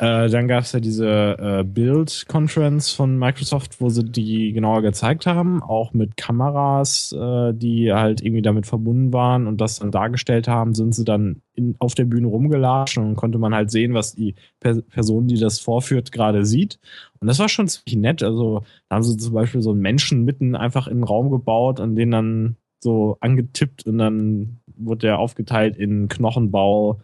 [0.00, 5.26] Äh, dann gab es ja diese äh, Build-Conference von Microsoft, wo sie die genauer gezeigt
[5.26, 10.46] haben, auch mit Kameras, äh, die halt irgendwie damit verbunden waren und das dann dargestellt
[10.46, 14.14] haben, sind sie dann in, auf der Bühne rumgelatscht und konnte man halt sehen, was
[14.14, 16.78] die per Person, die das vorführt, gerade sieht.
[17.18, 18.22] Und das war schon ziemlich nett.
[18.22, 21.80] Also da haben sie zum Beispiel so einen Menschen mitten einfach in den Raum gebaut
[21.80, 27.00] und den dann so angetippt und dann wurde der aufgeteilt in Knochenbau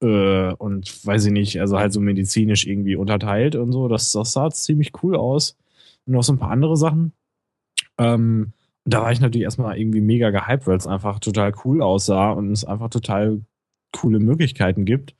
[0.00, 3.88] äh, und weiß ich nicht, also halt so medizinisch irgendwie unterteilt und so.
[3.88, 5.56] Das, das sah ziemlich cool aus.
[6.06, 7.12] Und noch so ein paar andere Sachen.
[7.98, 8.52] Ähm,
[8.84, 12.52] da war ich natürlich erstmal irgendwie mega gehypt, weil es einfach total cool aussah und
[12.52, 13.42] es einfach total
[13.92, 15.14] coole Möglichkeiten gibt,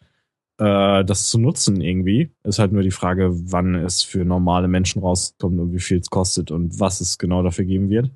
[0.58, 2.30] äh, das zu nutzen irgendwie.
[2.44, 6.10] Ist halt nur die Frage, wann es für normale Menschen rauskommt und wie viel es
[6.10, 8.10] kostet und was es genau dafür geben wird.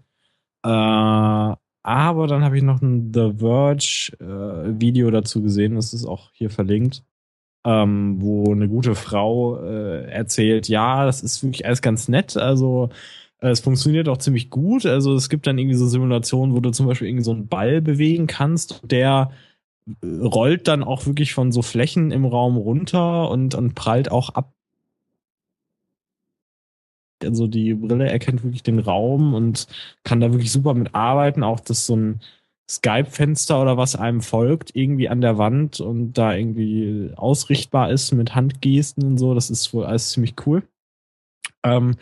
[0.64, 6.30] Äh, aber dann habe ich noch ein The Verge äh, dazu gesehen, das ist auch
[6.32, 7.04] hier verlinkt,
[7.64, 12.90] ähm, wo eine gute Frau äh, erzählt, ja, das ist wirklich alles ganz nett, also
[13.40, 16.70] äh, es funktioniert auch ziemlich gut, also es gibt dann irgendwie so Simulationen, wo du
[16.70, 19.32] zum Beispiel irgendwie so einen Ball bewegen kannst, der
[20.02, 24.30] äh, rollt dann auch wirklich von so Flächen im Raum runter und, und prallt auch
[24.30, 24.54] ab
[27.24, 29.66] also die Brille erkennt wirklich den Raum und
[30.04, 31.42] kann da wirklich super mit arbeiten.
[31.42, 32.20] Auch dass so ein
[32.70, 38.34] Skype-Fenster oder was einem folgt, irgendwie an der Wand und da irgendwie ausrichtbar ist mit
[38.34, 39.34] Handgesten und so.
[39.34, 40.62] Das ist wohl alles ziemlich cool.
[41.64, 41.96] Ähm,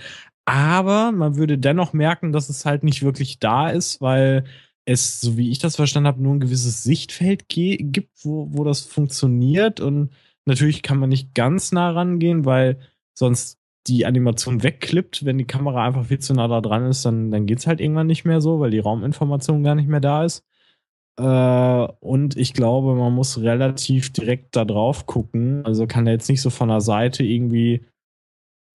[0.45, 4.45] aber man würde dennoch merken, dass es halt nicht wirklich da ist, weil
[4.85, 8.81] es, so wie ich das verstanden habe, nur ein gewisses Sichtfeld gibt, wo, wo das
[8.81, 9.81] funktioniert.
[9.81, 10.11] Und
[10.47, 12.81] natürlich kann man nicht ganz nah rangehen, weil
[13.15, 17.31] sonst die Animation wegklippt, wenn die Kamera einfach viel zu nah da dran ist, dann,
[17.31, 20.45] dann geht's halt irgendwann nicht mehr so, weil die Rauminformation gar nicht mehr da ist.
[21.19, 25.65] Äh, und ich glaube, man muss relativ direkt da drauf gucken.
[25.65, 27.85] Also kann er jetzt nicht so von der Seite irgendwie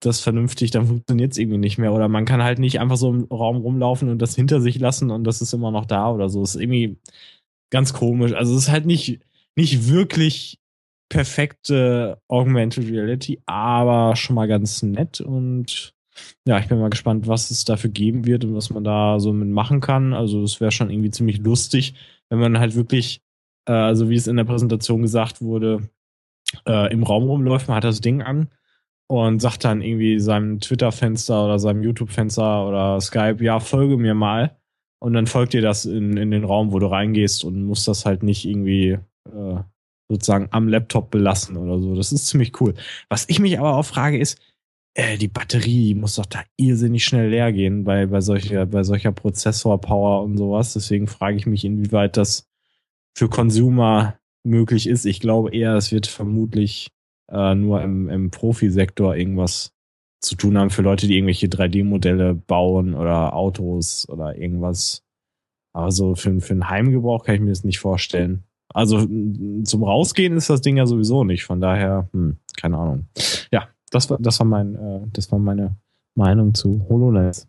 [0.00, 1.92] das vernünftig, dann funktioniert es irgendwie nicht mehr.
[1.92, 5.10] Oder man kann halt nicht einfach so im Raum rumlaufen und das hinter sich lassen
[5.10, 6.42] und das ist immer noch da oder so.
[6.42, 6.98] ist irgendwie
[7.70, 8.32] ganz komisch.
[8.32, 9.20] Also es ist halt nicht,
[9.56, 10.60] nicht wirklich
[11.08, 15.94] perfekte Augmented Reality, aber schon mal ganz nett und
[16.46, 19.32] ja, ich bin mal gespannt, was es dafür geben wird und was man da so
[19.32, 20.14] mit machen kann.
[20.14, 21.94] Also das wäre schon irgendwie ziemlich lustig,
[22.30, 23.22] wenn man halt wirklich,
[23.68, 25.88] äh, also wie es in der Präsentation gesagt wurde,
[26.66, 28.48] äh, im Raum rumläuft, man hat das Ding an
[29.08, 34.56] und sagt dann irgendwie seinem Twitter-Fenster oder seinem YouTube-Fenster oder Skype, ja, folge mir mal.
[34.98, 38.06] Und dann folgt dir das in, in den Raum, wo du reingehst und musst das
[38.06, 39.60] halt nicht irgendwie äh,
[40.08, 41.94] sozusagen am Laptop belassen oder so.
[41.94, 42.74] Das ist ziemlich cool.
[43.08, 44.38] Was ich mich aber auch frage ist,
[44.94, 49.12] äh, die Batterie muss doch da irrsinnig schnell leer gehen bei, bei solcher, bei solcher
[49.12, 50.72] Prozessor-Power und sowas.
[50.72, 52.48] Deswegen frage ich mich, inwieweit das
[53.14, 55.04] für Consumer möglich ist.
[55.04, 56.88] Ich glaube eher, es wird vermutlich
[57.30, 59.72] äh, nur im, im Profisektor irgendwas
[60.20, 65.02] zu tun haben für Leute, die irgendwelche 3D-Modelle bauen oder Autos oder irgendwas.
[65.74, 68.44] Aber so für, für einen Heimgebrauch kann ich mir das nicht vorstellen.
[68.68, 69.06] Also
[69.64, 71.44] zum Rausgehen ist das Ding ja sowieso nicht.
[71.44, 73.06] Von daher, hm, keine Ahnung.
[73.50, 75.76] Ja, das war, das war mein, äh, das war meine
[76.14, 77.46] Meinung zu HoloLens,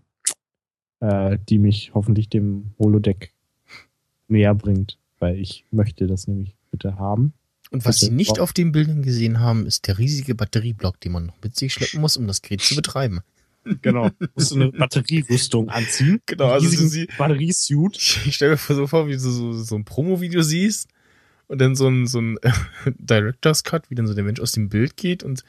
[1.00, 3.34] äh, die mich hoffentlich dem Holodeck
[4.28, 7.34] näher bringt, weil ich möchte das nämlich bitte haben.
[7.72, 8.00] Und was.
[8.00, 11.56] Sie nicht auf den Bildern gesehen haben, ist der riesige Batterieblock, den man noch mit
[11.58, 13.20] sich schleppen muss, um das Gerät zu betreiben.
[13.82, 14.10] Genau.
[14.34, 16.22] Musst du eine Batterierüstung anziehen.
[16.26, 17.98] Genau, also sie- Batteriesuit.
[18.26, 20.88] Ich stelle mir so vor, wie du so, so ein Promo-Video siehst
[21.48, 22.38] und dann so ein, so ein
[22.98, 25.44] Director's Cut, wie dann so der Mensch aus dem Bild geht und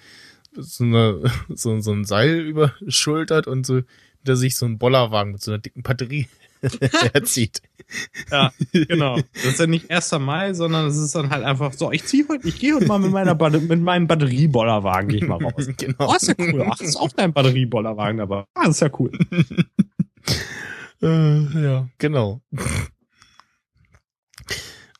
[0.52, 3.82] so, eine, so, so ein Seil überschultert und so
[4.18, 6.28] hinter sich so ein Bollerwagen mit so einer dicken Batterie
[7.12, 7.62] erzieht.
[8.30, 9.16] Ja, genau.
[9.32, 10.12] Das ist ja nicht 1.
[10.18, 12.98] Mai, sondern es ist dann halt einfach so, ich ziehe heute, ich gehe heute mal
[12.98, 15.68] mit meiner Batter mit meinem Batteriebollerwagen gehe ich mal raus.
[15.76, 16.10] genau.
[16.10, 16.66] Oh, ist ja cool.
[16.68, 18.44] Ach, ist auch dein Batteriebollerwagen dabei.
[18.54, 19.12] Ah, ist ja cool.
[21.00, 22.40] Äh, ja, genau.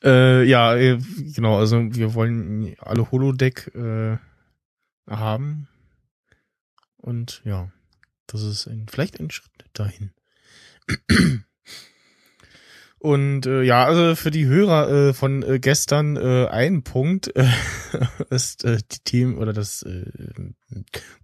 [0.03, 0.99] Äh, ja, äh,
[1.35, 4.17] genau, also wir wollen alle Holodeck äh,
[5.09, 5.67] haben.
[6.97, 7.71] Und ja,
[8.27, 10.11] das ist ein, vielleicht ein Schritt dahin.
[12.99, 17.47] Und äh, ja, also für die Hörer äh, von äh, gestern äh, ein Punkt äh,
[18.29, 20.05] ist äh, die Themen oder das äh,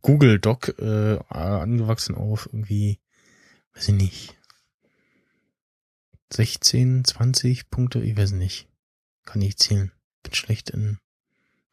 [0.01, 3.01] Google Doc äh, angewachsen auf irgendwie,
[3.73, 4.37] weiß ich nicht,
[6.31, 8.67] 16, 20 Punkte, ich weiß nicht.
[9.25, 9.91] Kann nicht zählen.
[10.23, 10.97] Bin schlecht in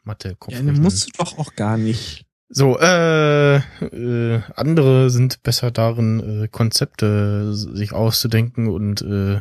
[0.04, 0.36] Mathe.
[0.48, 2.26] Ja, dann musst du doch auch gar nicht.
[2.48, 9.40] So, äh, äh, andere sind besser darin, äh, Konzepte sich auszudenken und äh,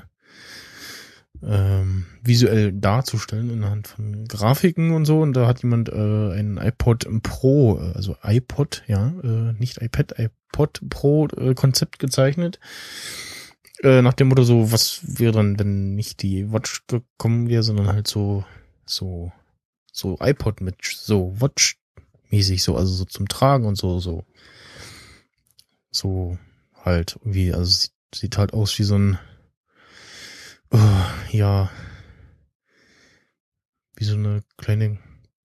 [1.43, 5.19] ähm, visuell darzustellen anhand von Grafiken und so.
[5.19, 5.93] Und da hat jemand äh,
[6.33, 12.59] ein iPod Pro, äh, also iPod, ja, äh, nicht iPad, iPod Pro äh, Konzept gezeichnet.
[13.83, 17.87] Äh, nach dem Motto so, was wäre dann, wenn nicht die Watch gekommen wäre, sondern
[17.87, 18.45] halt so,
[18.85, 19.31] so,
[19.91, 21.77] so iPod mit so Watch
[22.29, 24.23] mäßig so, also so zum Tragen und so, so,
[25.89, 26.37] so
[26.83, 29.19] halt irgendwie, also sieht, sieht halt aus wie so ein,
[30.71, 31.71] oh, ja,
[33.95, 34.99] wie so eine kleine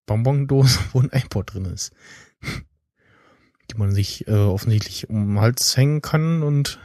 [0.07, 1.93] Bonbondose, wo ein iPod drin ist,
[3.71, 6.79] die man sich äh, offensichtlich um den Hals hängen kann und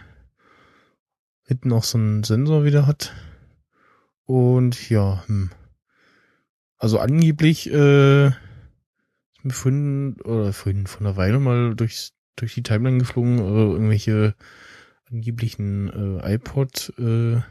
[1.51, 3.13] hinten auch so einen Sensor wieder hat.
[4.23, 5.51] Und ja, hm.
[6.77, 12.63] also angeblich äh, ist mir vorhin, oder vorhin von einer Weile mal durchs, durch die
[12.63, 14.33] Timeline geflogen, äh, irgendwelche
[15.11, 17.41] angeblichen äh, iPod äh,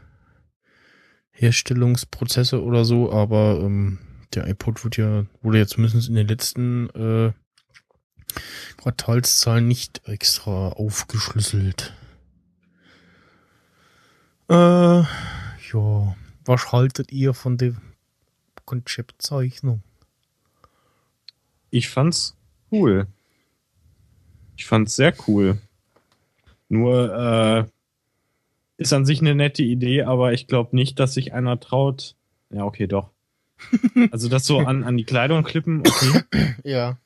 [1.29, 3.99] Herstellungsprozesse oder so, aber ähm,
[4.33, 7.33] der iPod wird ja, wurde ja zumindest in den letzten äh,
[8.77, 11.93] Quartalszahlen nicht extra aufgeschlüsselt.
[14.51, 17.73] Äh, ja, was haltet ihr von der
[18.65, 19.81] Konzeptzeichnung?
[21.69, 22.35] Ich fand's
[22.69, 23.07] cool.
[24.57, 25.57] Ich fand's sehr cool.
[26.67, 27.63] Nur äh,
[28.75, 32.17] ist an sich eine nette Idee, aber ich glaube nicht, dass sich einer traut.
[32.49, 33.09] Ja, okay, doch.
[34.11, 36.55] Also das so an, an die Kleidung klippen, okay.
[36.65, 36.97] Ja,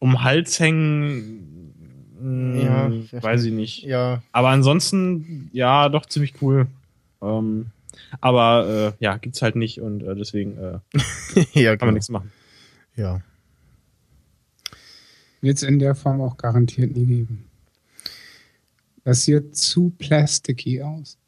[0.00, 1.81] Um Hals hängen,
[2.22, 2.90] Ja,
[3.22, 3.82] weiß ich nicht.
[3.82, 6.66] ja, Aber ansonsten, ja, doch ziemlich cool.
[7.20, 7.66] Ähm,
[8.20, 10.78] aber äh, ja, gibt's halt nicht und äh, deswegen äh,
[11.60, 12.30] ja, kann man nichts machen.
[12.96, 13.20] Ja,
[15.40, 17.44] Wird es in der Form auch garantiert nie geben.
[19.04, 21.18] Das sieht zu plasticky aus.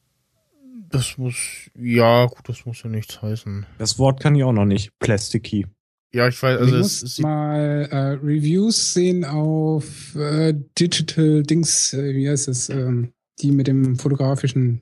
[0.91, 1.35] das muss,
[1.75, 3.67] ja, gut, das muss ja nichts heißen.
[3.79, 4.97] Das Wort kann ich auch noch nicht.
[5.01, 5.67] Plasticky.
[6.15, 11.93] Ja, ich weiß, Also ich es, muss mal äh, Reviews sehen auf äh, Digital Dings,
[11.93, 14.81] äh, wie heißt es, ähm, die mit dem fotografischen,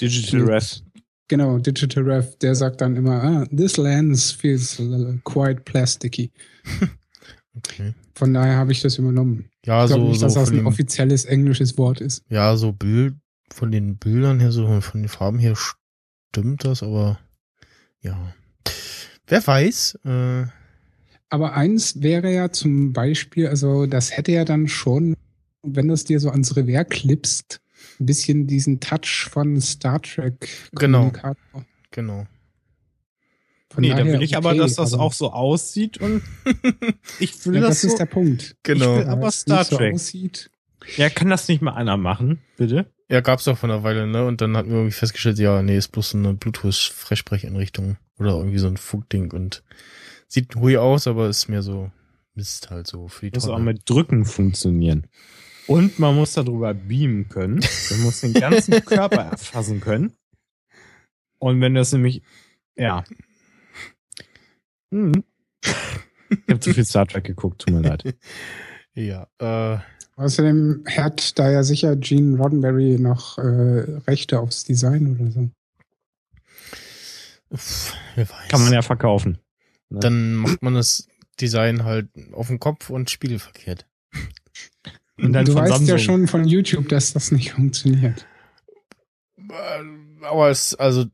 [0.00, 0.42] Digital.
[0.42, 0.80] Ref.
[1.26, 6.30] genau, Digital Ref, der sagt dann immer, ah, this lens feels uh, quite plasticky.
[7.56, 7.94] okay.
[8.14, 9.50] Von daher habe ich das übernommen.
[9.66, 12.22] Ja, ich glaube so, nicht, so dass das von ein offizielles englisches Wort ist.
[12.28, 13.16] ja, so Bild,
[13.52, 17.18] von den Bildern her, so von den Farben her stimmt das, aber
[18.00, 18.32] ja.
[19.26, 20.44] Wer weiß, äh,
[21.30, 25.16] Aber eins wäre ja zum Beispiel, also das hätte ja dann schon,
[25.62, 27.60] wenn du es dir so ans Revers klippst,
[28.00, 31.12] ein bisschen diesen Touch von Star Trek Genau.
[31.90, 32.26] Genau.
[33.70, 36.22] Von nee, da daher will ich aber, okay, dass das aber- auch so aussieht und
[37.18, 37.88] ich will Ja, das, das so.
[37.88, 38.56] ist der Punkt.
[38.62, 38.98] Genau.
[38.98, 39.94] Ich will aber Star nicht so Trek.
[39.94, 40.50] aussieht.
[40.96, 42.92] ja, kann das nicht mal einer machen, bitte?
[43.12, 44.24] Ja, gab's doch vor einer Weile, ne?
[44.24, 48.68] Und dann hatten wir irgendwie festgestellt, ja, nee, ist bloß eine Bluetooth-Freisprecheinrichtung oder irgendwie so
[48.68, 49.62] ein Funkding und
[50.28, 51.90] sieht hui aus, aber ist mehr so
[52.32, 53.64] Mist halt so für die Muss auch Tonne.
[53.66, 55.08] mit Drücken funktionieren.
[55.66, 57.60] Und man muss darüber beamen können.
[57.90, 60.14] Man muss den ganzen Körper erfassen können.
[61.38, 62.22] Und wenn das nämlich,
[62.76, 63.04] ja.
[64.90, 65.22] Hm.
[66.30, 68.16] Ich habe zu viel Star Trek geguckt, tut mir leid.
[68.94, 69.78] Ja, äh,
[70.16, 75.50] Außerdem hat da ja sicher Gene Roddenberry noch äh, Rechte aufs Design oder so.
[77.56, 78.48] pff, wer weiß.
[78.48, 79.38] Kann man ja verkaufen.
[79.90, 81.06] Dann macht man das
[81.40, 83.86] Design halt auf den Kopf und spiegelverkehrt.
[85.18, 85.98] Und dann du weißt ja Samsung.
[85.98, 88.26] schon von YouTube, dass das nicht funktioniert.
[89.36, 91.06] Äh, Aber es, also,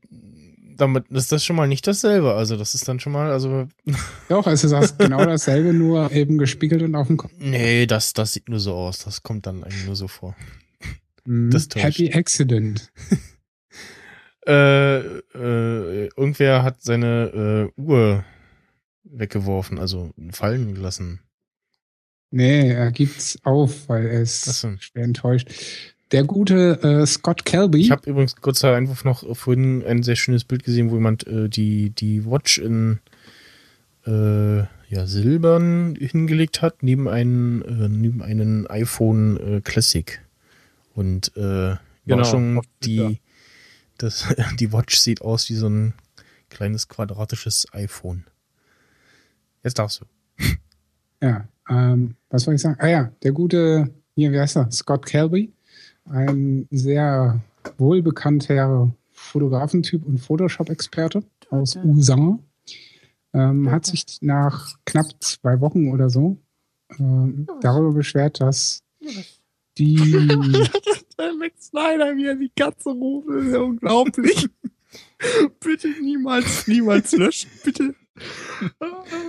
[0.79, 2.33] damit ist das schon mal nicht dasselbe.
[2.33, 3.67] Also, das ist dann schon mal, also,
[4.29, 7.31] Doch, es ist genau dasselbe, nur eben gespiegelt und auf dem Kopf.
[7.39, 8.99] nee, das, das sieht nur so aus.
[8.99, 10.35] Das kommt dann eigentlich nur so vor.
[11.25, 11.51] Mhm.
[11.51, 11.85] Das täuscht.
[11.85, 12.91] Happy Accident.
[14.47, 18.23] Äh, äh, irgendwer hat seine äh, Uhr
[19.03, 21.19] weggeworfen, also fallen gelassen.
[22.31, 24.75] Nee, er gibt's auf, weil er ist so.
[24.79, 25.49] schwer enttäuscht.
[26.11, 27.81] Der gute äh, Scott Kelby.
[27.81, 31.49] Ich habe übrigens kurzer Einwurf noch vorhin ein sehr schönes Bild gesehen, wo jemand äh,
[31.49, 32.99] die, die Watch in
[34.07, 40.19] äh, ja, silbern hingelegt hat, neben einen, äh, neben einen iPhone äh, Classic.
[40.95, 41.75] Und äh,
[42.09, 43.09] Genau, Überraschung, Twitter.
[43.09, 43.21] die,
[43.99, 44.25] das,
[44.59, 45.93] die Watch sieht aus wie so ein
[46.49, 48.25] kleines quadratisches iPhone.
[49.63, 50.05] Jetzt darfst du.
[51.21, 52.77] Ja, ähm, was soll ich sagen?
[52.79, 54.71] Ah ja, der gute, hier, wie heißt er?
[54.71, 55.51] Scott Kelby.
[56.09, 57.39] Ein sehr
[57.77, 62.39] wohlbekannter Fotografentyp und Photoshop-Experte aus USA.
[63.33, 66.37] Ähm, hat sich nach knapp zwei Wochen oder so
[66.97, 68.83] ähm, darüber beschwert, dass
[69.77, 69.95] die
[71.19, 74.47] Der Max Snyder, wie er die Katze ruft, ist ja unglaublich.
[75.59, 77.93] bitte niemals, niemals löschen, bitte.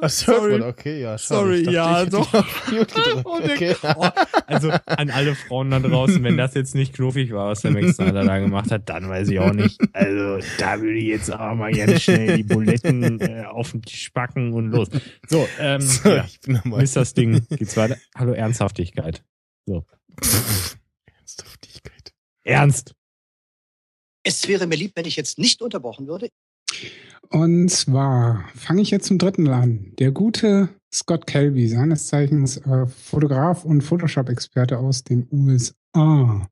[0.00, 0.60] Das Sorry.
[0.62, 2.32] okay, ja, Sorry, dachte, ja, doch.
[3.24, 3.74] Oh, okay.
[3.82, 4.08] Oh,
[4.46, 7.96] also an alle Frauen da draußen, wenn das jetzt nicht knuffig war, was der Max
[7.96, 9.80] Snyder da gemacht hat, dann weiß ich auch nicht.
[9.92, 14.10] Also da würde ich jetzt auch mal ganz schnell die Buletten äh, auf den Tisch
[14.10, 14.88] packen und los.
[15.28, 17.46] So, ähm, So, ja, ich bin ist das Ding.
[17.50, 17.96] Geht's weiter?
[18.14, 19.22] Hallo Ernsthaftigkeit.
[21.18, 22.12] Ernsthaftigkeit.
[22.44, 22.94] Ernst.
[24.22, 26.30] Es wäre mir lieb, wenn ich jetzt nicht unterbrochen würde.
[27.30, 29.92] Und zwar fange ich jetzt zum dritten an.
[29.98, 36.48] Der gute Scott Kelby, seines Zeichens äh, Fotograf und Photoshop-Experte aus den USA,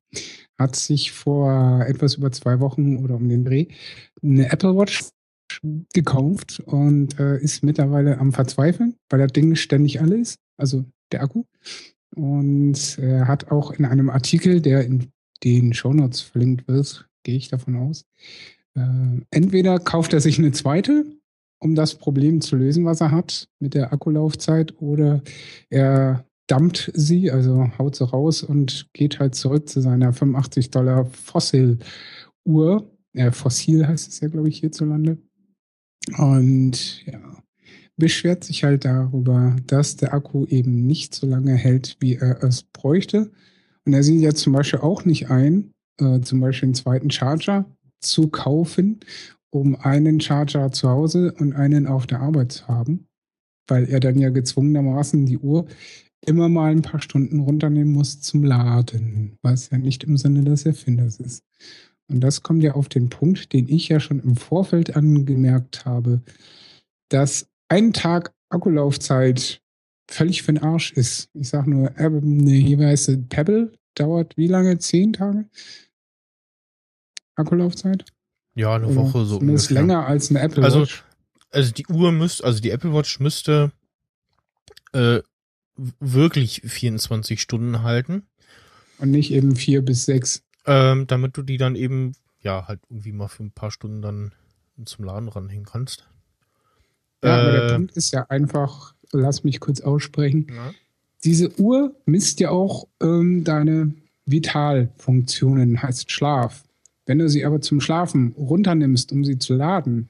[0.58, 3.66] hat sich vor etwas über zwei Wochen oder um den Dreh
[4.22, 5.08] eine Apple Watch
[5.92, 11.22] gekauft und äh, ist mittlerweile am Verzweifeln, weil das Ding ständig alle ist, also der
[11.22, 11.44] Akku.
[12.14, 15.10] Und er hat auch in einem Artikel, der in
[15.42, 18.04] den Shownotes verlinkt wird, gehe ich davon aus,
[18.76, 21.04] äh, entweder kauft er sich eine zweite,
[21.60, 25.22] um das Problem zu lösen, was er hat mit der Akkulaufzeit, oder
[25.70, 31.06] er dumpt sie, also haut sie raus und geht halt zurück zu seiner 85 Dollar
[31.06, 32.90] Fossil-Uhr.
[33.14, 35.18] Äh, Fossil heißt es ja, glaube ich, hierzulande.
[36.18, 37.42] Und ja,
[37.96, 42.62] beschwert sich halt darüber, dass der Akku eben nicht so lange hält, wie er es
[42.62, 43.30] bräuchte.
[43.86, 47.64] Und er sieht ja zum Beispiel auch nicht ein, äh, zum Beispiel einen zweiten Charger
[48.04, 49.00] zu kaufen,
[49.50, 53.06] um einen Charger zu Hause und einen auf der Arbeit zu haben,
[53.68, 55.66] weil er dann ja gezwungenermaßen die Uhr
[56.26, 60.66] immer mal ein paar Stunden runternehmen muss zum Laden, was ja nicht im Sinne des
[60.66, 61.44] Erfinders ist.
[62.08, 66.22] Und das kommt ja auf den Punkt, den ich ja schon im Vorfeld angemerkt habe,
[67.08, 69.62] dass ein Tag Akkulaufzeit
[70.10, 71.30] völlig für den Arsch ist.
[71.34, 74.78] Ich sag nur, äh, ne, heißt es Pebble, dauert wie lange?
[74.78, 75.46] Zehn Tage?
[77.36, 78.04] Akkulaufzeit?
[78.54, 79.86] Ja, eine Oder Woche so Zumindest ungefähr.
[79.86, 81.04] länger als eine Apple Also- Watch.
[81.50, 83.70] Also die Uhr müsste, also die Apple Watch müsste
[84.92, 85.20] äh,
[86.00, 88.26] wirklich 24 Stunden halten,
[88.98, 90.42] Und nicht eben vier bis sechs.
[90.66, 94.32] ähm, damit du die dann eben, ja, halt irgendwie mal für ein paar Stunden dann
[94.84, 96.08] zum Laden ranhängen kannst.
[97.22, 100.46] Ja, aber der Äh, Punkt ist ja einfach, lass mich kurz aussprechen.
[100.52, 100.72] ja.
[101.24, 103.94] Diese Uhr misst ja auch ähm, deine
[104.26, 106.64] Vitalfunktionen, heißt Schlaf.
[107.06, 110.08] Wenn du sie aber zum Schlafen runternimmst, um sie zu laden,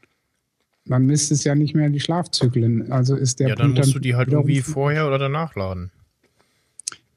[0.86, 2.92] dann misst es ja nicht mehr die Schlafzyklen.
[2.92, 5.90] Also ist der ja, dann Punkt musst du die halt irgendwie vorher oder danach laden.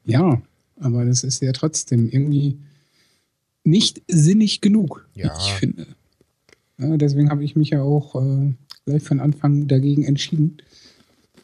[0.05, 0.41] Ja,
[0.79, 2.57] aber das ist ja trotzdem irgendwie
[3.63, 5.35] nicht sinnig genug, Ja.
[5.37, 5.85] ich finde.
[6.77, 8.53] Ja, deswegen habe ich mich ja auch äh,
[8.85, 10.57] gleich von Anfang dagegen entschieden.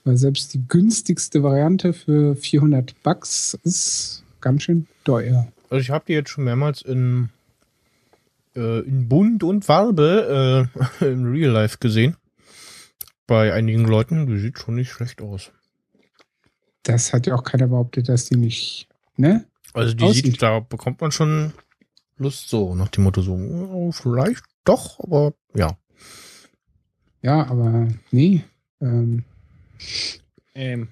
[0.05, 5.47] Weil selbst die günstigste Variante für 400 Bucks ist ganz schön teuer.
[5.69, 7.29] Also ich habe die jetzt schon mehrmals in,
[8.55, 10.69] äh, in Bunt und Farbe
[11.01, 12.17] äh, im Real Life gesehen.
[13.27, 15.51] Bei einigen Leuten, die sieht schon nicht schlecht aus.
[16.83, 19.45] Das hat ja auch keiner behauptet, dass die nicht, ne?
[19.73, 20.25] Also die Aussieht.
[20.25, 21.53] sieht, da bekommt man schon
[22.17, 25.77] Lust so, nach dem Motto so, oh, vielleicht doch, aber ja.
[27.21, 28.43] Ja, aber nee.
[28.81, 29.23] Ähm,
[30.53, 30.89] Ähm,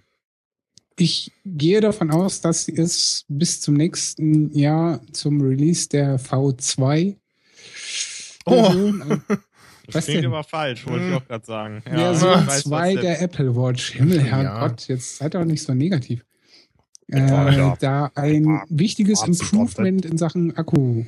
[0.98, 7.18] ich gehe davon aus, dass es bis zum nächsten Jahr zum Release der V2
[8.46, 8.74] Oh.
[9.88, 10.32] Das Was klingt denn?
[10.32, 11.18] aber falsch, wollte ich Hm.
[11.18, 11.82] auch gerade sagen.
[11.82, 13.92] Version ich weiß, 2 was der Apple Watch.
[13.94, 14.24] Himmel, Ja.
[14.24, 16.24] Herrgott, jetzt seid doch nicht so negativ.
[17.08, 17.78] Ja, Äh, ja.
[17.80, 21.04] da ein wichtiges Improvement in Sachen Akku.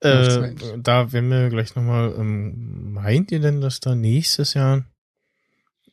[0.00, 4.84] Äh, da werden wir gleich nochmal, ähm, meint ihr denn, dass da nächstes Jahr,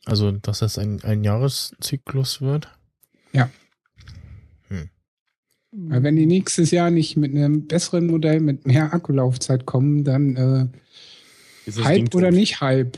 [0.04, 2.68] also dass das ein, ein Jahreszyklus wird?
[5.78, 10.36] Weil wenn die nächstes Jahr nicht mit einem besseren Modell mit mehr Akkulaufzeit kommen, dann
[10.36, 12.38] äh, Hype oder tot?
[12.38, 12.96] nicht Hype.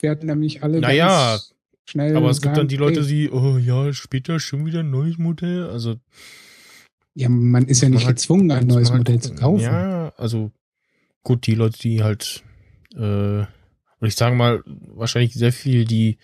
[0.00, 1.54] Werden nämlich alle Naja, ganz
[1.86, 2.16] schnell.
[2.16, 4.90] Aber es gibt dann sagen, die Leute, hey, die, oh ja, später schon wieder ein
[4.90, 5.68] neues Modell.
[5.68, 5.96] Also
[7.14, 9.62] Ja, man ist ja nicht halt- gezwungen, ein neues halt Modell zu kaufen.
[9.62, 10.50] Ja, also
[11.22, 12.42] gut, die Leute, die halt,
[12.94, 13.46] äh, würde
[14.02, 16.18] ich sagen mal, wahrscheinlich sehr viel, die,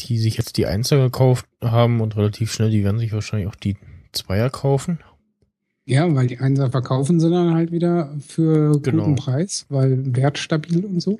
[0.00, 3.56] die sich jetzt die Einser gekauft haben und relativ schnell, die werden sich wahrscheinlich auch
[3.56, 3.76] die
[4.12, 5.00] Zweier kaufen.
[5.84, 9.04] Ja, weil die Einser verkaufen sie dann halt wieder für Genau.
[9.04, 11.18] guten Preis, weil wertstabil und so.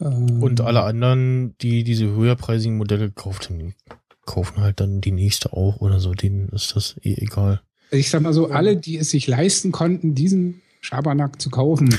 [0.00, 3.74] Ähm, Und alle anderen, die diese höherpreisigen Modelle gekauft haben,
[4.26, 6.14] kaufen halt dann die nächste auch oder so.
[6.14, 7.60] Denen ist das eh egal.
[7.90, 11.94] Ich sag mal so, alle, die es sich leisten konnten, diesen Schabernack zu kaufen,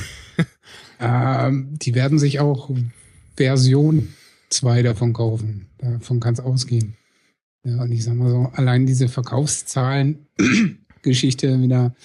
[1.00, 2.70] ähm, die werden sich auch
[3.38, 4.10] Version
[4.50, 5.68] 2 davon kaufen.
[5.78, 6.96] Davon kann es ausgehen.
[7.66, 10.28] Ja, und ich sag mal so, allein diese Verkaufszahlen
[11.02, 11.96] Geschichte wieder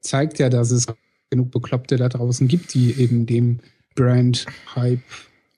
[0.00, 0.86] zeigt ja, dass es
[1.30, 3.60] genug Bekloppte da draußen gibt, die eben dem
[3.94, 5.00] Brand-Hype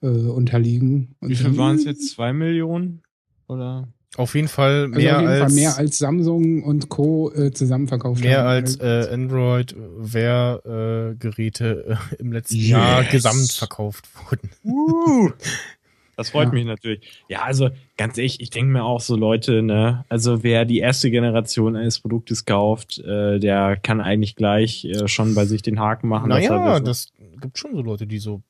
[0.02, 1.16] äh, unterliegen.
[1.20, 2.10] Und Wie viel waren es jetzt?
[2.10, 3.02] Zwei Millionen?
[3.48, 3.88] Oder?
[4.16, 7.30] Auf jeden Fall Also mehr auf jeden als Fall mehr als Samsung und Co.
[7.32, 8.46] Äh, zusammen verkauft mehr haben.
[8.48, 12.68] als äh, Android Wear äh, Geräte äh, im letzten Yes.
[12.68, 14.50] Jahr gesamt verkauft wurden.
[14.64, 15.30] Uh,
[16.16, 16.52] das freut Ja.
[16.54, 17.00] mich natürlich.
[17.28, 21.10] Ja, also ganz ehrlich, ich denke mir auch so Leute, ne, also wer die erste
[21.10, 26.08] Generation eines Produktes kauft, äh, der kann eigentlich gleich äh, schon bei sich den Haken
[26.08, 26.28] machen.
[26.30, 28.40] Naja, das- gibt schon so Leute, die so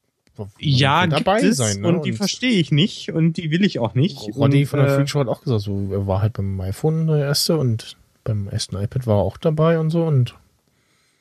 [0.58, 1.80] ja, dabei gibt es, sein.
[1.80, 1.88] Ne?
[1.88, 4.36] und die verstehe ich nicht und die will ich auch nicht.
[4.36, 7.06] Roddy und, von der äh, Show hat auch gesagt, so, er war halt beim iPhone
[7.06, 10.34] der erste und beim ersten iPad war er auch dabei und so und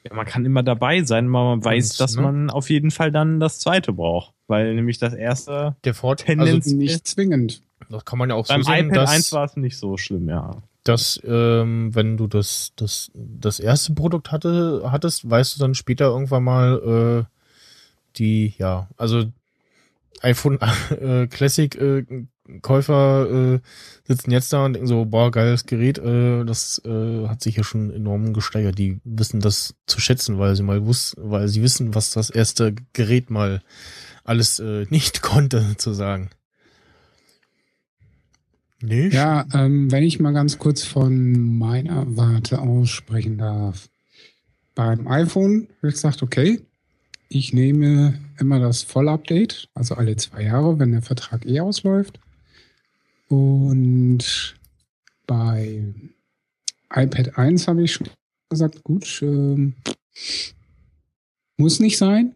[0.04, 2.22] Ja, man kann immer dabei sein, aber man weiß, Und, dass ne?
[2.24, 4.34] man auf jeden Fall dann das zweite braucht.
[4.48, 7.62] Weil nämlich das erste der Vorteil, Tendenz- also nicht zwingend.
[7.90, 9.98] das kann man ja auch beim so sehen, iPad dass, 1 war es nicht so
[9.98, 10.62] schlimm, ja.
[10.84, 16.06] dass ähm, wenn du das, das, das erste Produkt hatte, hattest, weißt du dann später
[16.06, 17.36] irgendwann mal äh,
[18.18, 19.26] die, ja, also
[20.22, 20.60] iPhone
[21.02, 22.06] äh, Classic äh,
[22.62, 23.60] Käufer äh,
[24.04, 27.64] sitzen jetzt da und denken so, boah, geiles Gerät, äh, das äh, hat sich ja
[27.64, 28.78] schon enorm gesteigert.
[28.78, 32.76] Die wissen das zu schätzen, weil sie mal wussten, weil sie wissen, was das erste
[32.94, 33.62] Gerät mal
[34.26, 36.30] alles äh, nicht konnte, sozusagen.
[38.82, 39.14] Nicht?
[39.14, 43.90] Ja, ähm, wenn ich mal ganz kurz von meiner Warte aussprechen darf.
[44.76, 46.60] Beim iPhone habe ich gesagt, okay,
[47.30, 52.20] ich nehme immer das Vollupdate, also alle zwei Jahre, wenn der Vertrag eh ausläuft.
[53.30, 54.56] Und
[55.26, 55.94] bei
[56.94, 58.10] iPad 1 habe ich schon
[58.50, 59.74] gesagt, gut, ähm,
[61.58, 62.35] muss nicht sein.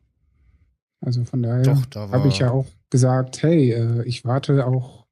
[1.02, 5.06] Also von daher da habe ich ja auch gesagt, hey, äh, ich warte auch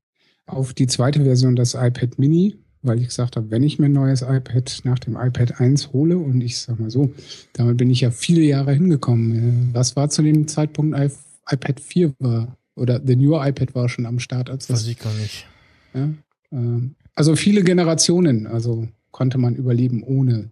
[0.46, 3.94] auf die zweite Version des iPad Mini, weil ich gesagt habe, wenn ich mir ein
[3.94, 7.14] neues iPad nach dem iPad 1 hole und ich sag mal so,
[7.54, 9.72] damit bin ich ja viele Jahre hingekommen.
[9.72, 11.10] Äh, Was war zu dem Zeitpunkt I
[11.50, 12.58] iPad 4 war?
[12.76, 15.48] Oder The New iPad war schon am Start, als das weiß ich gar nicht.
[15.94, 16.10] ja,
[16.52, 20.52] ähm, also viele Generationen, also konnte man überleben ohne.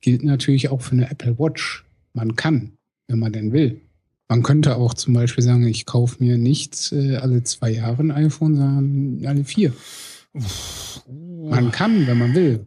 [0.00, 1.84] Gilt natürlich auch für eine Apple Watch.
[2.12, 2.72] Man kann,
[3.06, 3.80] wenn man denn will.
[4.30, 8.12] Man könnte auch zum Beispiel sagen, ich kaufe mir nicht äh, alle zwei Jahre ein
[8.12, 9.72] iPhone, sondern alle vier.
[11.16, 12.64] Man kann, wenn man will.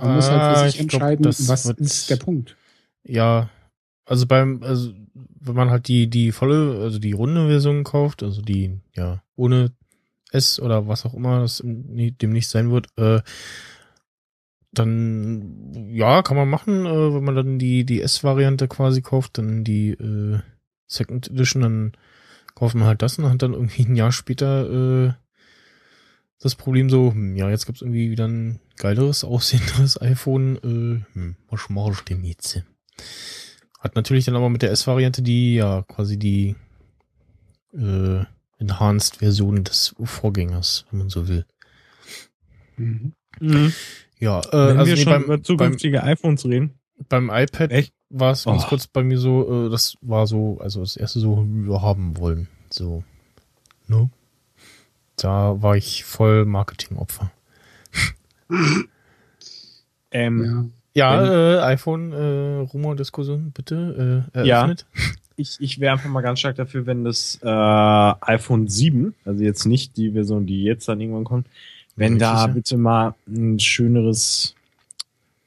[0.00, 2.56] Man muss halt für sich ich glaub, entscheiden, das was ist der Punkt.
[3.02, 3.50] Ja,
[4.04, 4.92] also beim, also
[5.40, 9.72] wenn man halt die, die volle, also die runde Version kauft, also die, ja, ohne
[10.30, 13.22] S oder was auch immer das dem nicht sein wird, äh,
[14.70, 19.64] dann, ja, kann man machen, äh, wenn man dann die, die S-Variante quasi kauft, dann
[19.64, 20.38] die äh,
[20.92, 21.92] Second Edition, dann
[22.54, 25.12] kauft man halt das und hat dann irgendwie ein Jahr später äh,
[26.38, 30.56] das Problem so, hm, ja, jetzt gibt's irgendwie wieder ein geileres, aussehenderes iPhone.
[30.56, 32.62] Äh, hm, was mache ich denn jetzt?
[33.78, 36.56] Hat natürlich dann aber mit der S-Variante die, ja, quasi die
[37.72, 38.24] äh,
[38.58, 41.46] Enhanced-Version des Vorgängers, wenn man so will.
[42.76, 43.72] Mhm.
[44.18, 46.78] Ja, äh, Wenn also wir nee, schon beim, über zukünftige iPhones reden.
[47.08, 48.68] Beim iPad war es ganz Oh.
[48.68, 52.48] kurz bei mir so, äh, das war so, also das erste so wir haben wollen.
[52.70, 53.02] So.
[53.88, 54.10] Ne?
[55.16, 57.30] Da war ich voll Marketingopfer.
[60.10, 61.14] Ähm, Ja.
[61.14, 64.56] Ja, äh, iPhone, äh, Rumor-Diskussion, bitte, äh, Ja.
[64.58, 64.84] eröffnet.
[65.36, 69.64] ich, ich wäre einfach mal ganz stark dafür, wenn das äh, iPhone 7, also jetzt
[69.64, 71.46] nicht die Version, die jetzt dann irgendwann kommt,
[71.96, 72.46] wenn da ja?
[72.48, 74.54] bitte mal ein schöneres,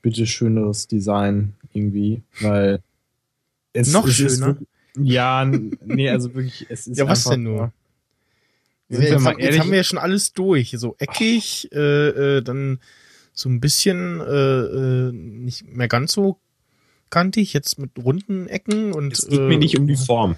[0.06, 2.80] bitte schöneres Design irgendwie, weil
[3.74, 4.48] es Noch es ist schöner?
[4.48, 4.68] wirklich-
[4.98, 7.74] ja, nee, also wirklich, es ist Ja, was einfach denn nur?
[8.88, 10.76] Sind wir jetzt, mal haben, jetzt haben wir ja schon alles durch.
[10.78, 12.80] So eckig, äh, äh, dann
[13.34, 16.38] so ein bisschen äh, äh, nicht mehr ganz so
[17.10, 20.36] kantig, jetzt mit runden Ecken und Es geht äh, mir nicht um die Form.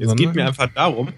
[0.00, 1.08] Es geht mir einfach darum,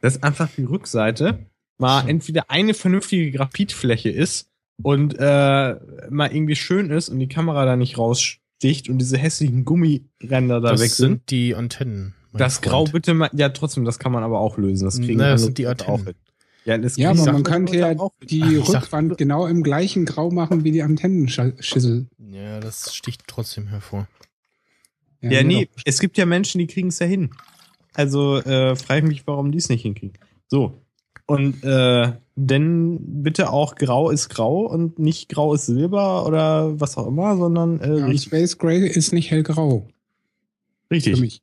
[0.00, 1.38] dass einfach die Rückseite
[1.78, 4.48] mal entweder eine vernünftige Graphitfläche ist
[4.82, 5.76] und äh,
[6.10, 10.72] mal irgendwie schön ist und die Kamera da nicht raussticht und diese hässlichen Gummiränder da
[10.72, 11.08] das weg sind.
[11.08, 12.14] sind die Antennen.
[12.32, 12.92] Das Grau Freund.
[12.92, 14.84] bitte mal, ja trotzdem, das kann man aber auch lösen.
[14.84, 16.00] Das kriegen Na, das sind die Antennen.
[16.00, 16.14] auch hin.
[16.64, 20.70] Ja, das Ja, aber man könnte ja die Rückwand genau im gleichen Grau machen wie
[20.70, 22.08] die Antennenschüssel.
[22.30, 24.06] Ja, das sticht trotzdem hervor.
[25.22, 25.82] Ja, mir nee, doch.
[25.86, 27.30] es gibt ja Menschen, die kriegen es ja hin.
[27.94, 30.18] Also äh, frage ich mich, warum die es nicht hinkriegen.
[30.46, 30.80] So.
[31.28, 36.96] Und äh, denn bitte auch grau ist grau und nicht grau ist silber oder was
[36.96, 38.18] auch immer, sondern äh, Ja.
[38.18, 39.86] Space Gray ist nicht hellgrau
[40.88, 41.20] für Richtig.
[41.20, 41.42] mich.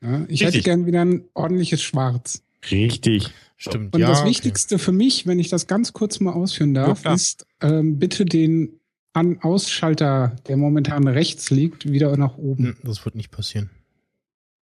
[0.00, 0.64] Ja, ich hätte Richtig.
[0.64, 2.42] gern wieder ein ordentliches Schwarz.
[2.70, 3.28] Richtig.
[3.58, 4.08] Stimmt, Und ja.
[4.08, 4.30] das okay.
[4.30, 7.14] Wichtigste für mich, wenn ich das ganz kurz mal ausführen darf, klar.
[7.14, 8.80] ist ähm, bitte den
[9.12, 12.64] An-Ausschalter, der momentan rechts liegt, wieder nach oben.
[12.68, 13.68] Hm, Das wird nicht passieren.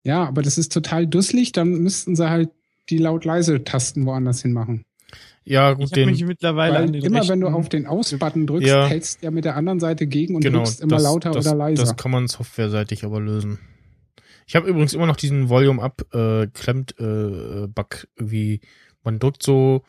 [0.03, 1.51] Ja, aber das ist total dusselig.
[1.51, 2.49] Dann müssten sie halt
[2.89, 4.85] die laut-leise-Tasten woanders hin machen.
[5.43, 7.88] Ja, Ich gut, habe mich den, mittlerweile Weil an den immer wenn du auf den
[7.88, 8.88] Aus-Button drückst, Ja.
[8.88, 11.47] hältst du ja mit der anderen Seite gegen und genau, drückst immer das, lauter das,
[11.47, 11.84] oder leiser.
[11.84, 13.59] Das kann man softwareseitig aber lösen.
[14.45, 18.59] Ich habe übrigens immer noch diesen Volume-Up äh, klemmt äh, Bug irgendwie.
[19.03, 19.84] Man drückt so,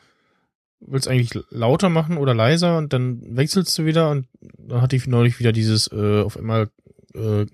[0.79, 4.27] willst eigentlich lauter machen oder leiser und dann wechselst du wieder und
[4.57, 6.69] dann hatte ich neulich wieder dieses äh, auf einmal
[7.13, 7.45] äh,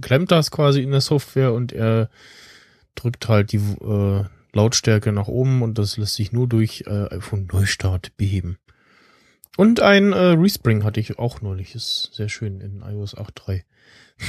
[0.00, 2.08] klemmt das quasi in der Software und er
[2.94, 4.24] drückt halt die äh,
[4.56, 8.58] Lautstärke nach oben und das lässt sich nur durch äh, iPhone Neustart beheben.
[9.56, 13.62] Und ein äh, Respring hatte ich auch neulich, ist sehr schön in iOS 8.3.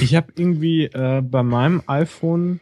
[0.00, 2.60] Ich habe irgendwie äh, bei meinem iPhone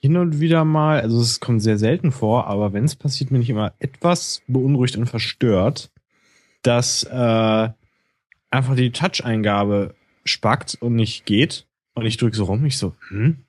[0.00, 3.42] hin und wieder mal, also es kommt sehr selten vor, aber wenn es passiert, bin
[3.42, 5.90] ich immer etwas beunruhigt und verstört,
[6.62, 7.68] dass äh,
[8.50, 9.94] einfach die Touch-Eingabe
[10.24, 11.66] spackt und nicht geht.
[11.94, 13.44] Und ich drücke so rum, ich so, hm,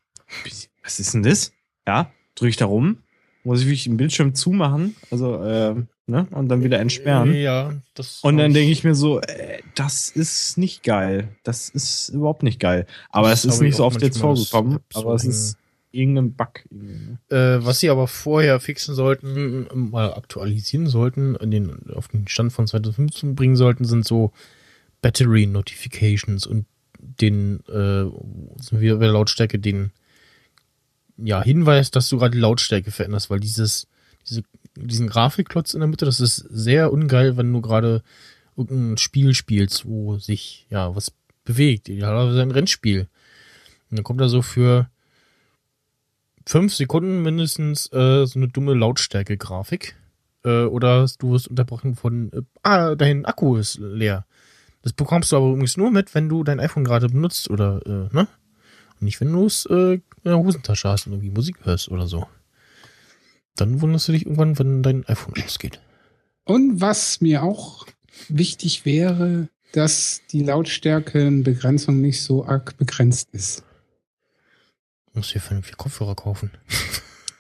[0.83, 1.53] was ist denn das?
[1.87, 2.97] Ja, drücke ich da rum,
[3.43, 5.75] muss ich wirklich den Bildschirm zumachen, also äh,
[6.07, 7.33] ne, und dann wieder entsperren.
[7.33, 11.29] Ja, das Und dann denke ich mir so, äh, das ist nicht geil.
[11.43, 12.85] Das ist überhaupt nicht geil.
[13.09, 15.57] Aber es ist nicht so oft jetzt vorgekommen, aber es ist
[15.91, 16.63] irgendein Bug.
[16.69, 17.19] ne?
[17.29, 22.53] Äh, was sie aber vorher fixen sollten, mal aktualisieren sollten, in den, auf den Stand
[22.53, 24.31] von 2015 bringen sollten, sind so
[25.01, 26.65] Battery Notifications und
[26.99, 28.05] den äh,
[28.61, 29.91] sind wir bei der Lautstärke den
[31.23, 33.87] ja, Hinweis, dass du gerade die Lautstärke veränderst, weil dieses,
[34.29, 34.43] diese,
[34.75, 38.03] diesen Grafikklotz in der Mitte, das ist sehr ungeil, wenn du gerade
[38.55, 41.11] irgendein Spiel spielst, wo sich ja was
[41.45, 41.89] bewegt.
[41.89, 43.07] Idealerweise ein Rennspiel.
[43.89, 44.89] Und dann kommt da so für
[46.45, 49.95] fünf Sekunden mindestens äh, so eine dumme Lautstärke-Grafik.
[50.43, 54.25] Äh, oder du wirst unterbrochen von, äh, ah, dein Akku ist leer.
[54.81, 58.13] Das bekommst du aber übrigens nur mit, wenn du dein iPhone gerade benutzt oder, äh,
[58.13, 58.27] ne?
[58.99, 62.07] Und nicht, wenn du es äh, in der Hosentasche hast und irgendwie Musik hörst oder
[62.07, 62.27] so.
[63.55, 65.81] Dann wunderst du dich irgendwann, wenn dein iPhone ausgeht.
[66.45, 67.85] Und was mir auch
[68.27, 73.63] wichtig wäre, dass die Lautstärkenbegrenzung nicht so arg begrenzt ist.
[75.05, 76.51] Du musst dir vernünftige Kopfhörer kaufen.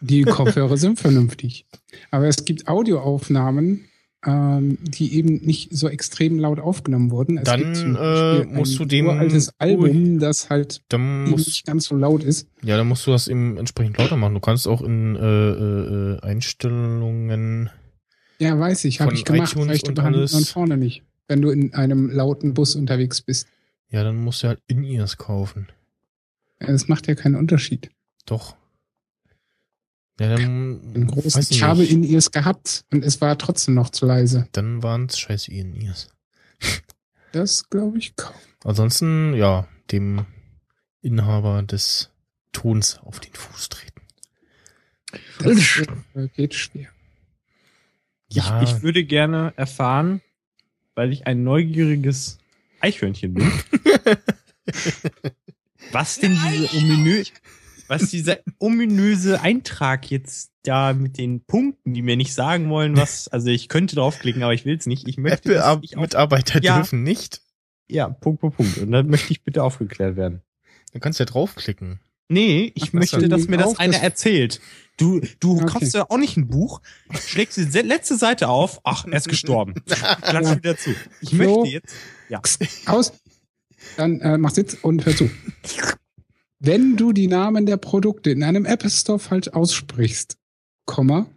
[0.01, 1.65] Die Kopfhörer sind vernünftig.
[2.11, 3.88] Aber es gibt Audioaufnahmen,
[4.25, 7.37] ähm, die eben nicht so extrem laut aufgenommen wurden.
[7.37, 12.23] Es Dann, äh, musst du dem- uraltes Album, das halt musst, nicht ganz so laut
[12.23, 12.47] ist.
[12.61, 14.33] ja, dann musst du das eben entsprechend lauter machen.
[14.33, 17.69] Du kannst auch in äh, äh, äh, Einstellungen
[18.39, 20.33] Ja, weiß ich, habe ich gemacht, iTunes rechte und alles.
[20.33, 21.03] und vorne nicht.
[21.27, 23.47] Wenn du in einem lauten Bus unterwegs bist.
[23.89, 25.67] Ja, dann musst du halt In-Ears kaufen.
[26.59, 27.89] Ja, Das macht ja keinen Unterschied.
[28.25, 28.55] Doch.
[30.19, 31.91] Ja, dann, Einen großen, weiß ich habe nicht.
[31.91, 34.47] in ears gehabt und es war trotzdem noch zu leise.
[34.51, 36.09] Dann waren es scheiß In-Ears.
[37.31, 38.33] Das glaube ich kaum.
[38.63, 40.25] Ansonsten, ja, dem
[41.01, 42.09] Inhaber des
[42.53, 44.01] Tons auf den Fuß treten.
[45.37, 45.83] Das
[46.35, 46.87] geht schwer.
[48.31, 50.21] Ja, Ich, ich würde gerne erfahren,
[50.95, 52.39] weil ich ein neugieriges
[52.79, 53.51] Eichhörnchen bin,
[55.91, 57.23] was denn diese ominö
[57.89, 63.27] was dieser ominöse Eintrag jetzt da mit den Punkten, die mir nicht sagen wollen, was,
[63.27, 65.07] also ich könnte draufklicken, aber ich will es nicht.
[65.07, 66.77] Ich möchte Apple-Mitarbeiter Ja.
[66.77, 67.41] dürfen nicht.
[67.89, 68.77] ja, Punkt, Punkt, Punkt.
[68.77, 70.41] Und dann möchte ich bitte aufgeklärt werden.
[70.93, 71.99] Du kannst ja draufklicken.
[72.31, 74.61] Nee, ich Ach, möchte, das dass mir das einer das- erzählt.
[74.97, 75.65] Du, du Okay.
[75.65, 76.81] kaufst ja auch nicht ein Buch,
[77.25, 79.73] schlägst die letzte Seite auf, ach, er ist gestorben.
[79.87, 80.93] Klatsch wieder zu.
[81.21, 81.61] Ich Flo.
[81.61, 81.95] möchte jetzt,
[82.27, 82.39] ja.
[82.85, 83.13] Aus.
[83.97, 85.29] Dann äh, mach Sitz und hör zu.
[86.59, 90.37] Wenn du die Namen der Produkte in einem Apple Store falsch aussprichst,
[90.85, 91.27] Komma,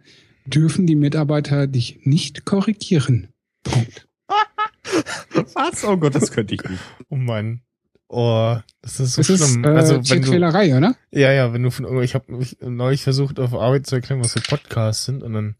[0.45, 3.29] dürfen die Mitarbeiter dich nicht korrigieren.
[3.63, 4.07] Punkt.
[5.53, 5.83] Was?
[5.85, 6.81] Oh Gott, das könnte ich nicht.
[7.09, 7.61] Oh Mann.
[8.09, 9.63] Oh, das ist so Das ist schlimm.
[9.63, 10.95] äh, also, wenn du, Tierquälerei, oder?
[11.11, 14.21] ja, ja, wenn du von irgendwo, ich habe mich neulich versucht, auf Arbeit zu erklären,
[14.21, 15.55] was so Podcasts sind und dann,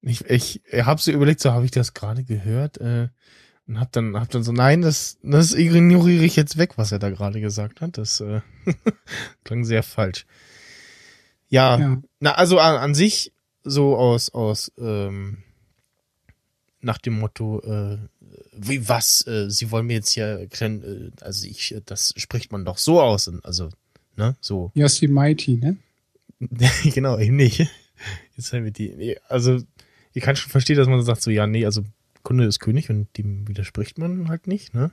[0.00, 3.08] ich, ich, ich habe so überlegt, so habe ich das gerade gehört, äh,
[3.68, 6.98] und hab dann, hab dann so, nein, das, das ignoriere ich jetzt weg, was er
[6.98, 7.96] da gerade gesagt hat.
[7.98, 8.40] Das äh,
[9.44, 10.26] klang sehr falsch.
[11.48, 12.02] Ja, Ja.
[12.20, 13.32] na, also an, an sich
[13.64, 15.38] so aus, aus, ähm,
[16.80, 17.98] nach dem Motto, äh,
[18.52, 22.64] wie was, äh, sie wollen mir jetzt hier äh, also ich, äh, das spricht man
[22.64, 23.68] doch so aus, also,
[24.16, 24.72] ne, so.
[24.74, 25.76] Yossi Mighty, ne?
[26.92, 27.68] genau, eben nicht.
[28.36, 29.62] Jetzt haben wir die, also,
[30.12, 31.84] ich kann schon verstehen, dass man sagt so, ja, nee, also,
[32.22, 34.90] Kunde ist König und dem widerspricht man halt nicht, ne?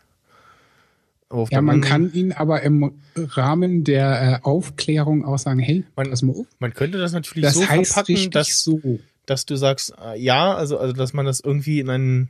[1.51, 6.23] Ja, man kann ihn aber im Rahmen der äh, Aufklärung auch sagen, hey, Man- pass
[6.23, 6.47] mal auf.
[6.57, 8.99] Man könnte das natürlich Das so heißt verpacken, dass, so.
[9.27, 12.29] dass du sagst, äh, ja, also, also, dass man das irgendwie in ein,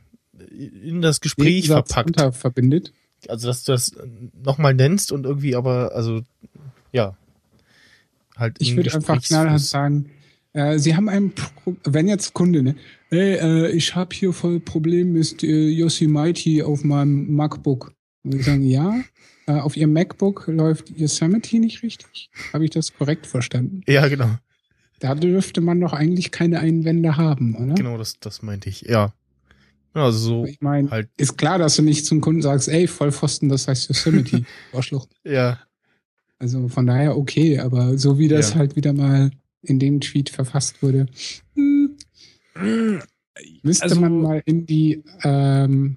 [0.50, 2.36] in das Gespräch Gegensatz verpackt.
[2.36, 2.92] verbindet.
[3.26, 3.92] Also, dass du das
[4.42, 6.20] nochmal nennst und irgendwie aber, also,
[6.92, 7.16] ja.
[8.36, 10.10] Halt Ich würde einfach knallhart sagen,
[10.52, 12.74] äh, Sie haben ein, Pro wenn jetzt Kunde, ne?
[13.08, 17.92] Hey, äh, ich habe hier voll Problem mit äh, Yosemite auf meinem MacBook.
[18.22, 19.00] Und ich sagen, ja,
[19.46, 22.30] äh, auf Ihrem MacBook läuft Yosemite nicht richtig.
[22.52, 23.82] Habe ich das korrekt verstanden?
[23.88, 24.30] Ja, genau.
[25.00, 27.74] Da dürfte man doch eigentlich keine Einwände haben, oder?
[27.74, 29.14] Genau, das, das meinte ich, ja.
[29.94, 32.86] Ja, Also so Ich meine, halt, ist klar, dass du nicht zum Kunden sagst, ey,
[32.86, 34.44] Vollpfosten, das heißt Yosemite.
[34.72, 35.08] Arschloch.
[35.24, 35.58] ja,
[36.38, 38.56] Also von daher okay, aber so wie das Ja.
[38.56, 39.30] halt wieder mal
[39.62, 41.06] in dem Tweet verfasst wurde,
[41.54, 41.96] hm,
[43.62, 45.96] müsste Also- man mal in die ähm,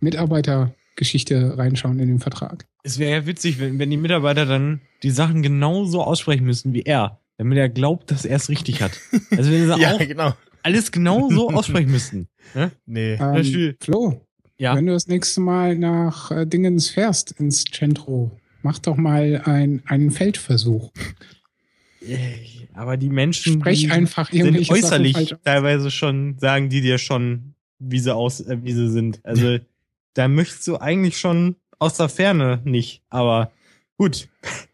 [0.00, 2.66] Mitarbeitergeschichte reinschauen in den Vertrag.
[2.82, 6.82] Es wäre ja witzig, wenn, wenn die Mitarbeiter dann die Sachen genauso aussprechen müssen wie
[6.82, 8.92] er, damit er glaubt, dass er es richtig hat.
[9.30, 10.34] Also wenn sie ja, auch genau.
[10.62, 12.28] alles genau so aussprechen müssten.
[12.54, 12.72] Ne?
[12.86, 13.12] Nee.
[13.14, 14.26] Ähm, Beispiel- Flo,
[14.58, 14.74] Ja.
[14.74, 19.82] wenn du das nächste Mal nach äh, Dingens fährst ins Centro, mach doch mal ein,
[19.86, 20.90] einen Feldversuch.
[22.06, 22.34] Äh,
[22.74, 27.98] Aber die Menschen Sprech die einfach sind äußerlich teilweise schon, sagen die dir schon, wie
[27.98, 29.20] sie aus, äh, wie sie sind.
[29.24, 29.58] Also
[30.14, 33.02] da möchtest du eigentlich schon aus der Ferne nicht.
[33.10, 33.50] Aber
[33.96, 34.28] gut.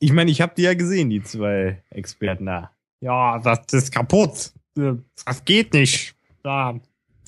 [0.00, 2.70] Ich meine, ich habe die ja gesehen, die zwei Experten da.
[3.00, 4.52] Ja, das ist kaputt.
[4.76, 6.14] Das geht nicht.
[6.44, 6.76] Das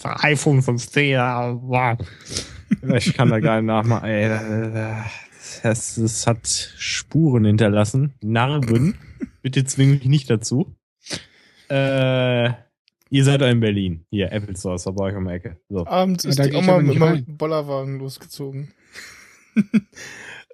[0.04, 1.98] iPhone 5C, ja.
[2.94, 4.08] Ich kann da gar nicht nachmachen.
[4.08, 4.28] Ey,
[5.64, 8.14] das, das hat Spuren hinterlassen.
[8.22, 8.94] Narben.
[9.42, 10.76] Bitte zwing mich nicht dazu.
[11.70, 12.50] Äh,
[13.10, 14.06] ihr seid in Berlin.
[14.10, 15.60] Hier, Apple Store ist bei euch um die Ecke.
[15.68, 15.86] So.
[15.86, 18.72] Abends Ja, ist da die Oma mit, dem Bollerwagen losgezogen.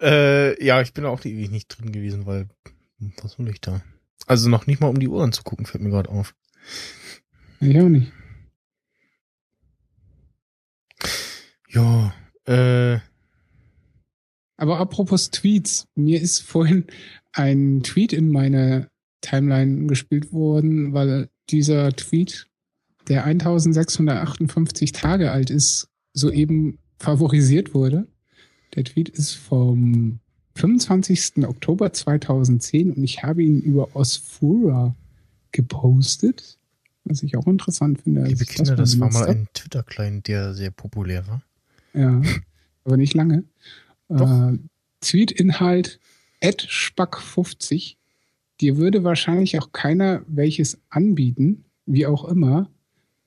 [0.00, 2.48] äh, ja, ich bin auch ewig nicht drin gewesen, weil,
[3.22, 3.82] was soll ich da?
[4.26, 6.34] Also noch nicht mal um die Uhren zu gucken, fällt mir gerade auf.
[7.60, 8.12] Ich auch nicht.
[11.68, 12.14] Ja,
[12.46, 12.98] äh,
[14.56, 16.86] Aber apropos Tweets, mir ist vorhin
[17.36, 18.88] ein Tweet in meine
[19.20, 22.46] Timeline gespielt worden, weil dieser Tweet,
[23.08, 28.08] der 1658 Tage alt ist, soeben favorisiert wurde.
[28.74, 30.20] Der Tweet ist vom
[30.54, 31.46] 25.
[31.46, 34.96] Oktober 2010 und ich habe ihn über Osfura
[35.52, 36.58] gepostet,
[37.04, 38.24] was ich auch interessant finde.
[38.24, 41.42] liebe Kinder, das war benutzt mal ein Twitter-Client, der sehr populär war.
[41.92, 42.22] Ja,
[42.84, 43.44] aber nicht lange.
[44.08, 44.52] Äh,
[45.00, 46.00] Tweet-Inhalt
[46.42, 47.96] Spack50.
[48.60, 52.70] Dir würde wahrscheinlich auch keiner welches anbieten, wie auch immer.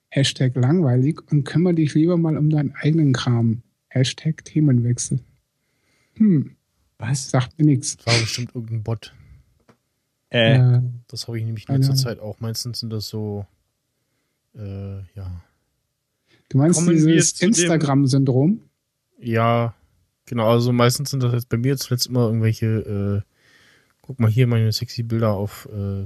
[0.10, 3.62] Hashtag langweilig und kümmere dich lieber mal um deinen eigenen Kram.
[3.90, 5.20] Hashtag Themenwechsel.
[6.16, 6.56] Hm,
[6.98, 7.30] Was?
[7.30, 7.98] sagt mir nichts.
[7.98, 9.14] Das war bestimmt irgendein Bot.
[10.32, 11.96] Äh, Äh, Das habe ich nämlich in letzter.
[11.96, 12.40] Zeit auch.
[12.40, 13.46] Meistens sind das so,
[14.56, 15.42] äh, ja.
[16.50, 18.62] Du meinst Kommen dieses Instagram-Syndrom?
[19.20, 19.76] Ja,
[20.30, 20.48] genau.
[20.50, 23.32] Also meistens sind das jetzt bei mir zuletzt immer irgendwelche, äh,
[24.02, 26.06] guck mal hier meine sexy Bilder auf äh,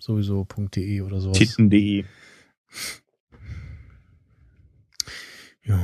[0.00, 1.38] sowieso.de oder sowas.
[1.38, 2.04] Titten.de.
[5.64, 5.80] Ja.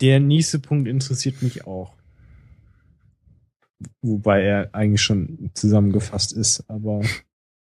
[0.00, 1.94] Der nächste Punkt interessiert mich auch.
[4.00, 7.02] Wobei er eigentlich schon zusammengefasst ist, aber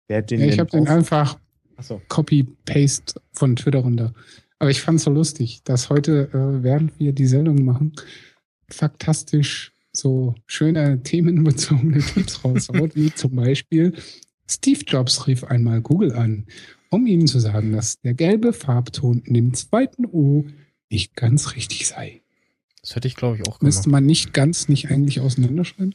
[0.08, 1.38] wer hat den Ja, ich habe den einfach
[1.76, 2.00] Achso.
[2.08, 4.12] Copy-Paste von Twitter runter.
[4.58, 7.92] Aber ich fand's so lustig, dass heute, äh, während wir die Sendung machen,
[8.70, 13.94] faktastisch so schöne themenbezogene Tipps raushaut, wie zum Beispiel
[14.50, 16.46] Steve Jobs rief einmal Google an,
[16.90, 20.46] um ihnen zu sagen, dass der gelbe Farbton in dem zweiten O
[20.90, 22.22] nicht ganz richtig sei.
[22.80, 23.62] Das hätte ich, glaube ich, auch gemacht.
[23.62, 25.94] Müsste man nicht ganz nicht eigentlich auseinanderschreiben?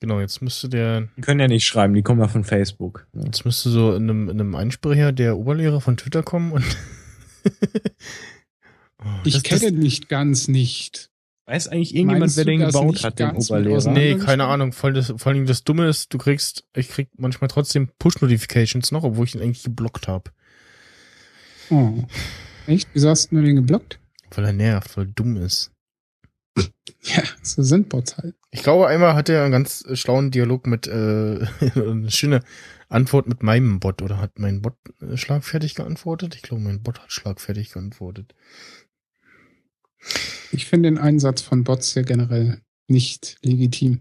[0.00, 3.06] Genau, jetzt müsste der, Die können ja nicht schreiben, die kommen ja von Facebook.
[3.12, 6.64] Jetzt müsste so in einem, in einem Einsprecher der Oberlehrer von Twitter kommen und
[9.02, 11.09] Oh, Ich das- kenne das, nicht ganz nicht.
[11.50, 13.90] Weiß eigentlich irgendjemand, Meinst wer den gebaut hat, den Oberlehrer?
[13.90, 14.72] Nee, keine Ahnung.
[14.72, 19.02] Voll das, vor allem das Dumme ist, du kriegst, ich krieg manchmal trotzdem Push-Notifications noch,
[19.02, 20.30] obwohl ich ihn eigentlich geblockt habe.
[21.70, 22.04] Oh.
[22.68, 22.88] Echt?
[22.92, 23.98] Wieso hast du den geblockt?
[24.30, 25.72] Weil er nervt, weil er dumm ist.
[27.02, 28.34] Ja, so sind Bots halt.
[28.50, 32.42] Ich glaube, einmal hat er einen ganz äh, schlauen Dialog mit, äh, eine schöne
[32.90, 34.02] Antwort mit meinem Bot.
[34.02, 36.34] Oder hat mein Bot äh, schlagfertig geantwortet?
[36.34, 38.34] Ich glaube, mein Bot hat schlagfertig geantwortet.
[40.52, 44.00] Ich finde den Einsatz von Bots ja generell nicht legitim.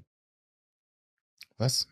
[1.57, 1.88] Was?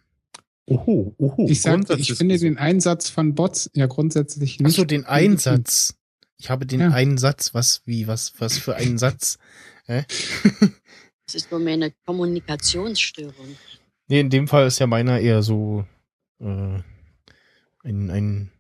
[0.66, 1.48] Oho, oho.
[1.50, 4.68] Ich sage, ich finde den Einsatz von Bots ja grundsätzlich nicht.
[4.68, 5.14] Achso, den legitim.
[5.32, 5.96] Einsatz.
[6.38, 6.90] Ich habe den Ja.
[6.92, 7.54] Einsatz.
[7.54, 9.38] Was, wie, was, was für einen Satz?
[9.86, 10.06] Hä?
[11.26, 13.58] Das ist nur mehr eine Kommunikationsstörung.
[14.08, 15.86] Nee, in dem Fall ist ja meiner eher so
[16.40, 16.46] äh,
[17.84, 18.52] ein, ein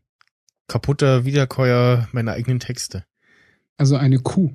[0.67, 3.05] kaputter Wiederkäuer meiner eigenen Texte.
[3.77, 4.51] Also eine Kuh.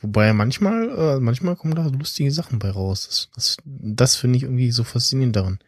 [0.00, 3.06] Wobei manchmal, äh, manchmal kommen da lustige Sachen bei raus.
[3.06, 5.58] Das, das, das finde ich irgendwie so faszinierend daran.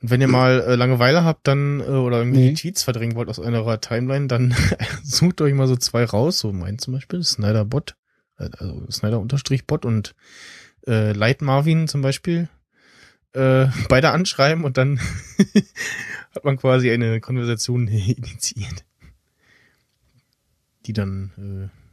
[0.00, 2.54] Und wenn ihr mal äh, Langeweile habt, dann äh, oder irgendwie Nee.
[2.54, 4.54] Tweets verdrängen wollt aus eurer Timeline, dann
[5.02, 6.38] sucht euch mal so zwei raus.
[6.38, 7.96] So mein zum Beispiel, Snyder Bot,
[8.38, 10.14] äh, also Snyder Unterstrich Bot und
[10.86, 12.48] äh, Light Marvin zum Beispiel.
[13.32, 15.00] Äh, beide anschreiben und dann
[16.34, 18.84] hat man quasi eine Konversation initiiert.
[20.86, 21.32] Die dann
[21.72, 21.87] äh,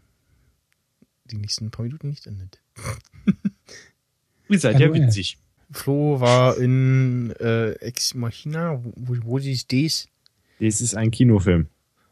[1.25, 2.61] die nächsten paar Minuten nicht endet.
[4.49, 5.37] Ihr seid ja witzig.
[5.71, 8.81] Flo war in äh, Ex Machina.
[8.83, 10.07] Wo, wo, ist das?
[10.59, 11.67] Das ist ein Kinofilm.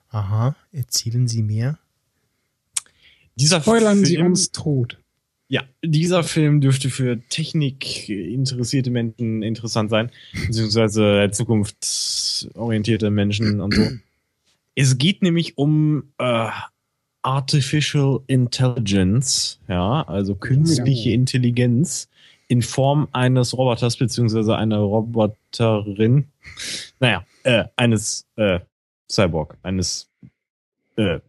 [0.10, 1.80] Aha, erzählen Sie mehr.
[3.35, 4.99] Dieser Spoilern Sie Film- uns tot.
[5.49, 10.10] Ja, dieser Film dürfte für Technik interessierte Menschen interessant sein,
[10.48, 13.88] beziehungsweise zukunftsorientierte Menschen und so.
[14.73, 16.49] Es geht nämlich um äh,
[17.23, 21.11] Artificial Intelligence, ja, also künstliche.
[21.11, 22.09] Intelligenz
[22.47, 26.27] in Form eines Roboters beziehungsweise einer Roboterin,
[26.99, 28.59] naja, äh, eines äh,
[29.09, 30.09] Cyborg, eines
[30.97, 31.19] äh,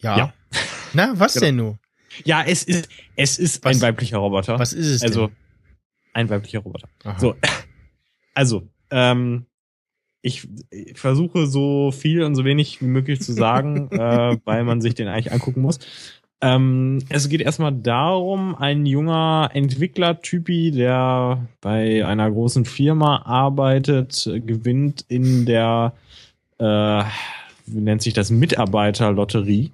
[0.00, 0.16] Ja.
[0.18, 0.32] Ja.
[0.92, 1.46] Na, was Genau.
[1.46, 1.78] denn nun?
[2.24, 4.58] ja, es ist es ist Was- ein weiblicher Roboter.
[4.58, 5.36] Was ist es Also denn?
[6.14, 6.88] ein weiblicher Roboter.
[7.04, 7.18] Aha.
[7.18, 7.36] So,
[8.34, 9.46] also, ähm,
[10.22, 14.80] ich, ich versuche so viel und so wenig wie möglich zu sagen, äh, weil man
[14.80, 15.78] sich den eigentlich angucken muss.
[16.40, 25.04] Ähm, es geht erstmal darum, ein junger Entwicklertypi, der bei einer großen Firma arbeitet, gewinnt
[25.08, 25.94] in der,
[26.58, 26.64] äh,
[27.66, 29.72] wie nennt sich das, Mitarbeiterlotterie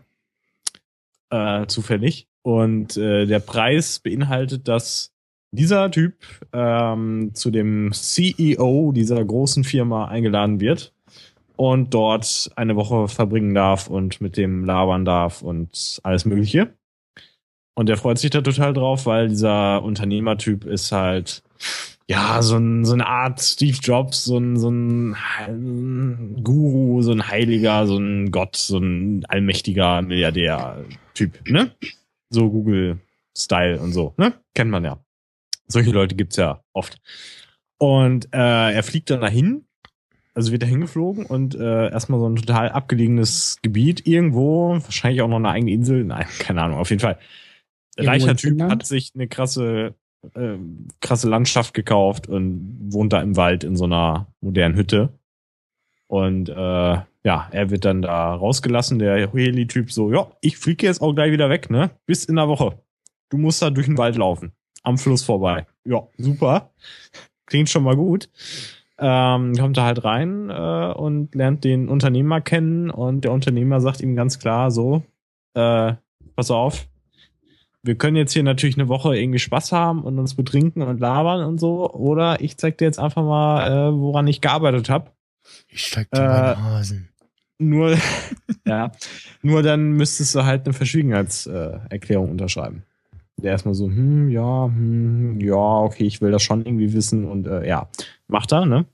[1.30, 2.26] äh, zufällig.
[2.42, 5.13] Und äh, der Preis beinhaltet, dass
[5.54, 6.14] dieser Typ
[6.52, 10.92] ähm, zu dem CEO dieser großen Firma eingeladen wird
[11.56, 16.74] und dort eine Woche verbringen darf und mit dem labern darf und alles Mögliche.
[17.76, 21.42] Und er freut sich da total drauf, weil dieser Unternehmertyp ist halt
[22.08, 25.16] ja so, ein, so eine Art Steve Jobs, so ein, so ein,
[25.46, 31.74] ein Guru, so ein Heiliger, so ein Gott, so ein allmächtiger Milliardär-Typ, ne?
[32.30, 34.34] So Google-Style und so, ne?
[34.54, 35.03] Kennt man ja.
[35.66, 37.00] Solche Leute gibt's ja oft.
[37.78, 39.64] Und äh, er fliegt dann dahin,
[40.34, 45.28] also wird er hingeflogen und äh, erstmal so ein total abgelegenes Gebiet irgendwo, wahrscheinlich auch
[45.28, 47.18] noch eine eigene Insel, nein, keine Ahnung, auf jeden Fall.
[47.96, 49.94] Reicher Typ hat sich eine krasse,
[50.34, 50.56] äh,
[51.00, 55.10] krasse Landschaft gekauft und wohnt da im Wald in so einer modernen Hütte.
[56.08, 61.00] Und äh, ja, er wird dann da rausgelassen, der Heli-Typ so, ja, ich fliege jetzt
[61.00, 61.90] auch gleich wieder weg, ne?
[62.06, 62.78] Bis in der Woche.
[63.30, 64.52] Du musst da durch den Wald laufen.
[64.84, 65.66] Am Fluss vorbei.
[65.84, 66.70] Ja, super.
[67.46, 68.28] Klingt schon mal gut.
[68.98, 74.00] ähm, kommt er halt rein äh, und lernt den Unternehmer kennen und der Unternehmer sagt
[74.00, 75.02] ihm ganz klar so,
[75.54, 75.94] äh,
[76.36, 76.86] pass auf,
[77.82, 81.44] wir können jetzt hier natürlich eine Woche irgendwie Spaß haben und uns betrinken und labern
[81.44, 85.10] und so, oder ich zeig dir jetzt einfach mal, äh, woran ich gearbeitet habe.
[85.68, 87.08] Ich steig dir Äh, meinen Hasen.
[87.58, 87.96] Nur,
[88.66, 88.92] ja,
[89.42, 92.84] nur dann müsstest du halt eine Verschwiegenheitserklärung Erklärung unterschreiben.
[93.44, 97.46] Der erstmal so, hm, ja, hm, ja, okay, ich will das schon irgendwie wissen und
[97.46, 97.88] äh, ja,
[98.26, 98.86] macht er, ne?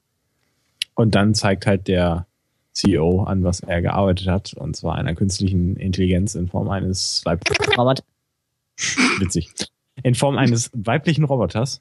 [0.94, 2.26] Und dann zeigt halt der
[2.72, 7.72] CEO an, was er gearbeitet hat, und zwar einer künstlichen Intelligenz in Form eines weiblichen
[7.74, 8.02] Robert.
[9.20, 9.50] witzig.
[10.02, 11.80] In Form eines weiblichen Roboters.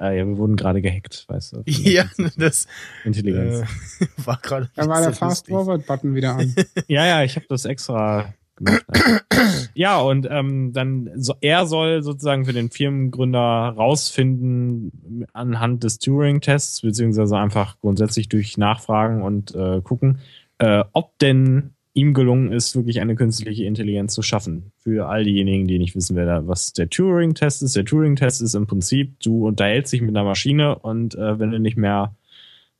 [0.00, 1.62] Äh, ja, wir wurden gerade gehackt, weißt du.
[1.66, 2.06] Ja,
[2.36, 2.66] das
[3.04, 3.60] Intelligenz.
[4.00, 4.68] äh, war gerade.
[4.74, 5.54] Da war der sehr Fast lustig.
[5.54, 6.54] Forward Button wieder an.
[6.88, 8.84] Ja, ja, ich habe das extra gemacht.
[9.74, 16.82] ja, und ähm, dann so, er soll sozusagen für den Firmengründer rausfinden anhand des Turing-Tests
[16.82, 20.18] beziehungsweise einfach grundsätzlich durch Nachfragen und äh, gucken,
[20.58, 24.72] äh, ob denn ihm gelungen ist, wirklich eine künstliche Intelligenz zu schaffen.
[24.78, 27.76] Für all diejenigen, die nicht wissen, wer da, was der Turing-Test ist.
[27.76, 31.60] Der Turing-Test ist im Prinzip, du unterhältst dich mit einer Maschine und äh, wenn du
[31.60, 32.16] nicht mehr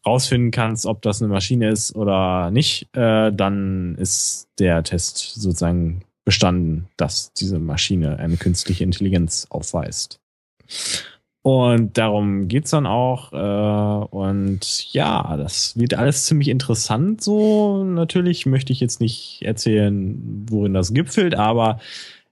[0.07, 6.03] rausfinden kannst, ob das eine Maschine ist oder nicht, äh, dann ist der Test sozusagen
[6.25, 10.21] bestanden, dass diese Maschine eine künstliche Intelligenz aufweist.
[11.43, 13.33] Und darum geht's dann auch.
[13.35, 17.85] Äh, und ja, das wird alles ziemlich interessant so.
[17.85, 21.81] Natürlich möchte ich jetzt nicht erzählen, worin das gipfelt, aber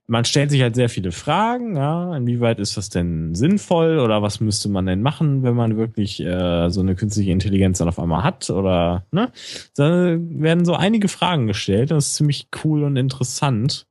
[0.07, 1.77] man stellt sich halt sehr viele Fragen.
[1.77, 6.20] Ja, inwieweit ist das denn sinnvoll oder was müsste man denn machen, wenn man wirklich
[6.20, 9.33] äh, so eine künstliche Intelligenz dann auf einmal hat oder ne?
[9.77, 11.91] Da werden so einige Fragen gestellt.
[11.91, 13.87] Das ist ziemlich cool und interessant.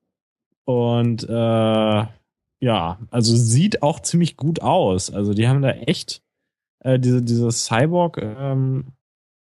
[0.66, 2.06] Und äh,
[2.64, 5.12] ja, also sieht auch ziemlich gut aus.
[5.12, 6.22] Also die haben da echt
[6.80, 8.86] äh, diese dieses Cyborg ähm,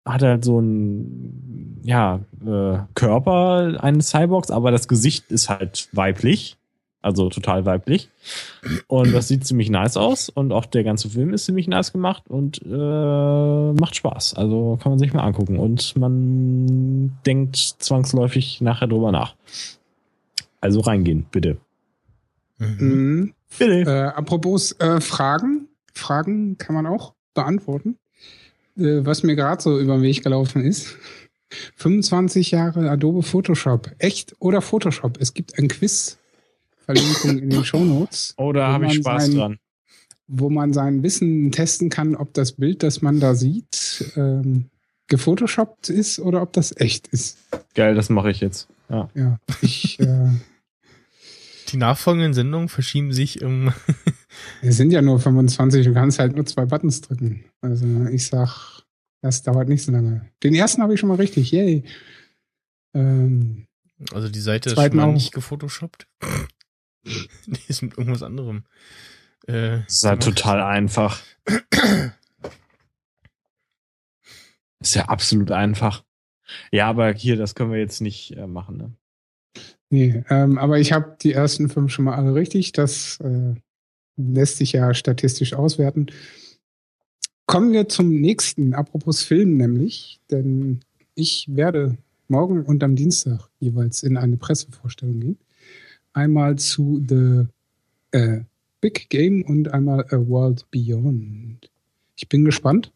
[0.06, 6.56] hat halt so ein ja äh, Körper eines Cyborgs, aber das Gesicht ist halt weiblich,
[7.00, 8.10] also total weiblich.
[8.88, 12.24] Und das sieht ziemlich nice aus und auch der ganze Film ist ziemlich nice gemacht
[12.28, 14.34] und äh, macht Spaß.
[14.34, 19.36] Also kann man sich mal angucken und man denkt zwangsläufig nachher drüber nach.
[20.60, 21.58] Also reingehen, bitte.
[22.58, 22.76] Mhm.
[22.78, 23.34] Mhm.
[23.58, 23.90] Bitte.
[23.90, 25.68] Äh, apropos äh, Fragen.
[25.94, 27.96] Fragen kann man auch beantworten.
[28.76, 30.96] Äh, was mir gerade so über den Weg gelaufen ist.
[31.76, 33.90] 25 Jahre Adobe Photoshop.
[33.98, 35.18] Echt oder Photoshop?
[35.20, 36.18] Es gibt ein Quiz.
[36.84, 38.34] Verlinkung in den Shownotes.
[38.38, 39.58] Oh, da wo habe ich man Spaß sein- dran.
[40.28, 44.66] Wo man sein Wissen testen kann, ob das Bild, das man da sieht, ähm,
[45.06, 47.38] gefotoshoppt ist oder ob das echt ist.
[47.74, 48.66] Geil, das mache ich jetzt.
[48.88, 49.08] Ja.
[49.14, 50.30] Ja, ich, äh,
[51.68, 53.72] Die nachfolgenden Sendungen verschieben sich um.
[54.62, 57.44] es sind ja nur 25, du kannst halt nur zwei Buttons drücken.
[57.60, 58.75] Also ich sag,
[59.22, 60.30] das dauert nicht so lange.
[60.42, 61.84] Den ersten habe ich schon mal richtig, yay.
[62.94, 63.66] Ähm,
[64.12, 65.14] Also die Seite ist Zweiten schon mal auch.
[65.14, 66.06] nicht gefotoshoppt.
[67.46, 68.64] Die ist mit irgendwas anderem.
[69.46, 71.20] Äh, Das ist halt total einfach.
[74.80, 76.04] Ist ja absolut einfach.
[76.70, 78.76] Ja, aber hier, das können wir jetzt nicht äh, machen.
[78.76, 78.92] Ne?
[79.90, 82.72] nee, ähm, aber ich habe die ersten fünf schon mal alle richtig.
[82.72, 83.54] Das äh,
[84.16, 86.06] lässt sich ja statistisch auswerten.
[87.46, 90.80] Kommen wir zum nächsten, apropos Film nämlich, denn
[91.14, 91.96] ich werde
[92.26, 95.38] morgen und am Dienstag jeweils in eine Pressevorstellung gehen.
[96.12, 97.44] Einmal zu The
[98.10, 98.40] äh,
[98.80, 101.70] Big Game und einmal A World Beyond.
[102.16, 102.92] Ich bin gespannt.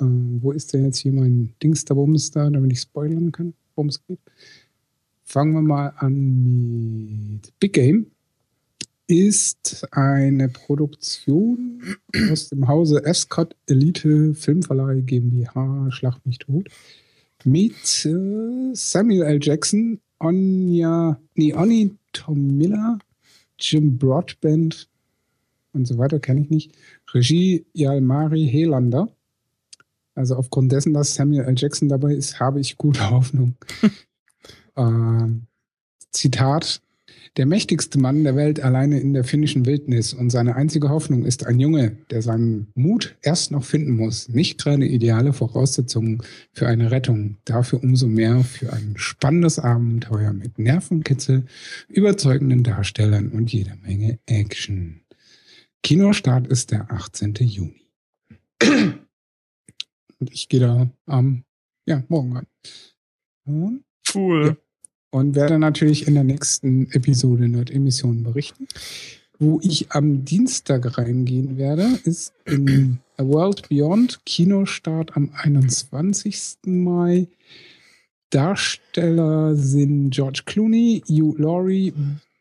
[0.00, 3.52] Äh, wo ist denn jetzt hier mein Dings da, Bums da, damit ich spoilern kann,
[3.74, 4.20] worum es geht?
[5.24, 8.12] Fangen wir mal an mit Big Game.
[9.08, 11.96] Ist eine Produktion
[12.32, 16.68] aus dem Hause Escott Elite Filmverleih GmbH, Schlag mich tot,
[17.44, 19.38] mit äh, Samuel L.
[19.40, 22.98] Jackson, Anya, nee, Oni Tom Miller,
[23.60, 24.88] Jim Broadbent
[25.72, 26.72] und so weiter, kenne ich nicht.
[27.14, 29.08] Regie Jalmari Helander.
[30.16, 31.54] Also aufgrund dessen, dass Samuel L.
[31.56, 33.54] Jackson dabei ist, habe ich gute Hoffnung.
[34.76, 35.42] ähm,
[36.10, 36.80] Zitat.
[37.36, 41.46] Der mächtigste Mann der Welt alleine in der finnischen Wildnis und seine einzige Hoffnung ist
[41.46, 44.30] ein Junge, der seinen Mut erst noch finden muss.
[44.30, 46.22] Nicht gerade ideale Voraussetzungen
[46.52, 51.44] für eine Rettung, dafür umso mehr für ein spannendes Abenteuer mit Nervenkitzel,
[51.88, 55.02] überzeugenden Darstellern und jeder Menge Action.
[55.82, 57.34] Kinostart ist der 18.
[57.34, 57.86] Juni.
[60.18, 61.44] Und ich gehe da am,
[61.84, 62.46] ja, morgen.
[63.44, 63.84] Und
[64.14, 64.56] Cool.
[65.10, 68.66] Und werde natürlich in der nächsten Episode Nerd-Emissionen berichten.
[69.38, 76.56] Wo ich am Dienstag reingehen werde, ist in A World Beyond, Kinostart am 21.
[76.66, 77.28] Mai.
[78.30, 81.92] Darsteller sind George Clooney, Hugh Laurie,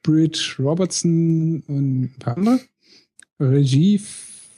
[0.03, 2.59] Britt Robertson und ein paar andere.
[3.39, 3.99] Regie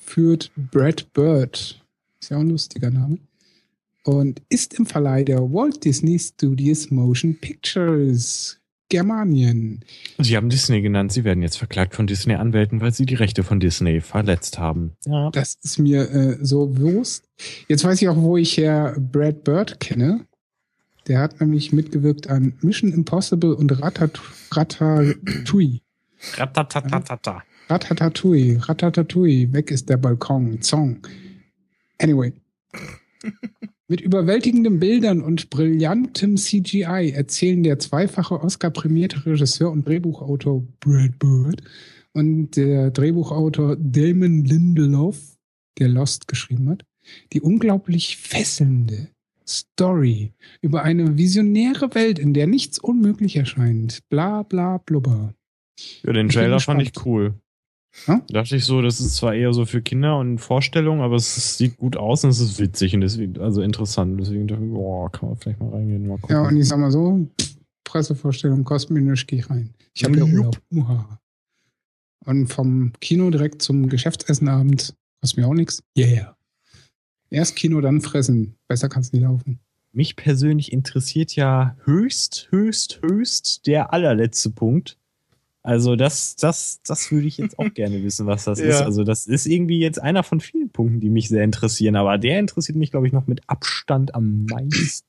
[0.05, 1.81] führt Brad Bird.
[2.19, 3.17] Ist ja auch ein lustiger Name.
[4.07, 8.57] Und ist im Verleih der Walt Disney Studios Motion Pictures.
[8.87, 9.83] Germanien.
[10.17, 11.11] Sie haben Disney genannt.
[11.11, 14.93] Sie werden jetzt verklagt von Disney-Anwälten, weil sie die Rechte von Disney verletzt haben.
[15.05, 15.29] Ja.
[15.31, 17.25] Das ist mir äh, so bewusst.
[17.67, 20.25] Jetzt weiß ich auch, wo ich Herr Brad Bird kenne.
[21.07, 24.21] Der hat nämlich mitgewirkt an Mission Impossible und Ratat
[24.51, 25.81] Ratatouille.
[26.37, 27.43] Ratatatata.
[27.69, 31.05] Ratatatouille, Ratatatouille, weg ist der Balkon, Song.
[31.99, 32.31] Anyway.
[33.89, 41.61] Mit überwältigenden Bildern und brillantem CGI erzählen der zweifache Oscar-prämierte Regisseur und Drehbuchautor Brad Bird
[42.11, 45.37] und der Drehbuchautor Damon Lindelof,
[45.79, 46.83] der Lost geschrieben hat,
[47.31, 49.07] die unglaublich fesselnde
[49.47, 53.99] Story über eine visionäre Welt, in der nichts unmöglich erscheint.
[54.09, 55.33] Bla bla blubber.
[56.03, 57.35] Ja, den Trailer fand ich cool.
[58.05, 58.21] Ja?
[58.29, 61.77] Dachte ich so, das ist zwar eher so für Kinder und Vorstellung, aber es sieht
[61.77, 64.19] gut aus und es ist witzig und deswegen, also interessant.
[64.19, 66.35] Deswegen dachte ich, boah, kann man vielleicht mal reingehen, mal gucken.
[66.35, 67.27] Ja, und ich sag mal so,
[67.83, 69.73] Pressevorstellung kostet mir nichts, geh ich rein.
[69.93, 70.23] Ich habe ja.
[70.23, 70.61] Urlaub.
[70.71, 71.19] Uha.
[72.25, 75.81] Und vom Kino direkt zum Geschäftsessenabend kostet mir auch nichts.
[75.97, 76.35] Yeah.
[77.29, 78.55] Erst Kino, dann fressen.
[78.67, 79.59] Besser kann's nicht laufen.
[79.91, 84.97] Mich persönlich interessiert ja höchst, höchst, höchst der allerletzte Punkt.
[85.67, 88.79] Also das, das, das würde ich jetzt auch gerne wissen, was das ist.
[88.79, 88.85] Ja.
[88.85, 92.39] Also das ist irgendwie jetzt einer von vielen Punkten, die mich sehr interessieren, aber der
[92.39, 95.05] interessiert mich, glaube ich, noch mit Abstand am meisten.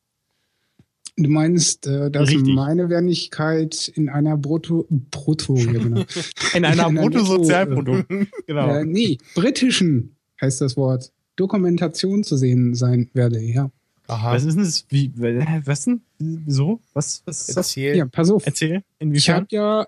[1.17, 2.57] Du meinst, äh, dass Richtig.
[2.57, 6.05] meine Wendigkeit in einer Brutto, Brutto, ja genau.
[6.55, 8.09] In einer In einer Bruttosozialprodukt.
[8.49, 8.75] Genau.
[8.75, 11.13] äh, nee, britischen heißt das Wort.
[11.37, 13.71] Dokumentation zu sehen sein werde, ja.
[14.09, 14.33] Aha.
[14.33, 14.87] Was ist denn das?
[14.89, 16.01] Wie, was denn?
[16.19, 16.81] Wieso?
[16.95, 17.57] Was, was ist das?
[17.69, 17.97] Erzähl.
[17.97, 18.45] Ja, pass auf.
[18.45, 18.79] Erzähl.
[18.79, 19.37] Ich Inwiefern?
[19.37, 19.87] habe ja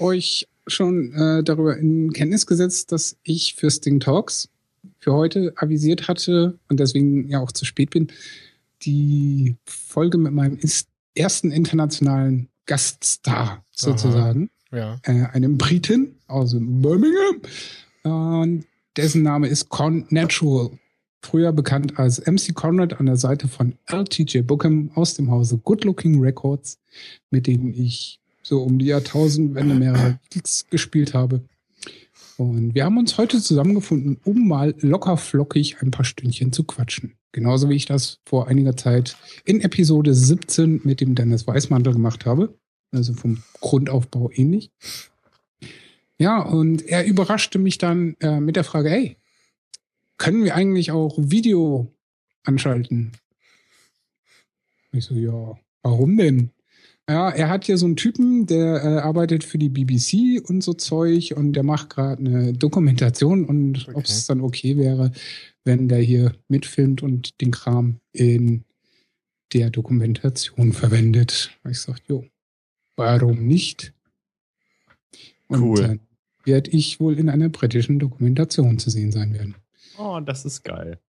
[0.00, 4.48] euch schon äh, darüber in Kenntnis gesetzt, dass ich für Sting Talks
[4.98, 8.08] für heute avisiert hatte und deswegen ja auch zu spät bin,
[8.82, 10.58] die Folge mit meinem
[11.14, 14.98] ersten internationalen Gaststar sozusagen, Ja.
[15.02, 17.40] äh, einem Briten aus Birmingham,
[18.02, 18.64] und
[18.96, 20.70] dessen Name ist Con Natural.
[21.22, 25.84] Früher bekannt als MC Conrad an der Seite von LTJ Bookham aus dem Hause Good
[25.84, 26.78] Looking Records,
[27.30, 31.42] mit dem ich so um die Jahrtausendwende mehrere Gigs gespielt habe.
[32.36, 37.16] Und wir haben uns heute zusammengefunden, um mal locker flockig ein paar Stündchen zu quatschen.
[37.32, 42.26] Genauso wie ich das vor einiger Zeit in Episode 17 mit dem Dennis Weißmantel gemacht
[42.26, 42.58] habe.
[42.92, 44.72] Also vom Grundaufbau ähnlich.
[46.18, 49.16] Ja, und er überraschte mich dann äh, mit der Frage, hey,
[50.18, 51.92] können wir eigentlich auch Video
[52.44, 53.12] anschalten?
[54.92, 56.50] Ich so, ja, warum denn?
[57.10, 60.74] Ja, er hat hier so einen Typen, der äh, arbeitet für die BBC und so
[60.74, 63.96] Zeug und der macht gerade eine Dokumentation und Okay.
[63.96, 65.10] ob es dann okay wäre,
[65.64, 68.64] wenn der hier mitfilmt und den Kram in
[69.52, 71.50] der Dokumentation verwendet.
[71.68, 72.24] Ich sag, jo,
[72.94, 73.92] warum nicht?
[75.48, 75.82] Und Cool.
[75.82, 76.00] dann
[76.44, 79.56] werde ich wohl in einer britischen Dokumentation zu sehen sein werden.
[79.98, 81.00] Oh, das ist geil.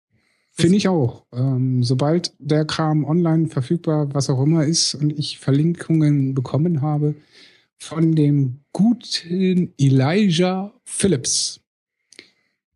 [0.61, 1.25] Finde ich auch.
[1.33, 7.15] Ähm, sobald der Kram online verfügbar, was auch immer ist, und ich Verlinkungen bekommen habe
[7.77, 11.61] von dem guten Elijah Phillips,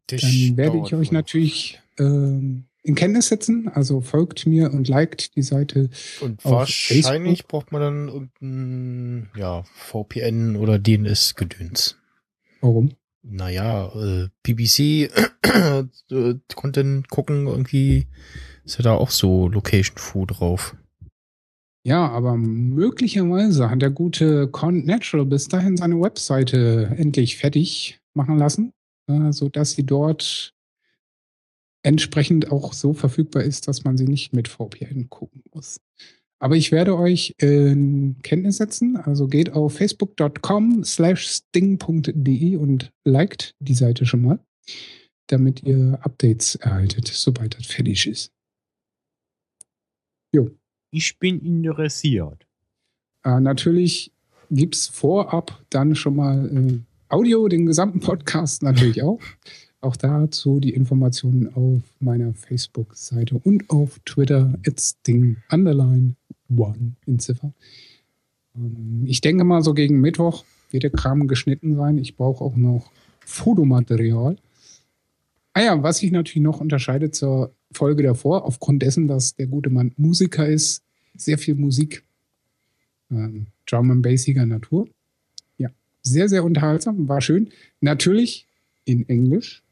[0.08, 3.70] dann werde ich euch natürlich ähm, in Kenntnis setzen.
[3.70, 5.90] Also folgt mir und liked die Seite.
[6.22, 7.48] Und auf wahrscheinlich Facebook.
[7.48, 11.98] braucht man dann irgendein ja, VPN oder DNS-Gedöns.
[12.62, 12.92] Warum?
[13.28, 15.10] Naja, äh, BBC
[15.42, 18.06] äh, Content gucken, irgendwie
[18.64, 20.76] ist ja da auch so Location Food drauf.
[21.84, 28.38] Ja, aber möglicherweise hat der gute Con Natural bis dahin seine Webseite endlich fertig machen
[28.38, 28.74] lassen,
[29.08, 30.54] äh, so dass sie dort
[31.84, 35.80] entsprechend auch so verfügbar ist, dass man sie nicht mit VPN gucken muss.
[36.46, 38.98] Aber ich werde euch in Kenntnis setzen.
[38.98, 44.40] Also geht auf facebook.com slash sting.de und liked die Seite schon mal,
[45.26, 48.32] damit ihr Updates erhaltet, sobald das fertig ist.
[50.92, 52.46] Ich bin interessiert.
[53.24, 54.12] Äh, natürlich
[54.52, 59.20] gibt's vorab dann schon mal äh, Audio, den gesamten Podcast natürlich auch.
[59.82, 64.54] Auch dazu die Informationen auf meiner Facebook-Seite und auf Twitter.
[64.64, 66.16] It's Ding Underline
[66.50, 67.54] One in Ziffer.
[68.56, 71.98] Ähm, ich denke mal, so gegen Mittwoch wird der Kram geschnitten sein.
[71.98, 72.92] Ich brauche auch noch
[73.26, 74.38] Fotomaterial.
[75.54, 79.70] Ah ja, was sich natürlich noch unterscheidet zur Folge davor, aufgrund dessen, dass der gute
[79.70, 80.84] Mann Musiker ist,
[81.16, 82.04] sehr viel Musik,
[83.10, 84.88] ähm, Drum and Bassiger Natur.
[85.58, 85.70] Ja,
[86.02, 87.52] sehr, sehr unterhaltsam, war schön.
[87.80, 88.48] Natürlich
[88.84, 89.64] in Englisch.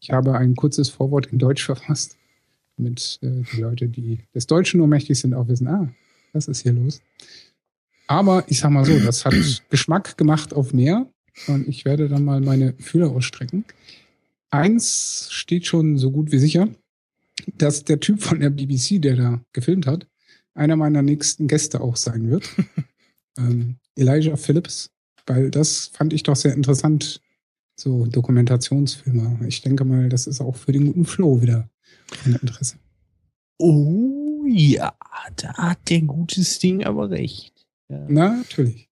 [0.00, 2.16] Ich habe ein kurzes Vorwort in Deutsch verfasst,
[2.76, 5.92] damit äh, die Leute, die des Deutschen nur mächtig sind, auch wissen, ah,
[6.32, 7.00] was ist hier los?
[8.06, 9.34] Aber ich sag mal so, das hat
[9.70, 11.10] Geschmack gemacht auf mehr
[11.46, 13.64] und ich werde dann mal meine Fühler ausstrecken.
[14.50, 16.68] Eins steht schon so gut wie sicher,
[17.56, 20.06] dass der Typ von der BBC, der da gefilmt hat,
[20.54, 22.48] einer meiner nächsten Gäste auch sein wird.
[23.38, 24.90] ähm, Elijah Phillips,
[25.26, 27.20] weil das fand ich doch sehr interessant.
[27.76, 29.40] So Dokumentationsfilme.
[29.48, 31.68] Ich denke mal, das ist auch für den guten Flow wieder
[32.24, 32.76] Interesse.
[33.58, 34.94] Oh ja,
[35.36, 37.52] da hat der gutes Ding aber recht.
[37.88, 38.04] Ja.
[38.08, 38.88] Na, natürlich.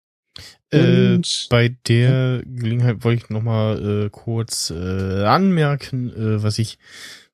[0.70, 6.78] Äh, Und- bei der Gelegenheit wollte ich nochmal äh, kurz äh, anmerken, äh, was ich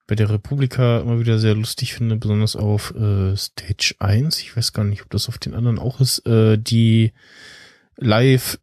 [0.06, 4.72] bei der Republika immer wieder sehr lustig finde, besonders auf äh, Stage 1, ich weiß
[4.72, 7.12] gar nicht, ob das auf den anderen auch ist, äh, die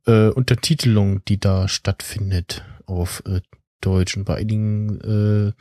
[0.05, 3.41] Live-Untertitelung, die da stattfindet auf äh,
[3.81, 4.15] Deutsch.
[4.17, 5.51] Und bei einigen äh,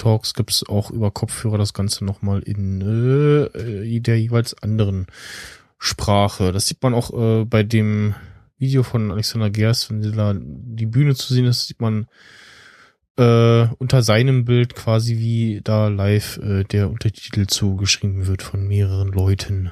[0.00, 5.06] Talks gibt's auch über Kopfhörer das Ganze nochmal in äh, äh, der jeweils anderen
[5.78, 6.52] Sprache.
[6.52, 8.14] Das sieht man auch äh, bei dem
[8.58, 12.06] Video von Alexander Gerst, wenn da die Bühne zu sehen ist, sieht man
[13.16, 19.08] äh, unter seinem Bild quasi wie da live äh, der Untertitel zugeschrieben wird von mehreren
[19.08, 19.70] Leuten.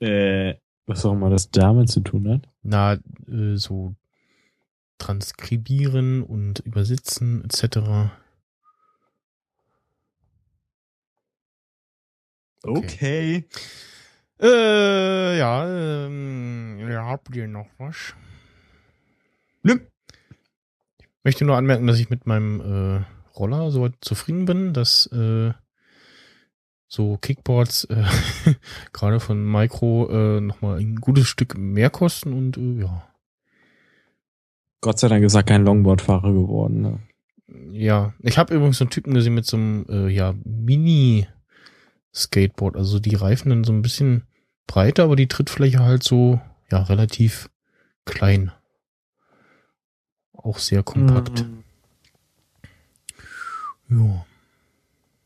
[0.00, 0.54] Äh,
[0.86, 2.48] was auch immer das damit zu tun hat.
[2.62, 2.98] Na,
[3.28, 3.94] äh, so
[4.98, 8.10] transkribieren und übersetzen etc.
[12.62, 13.44] Okay.
[14.40, 18.14] Äh, ja, ähm, ja, habt ihr noch was?
[19.62, 19.78] Nö.
[20.98, 25.52] Ich möchte nur anmerken, dass ich mit meinem äh, Roller soweit zufrieden bin, dass äh,
[26.88, 28.04] so Kickboards äh,
[28.92, 33.08] gerade von Micro äh, nochmal ein gutes Stück mehr kosten und äh, ja.
[34.80, 36.80] Gott sei Dank ist er kein Longboardfahrer geworden.
[36.80, 37.00] Ne?
[37.72, 42.76] Ja, ich habe übrigens so einen Typen gesehen mit so einem äh, ja, Mini-Skateboard.
[42.76, 44.24] Also die Reifen dann so ein bisschen
[44.66, 46.40] breiter, aber die Trittfläche halt so
[46.70, 47.50] ja relativ
[48.04, 48.52] klein.
[50.32, 51.46] Auch sehr kompakt.
[53.88, 54.26] Ja.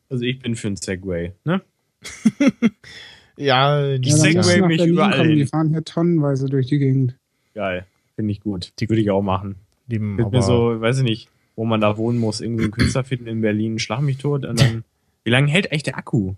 [0.08, 1.62] Also ich bin für ein Segway, ne?
[3.40, 7.16] Ja, die dann Segway mich Berlin überall kommen, Die fahren hier tonnenweise durch die Gegend.
[7.54, 7.86] Geil.
[8.20, 8.72] Finde ich gut.
[8.80, 9.56] Die würde ich auch machen.
[9.86, 13.02] Dem, Wird mir so, weiß ich nicht, wo man da wohnen muss, irgendwie einen Künstler
[13.02, 14.84] finden in Berlin, schlag mich tot und dann.
[15.24, 16.34] Wie lange hält echt der Akku?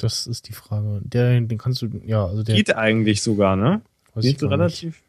[0.00, 1.00] das ist die Frage.
[1.02, 3.80] Der, den kannst du, ja, also der Geht eigentlich sogar, ne?
[4.14, 4.82] weiß ich Geht so gar nicht.
[4.84, 5.02] relativ.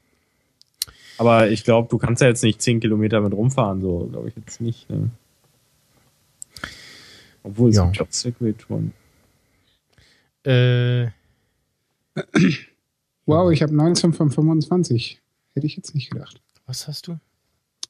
[1.19, 4.35] Aber ich glaube, du kannst ja jetzt nicht 10 Kilometer mit rumfahren, so glaube ich
[4.35, 4.89] jetzt nicht.
[4.89, 5.11] Ne?
[7.43, 7.85] Obwohl es Ja.
[7.91, 8.93] gibt Segway-Touren.
[10.43, 11.07] Äh,
[13.25, 15.19] Wow, ich habe 19 von 25.
[15.53, 16.41] Hätte ich jetzt nicht gedacht.
[16.65, 17.19] was hast du?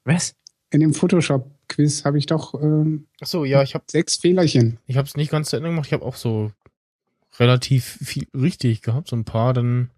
[0.06, 0.34] Was?
[0.72, 4.78] In dem Photoshop-Quiz habe ich doch ähm, Ach so, ja, ich habe sechs Fehlerchen.
[4.86, 5.88] ich habe es nicht ganz zu Ende gemacht.
[5.88, 6.52] Ich habe auch so
[7.38, 9.90] relativ viel richtig gehabt, so ein paar dann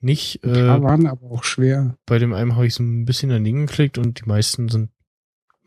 [0.00, 0.42] nicht.
[0.44, 1.96] Ein paar Äh, waren aber auch schwer.
[2.06, 4.90] bei dem einen habe ich so ein bisschen daneben geklickt und die meisten sind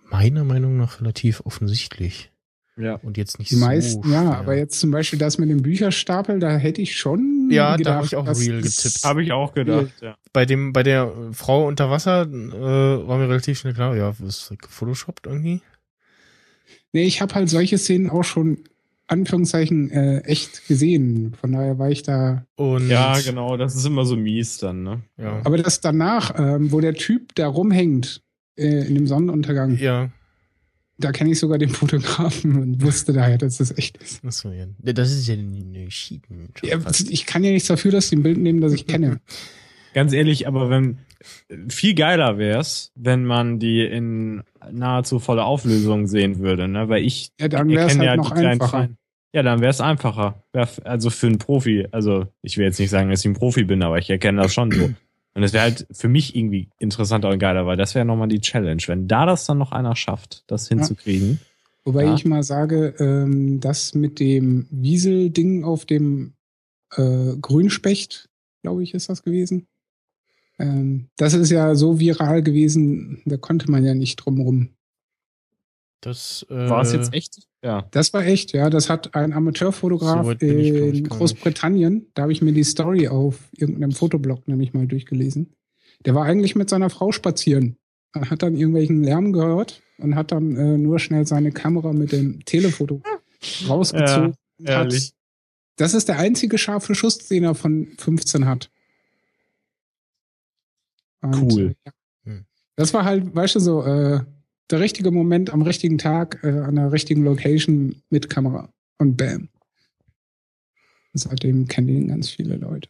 [0.10, 2.32] meiner Meinung nach relativ offensichtlich
[2.78, 2.96] Ja.
[2.96, 4.38] und jetzt nicht Die so meisten, ja, schwer.
[4.38, 7.33] aber jetzt zum Beispiel das mit dem Bücherstapel, da hätte ich schon.
[7.50, 9.04] Ja, da gedacht, hab ich auch real getippt.
[9.04, 10.16] Habe ich auch gedacht, ja.
[10.32, 14.52] bei dem bei der Frau unter Wasser äh, war mir relativ schnell klar, ja, das
[14.52, 15.62] ist gefotoshoppt irgendwie.
[16.94, 18.60] Nee, ich habe halt solche Szenen auch schon,
[19.08, 21.36] Anführungszeichen, äh, echt gesehen.
[21.40, 22.46] Von daher war ich da.
[22.56, 25.02] Und Ja, genau, das ist immer so mies dann, ne?
[25.18, 25.42] Ja.
[25.44, 28.22] Aber das danach, ähm, wo der Typ da rumhängt,
[28.56, 30.10] äh, in dem Sonnenuntergang, Ja,
[30.98, 34.24] da kenne ich sogar den Fotografen und wusste daher, dass das echt ist.
[34.24, 36.50] das, war ja, das ist ja eine Schieden.
[36.64, 36.78] Ja,
[37.10, 39.20] ich kann ja nichts dafür, dass die ein Bild nehmen, das ich kenne.
[39.94, 40.98] Ganz ehrlich, aber wenn
[41.70, 44.42] viel geiler wär's, wenn man die in
[44.72, 46.90] nahezu voller Auflösung sehen würde, ne?
[46.90, 48.78] Weil ich Ja, dann wär's erkenne halt noch die kleinen einfacher.
[48.78, 48.98] Fein-
[49.36, 50.44] Ja, dann wär's einfacher.
[50.52, 53.34] Wär f- Also für einen Profi, also ich will jetzt nicht sagen, dass ich ein
[53.36, 54.90] Profi bin, aber ich erkenne das schon so.
[55.36, 58.42] Und es wäre halt für mich irgendwie interessanter und geiler, weil das wäre nochmal die
[58.42, 58.82] Challenge.
[58.86, 61.40] Wenn da das dann noch einer schafft, das hinzukriegen.
[61.86, 62.14] Wobei Ja.
[62.14, 66.34] ich mal sage, ähm, das mit dem Wiesel-Ding auf dem
[66.96, 68.30] äh, Grünspecht,
[68.62, 69.68] glaube ich, ist das gewesen.
[70.60, 74.70] Ähm, das ist ja so viral gewesen, da konnte man ja nicht drum rum.
[76.00, 77.48] Das äh, War es jetzt echt?
[77.64, 77.88] Ja.
[77.92, 78.70] Das war echt, ja.
[78.70, 82.52] Das hat ein Amateurfotograf So bin ich, glaub ich, in Großbritannien, da habe ich mir
[82.52, 85.54] die Story auf irgendeinem Fotoblog nämlich mal durchgelesen.
[86.06, 87.78] Der war eigentlich mit seiner Frau spazieren.
[88.14, 92.12] Er hat dann irgendwelchen Lärm gehört und hat dann äh, nur schnell seine Kamera mit
[92.12, 93.02] dem Telefoto
[93.68, 94.34] rausgezogen.
[94.66, 95.14] hat, ehrlich.
[95.78, 98.70] das ist der einzige scharfe Schuss, den er von 15 hat.
[101.22, 101.76] Und, Cool.
[101.86, 101.94] Ja.
[102.76, 104.22] Das war halt, weißt du, so äh,
[104.70, 108.70] der richtige Moment am richtigen Tag, äh, an der richtigen Location mit Kamera.
[108.98, 109.50] Und bam.
[111.14, 112.90] Seitdem kennen ihn ganz viele Leute.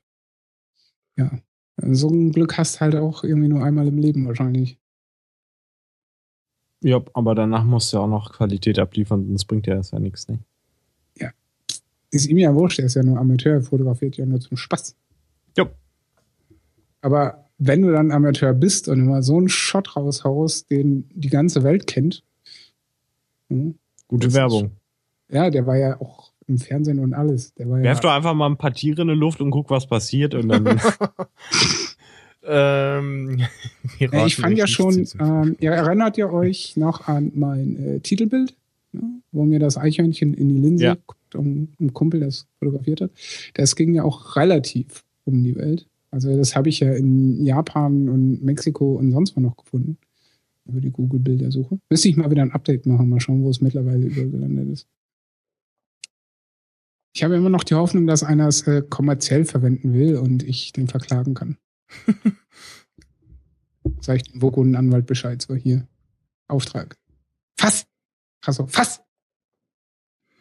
[1.17, 1.31] Ja.
[1.77, 4.77] So ein Glück hast halt auch irgendwie nur einmal im Leben wahrscheinlich.
[6.81, 9.99] Ja, aber danach musst du ja auch noch Qualität abliefern, sonst bringt ja das ja
[9.99, 10.39] nichts, ne?
[12.13, 14.95] Ist ihm ja wurscht, er ist ja nur Amateur, er fotografiert ja nur zum Spaß.
[15.57, 15.67] Jo.
[17.01, 21.63] Aber wenn du dann Amateur bist und immer so einen Shot raushaust, den die ganze
[21.63, 22.23] Welt kennt,
[23.49, 23.75] hm,
[24.07, 24.71] Gute ist Werbung.
[25.29, 27.53] ja, der war ja auch im Fernsehen und alles.
[27.55, 29.69] Der war ja, Werf doch einfach mal ein paar Tiere in die Luft und guck,
[29.69, 30.79] was passiert und dann.
[32.43, 33.39] ähm,
[33.99, 38.55] Ja, ich fand ja schon, ähm, ihr erinnert ihr euch noch an mein äh, Titelbild,
[38.91, 40.95] ne, wo mir das Eichhörnchen in die Linse Ja.
[41.05, 43.11] guckt und ein Kumpel das fotografiert hat.
[43.53, 45.87] Das ging ja auch relativ um die Welt.
[46.13, 49.97] Also das habe ich ja in Japan und Mexiko und sonst wo noch gefunden.
[50.65, 51.79] Über die Google-Bildersuche.
[51.89, 54.87] Müsste ich mal wieder ein Update machen, mal schauen, wo es mittlerweile übergelandet ist.
[57.15, 60.71] Ich habe immer noch die Hoffnung, dass einer es äh, kommerziell verwenden will und ich
[60.71, 61.57] den verklagen kann.
[63.99, 65.87] Sag ich dem Voko einen Anwalt Bescheid, so hier.
[66.47, 66.95] Auftrag.
[67.57, 67.87] Fass!
[68.45, 69.01] Achso, fass!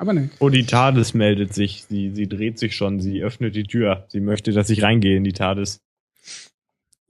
[0.03, 0.31] Aber ne.
[0.41, 1.85] Oh, die TARDIS meldet sich.
[1.89, 2.99] Sie, sie dreht sich schon.
[2.99, 4.05] Sie öffnet die Tür.
[4.09, 5.81] Sie möchte, dass ich reingehe in die TARDIS.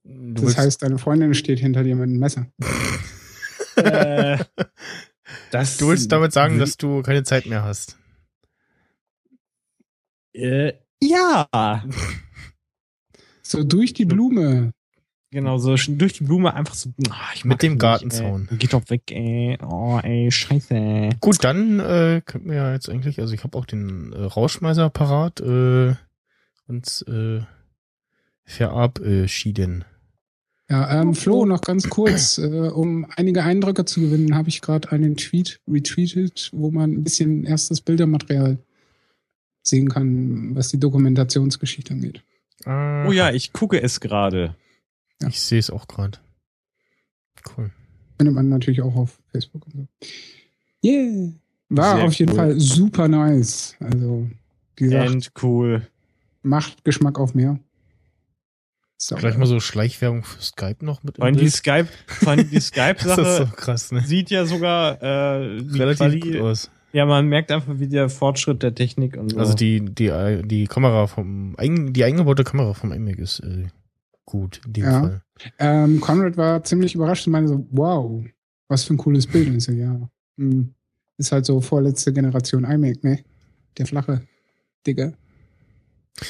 [0.05, 2.49] Du Das willst- heißt, deine Freundin steht hinter dir mit einem Messer.
[3.77, 4.45] äh,
[5.51, 7.97] das, Du willst damit sagen, dass du keine Zeit mehr hast.
[10.35, 11.49] Äh, ja.
[13.41, 14.73] So durch die Blume.
[15.33, 16.91] Genau, so durch die Blume einfach so.
[17.09, 18.49] ah, ich Mit dem Gartenzaun.
[18.51, 18.59] Ey.
[18.59, 19.57] Geht doch weg, ey.
[19.67, 21.09] Oh, ey, scheiße.
[21.21, 24.91] Gut, dann äh, könnten wir ja jetzt eigentlich, also ich habe auch den äh, Rauschmeißer
[24.91, 25.95] parat, äh,
[26.67, 27.41] uns äh,
[28.45, 29.87] verabschieden.
[30.69, 34.93] Ja, ähm, Flo, noch ganz kurz, äh, um einige Eindrücke zu gewinnen, habe ich gerade
[34.93, 38.59] einen Tweet retweetet, wo man ein bisschen erstes Bildermaterial
[39.63, 42.23] sehen kann, was die Dokumentationsgeschichte angeht.
[42.67, 44.57] Ah, Oh ja, ich gucke es gerade.
[45.29, 46.19] Ich sehe es auch gerade.
[47.57, 47.71] Cool.
[48.19, 49.89] Findet man natürlich auch auf Facebook und so.
[50.85, 51.33] Yeah!
[51.69, 52.37] War Sehr auf jeden cool.
[52.37, 53.77] Fall super nice.
[53.81, 54.29] Also,
[54.77, 55.87] wie gesagt, And cool.
[56.43, 57.59] macht Geschmack auf mehr.
[58.99, 61.89] So, Gleich mal so Schleichwerbung für Skype noch mit Vor allem die Skype,
[62.21, 64.03] die Das ist so Skype-Sache krass, ne?
[64.03, 66.71] sieht ja sogar äh, Relativ Quali- gut aus.
[66.93, 69.39] Ja, man merkt einfach, wie der Fortschritt der Technik und so.
[69.39, 70.13] Also die, die,
[70.45, 73.65] die Kamera vom, die eingebaute Kamera vom iMac ist äh,
[74.25, 75.01] gut in dem Ja.
[75.01, 75.23] Fall.
[75.59, 78.25] Ähm, Conrad war ziemlich überrascht und meinte so, wow,
[78.69, 79.49] was für ein cooles Bild.
[79.49, 80.09] Und ich so, ja,
[80.39, 80.75] hm,
[81.19, 83.25] ist halt so vorletzte Generation iMac, ne?
[83.77, 84.27] Der flache,
[84.87, 85.13] Digga.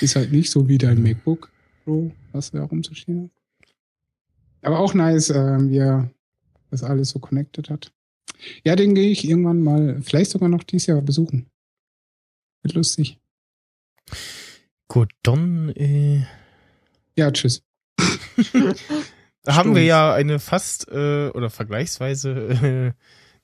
[0.00, 1.50] Ist halt nicht so wie dein MacBook
[1.84, 3.74] Pro, was da rumzustehen hat.
[4.62, 6.10] Aber auch nice, ähm, wie er
[6.70, 7.92] das alles so connected hat.
[8.64, 11.46] Ja, den gehe ich irgendwann mal, vielleicht sogar noch dieses Jahr besuchen.
[12.62, 13.18] Wird lustig.
[14.88, 16.24] Gut, dann äh,
[17.16, 17.62] Ja, tschüss.
[19.46, 22.92] haben wir ja eine fast äh, oder vergleichsweise äh,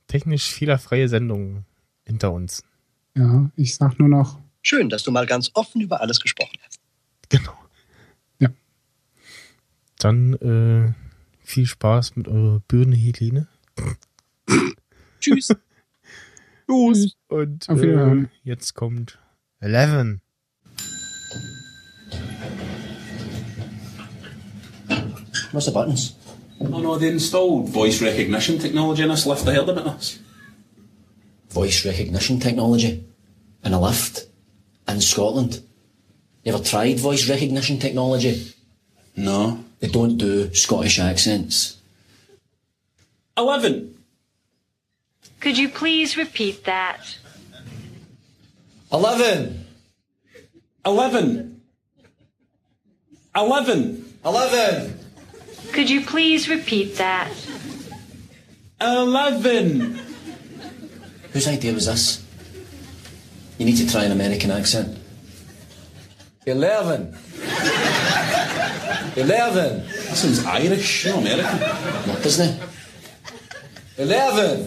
[0.06, 1.64] technisch fehlerfreie Sendung
[2.04, 2.64] hinter uns.
[3.16, 6.78] Ja, ich sag nur noch, Schön, dass du mal ganz offen über alles gesprochen hast.
[7.30, 7.56] Genau.
[8.38, 8.50] Ja.
[9.98, 10.92] Dann äh,
[11.42, 13.48] viel Spaß mit eurer Birne Helene.
[15.20, 15.48] Tschüss.
[16.68, 17.16] Tschüss.
[17.28, 19.18] Und Auf äh, jetzt kommt
[19.60, 20.20] Eleven.
[25.58, 26.14] What's the buttons?
[26.60, 29.44] Oh no, they installed voice recognition technology in this lift.
[29.48, 30.20] I heard about this.
[31.50, 33.04] voice recognition technology
[33.64, 34.28] in a lift
[34.86, 35.60] in Scotland.
[36.44, 38.54] You ever tried voice recognition technology?
[39.16, 39.64] No.
[39.80, 41.78] They don't do Scottish accents.
[43.36, 43.98] Eleven.
[45.40, 47.18] Could you please repeat that?
[48.92, 49.66] Eleven!
[50.86, 51.62] Eleven.
[53.34, 54.14] Eleven.
[54.24, 54.97] Eleven!
[55.72, 57.30] Could you please repeat that?
[58.80, 59.98] Eleven.
[61.32, 62.24] Whose idea was this?
[63.58, 64.96] You need to try an American accent.
[66.46, 67.14] Eleven!
[69.16, 69.84] Eleven!
[69.86, 71.60] That sounds Irish, not American.
[71.60, 72.62] Not, doesn't it?
[73.98, 74.60] Eleven!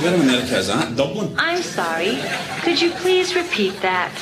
[0.00, 0.96] Where in America is that?
[0.96, 1.34] Dublin.
[1.36, 2.18] I'm sorry.
[2.62, 4.12] Could you please repeat that?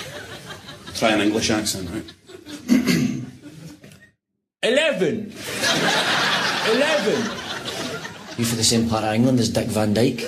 [0.94, 2.12] Try an English accent, right?
[4.64, 5.30] Eleven.
[6.72, 7.20] Eleven.
[8.38, 10.22] You for the same part of England as Dick Van Dyke?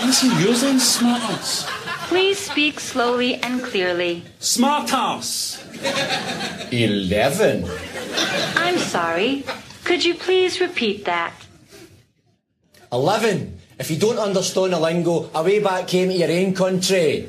[0.00, 1.68] Listen, yours then, smart ass.
[2.08, 4.24] Please speak slowly and clearly.
[4.40, 5.62] Smart ass.
[6.72, 7.68] Eleven.
[8.56, 9.44] I'm sorry.
[9.84, 11.34] Could you please repeat that?
[12.90, 13.58] Eleven.
[13.78, 17.28] If you don't understand the lingo, away back came to your own country.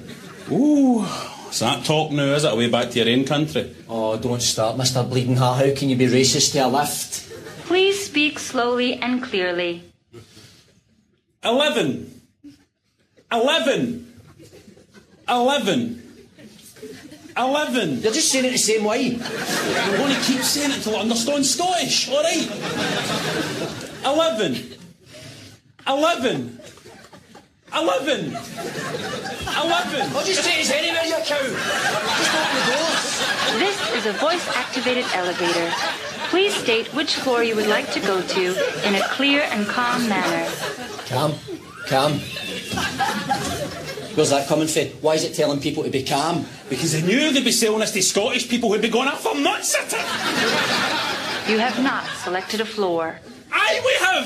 [0.50, 1.06] Ooh,
[1.54, 2.52] is that talk now, is it?
[2.52, 3.76] Away back to your own country?
[3.88, 5.08] Oh, don't start, Mr.
[5.08, 5.64] Bleeding Heart.
[5.64, 7.30] How can you be racist to a lift?
[7.68, 9.84] Please speak slowly and clearly.
[11.44, 12.22] Eleven.
[13.32, 14.14] Eleven.
[15.30, 16.02] Eleven.
[17.38, 18.02] Eleven.
[18.02, 19.16] You're just saying it the same way.
[19.22, 22.50] I'm going to keep saying it until I understand Scottish, alright?
[24.04, 24.56] Eleven.
[25.88, 26.60] Eleven.
[27.76, 28.26] Eleven.
[28.30, 30.02] Eleven.
[30.16, 31.42] I'll just say it's anywhere, you cow.
[31.42, 33.04] Just open the doors.
[33.60, 35.72] This is a voice activated elevator.
[36.30, 40.08] Please state which floor you would like to go to in a clear and calm
[40.08, 40.50] manner.
[41.08, 41.34] Calm.
[41.88, 42.14] Calm.
[44.16, 44.88] Where's that coming from?
[45.02, 46.46] Why is it telling people to be calm?
[46.70, 49.36] Because they knew they'd be selling this to Scottish people who'd be going up for
[49.36, 51.50] nuts at it.
[51.50, 53.20] You have not selected a floor.
[53.54, 54.26] Aye, we have!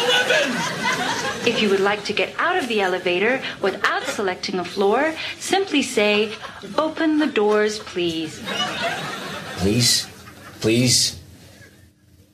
[0.00, 1.48] Eleven!
[1.48, 5.82] If you would like to get out of the elevator without selecting a floor, simply
[5.82, 6.32] say,
[6.78, 8.40] Open the doors, please.
[9.56, 10.06] Please.
[10.60, 11.18] Please.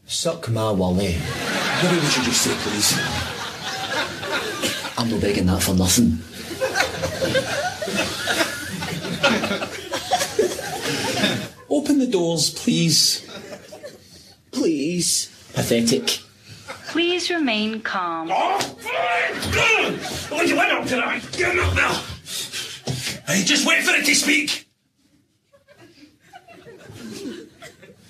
[0.07, 1.15] Suck my wally.
[1.15, 2.93] What would you just say, please?
[4.99, 6.19] I'm not begging that for nothing.
[11.71, 13.27] Open the doors, please.
[14.51, 15.29] Please.
[15.55, 16.26] Pathetic.
[16.87, 18.31] Please remain calm.
[18.33, 19.99] Oh, fine!
[20.31, 21.23] Oh, you went up to that.
[21.37, 21.93] Get up now.
[23.27, 24.69] Hey, just wait for it to speak.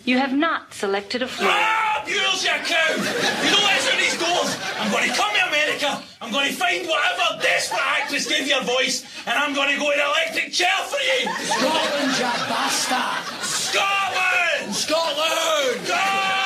[0.05, 1.51] You have not selected a floor.
[1.53, 2.94] Ah, Buells, you cow!
[2.94, 4.57] You don't answer these doors.
[4.78, 6.03] I'm going to come to America.
[6.20, 9.78] I'm going to find whatever desperate actress gave you a voice, and I'm going to
[9.81, 11.27] go in an electric chair for you.
[11.44, 13.24] Scotland, you bastard!
[13.43, 14.74] Scotland!
[14.74, 14.77] Scotland!
[14.77, 15.86] Scotland!
[15.86, 16.45] Free!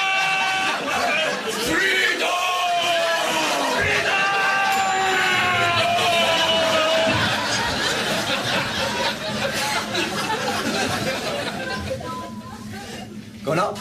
[13.51, 13.75] Voilà.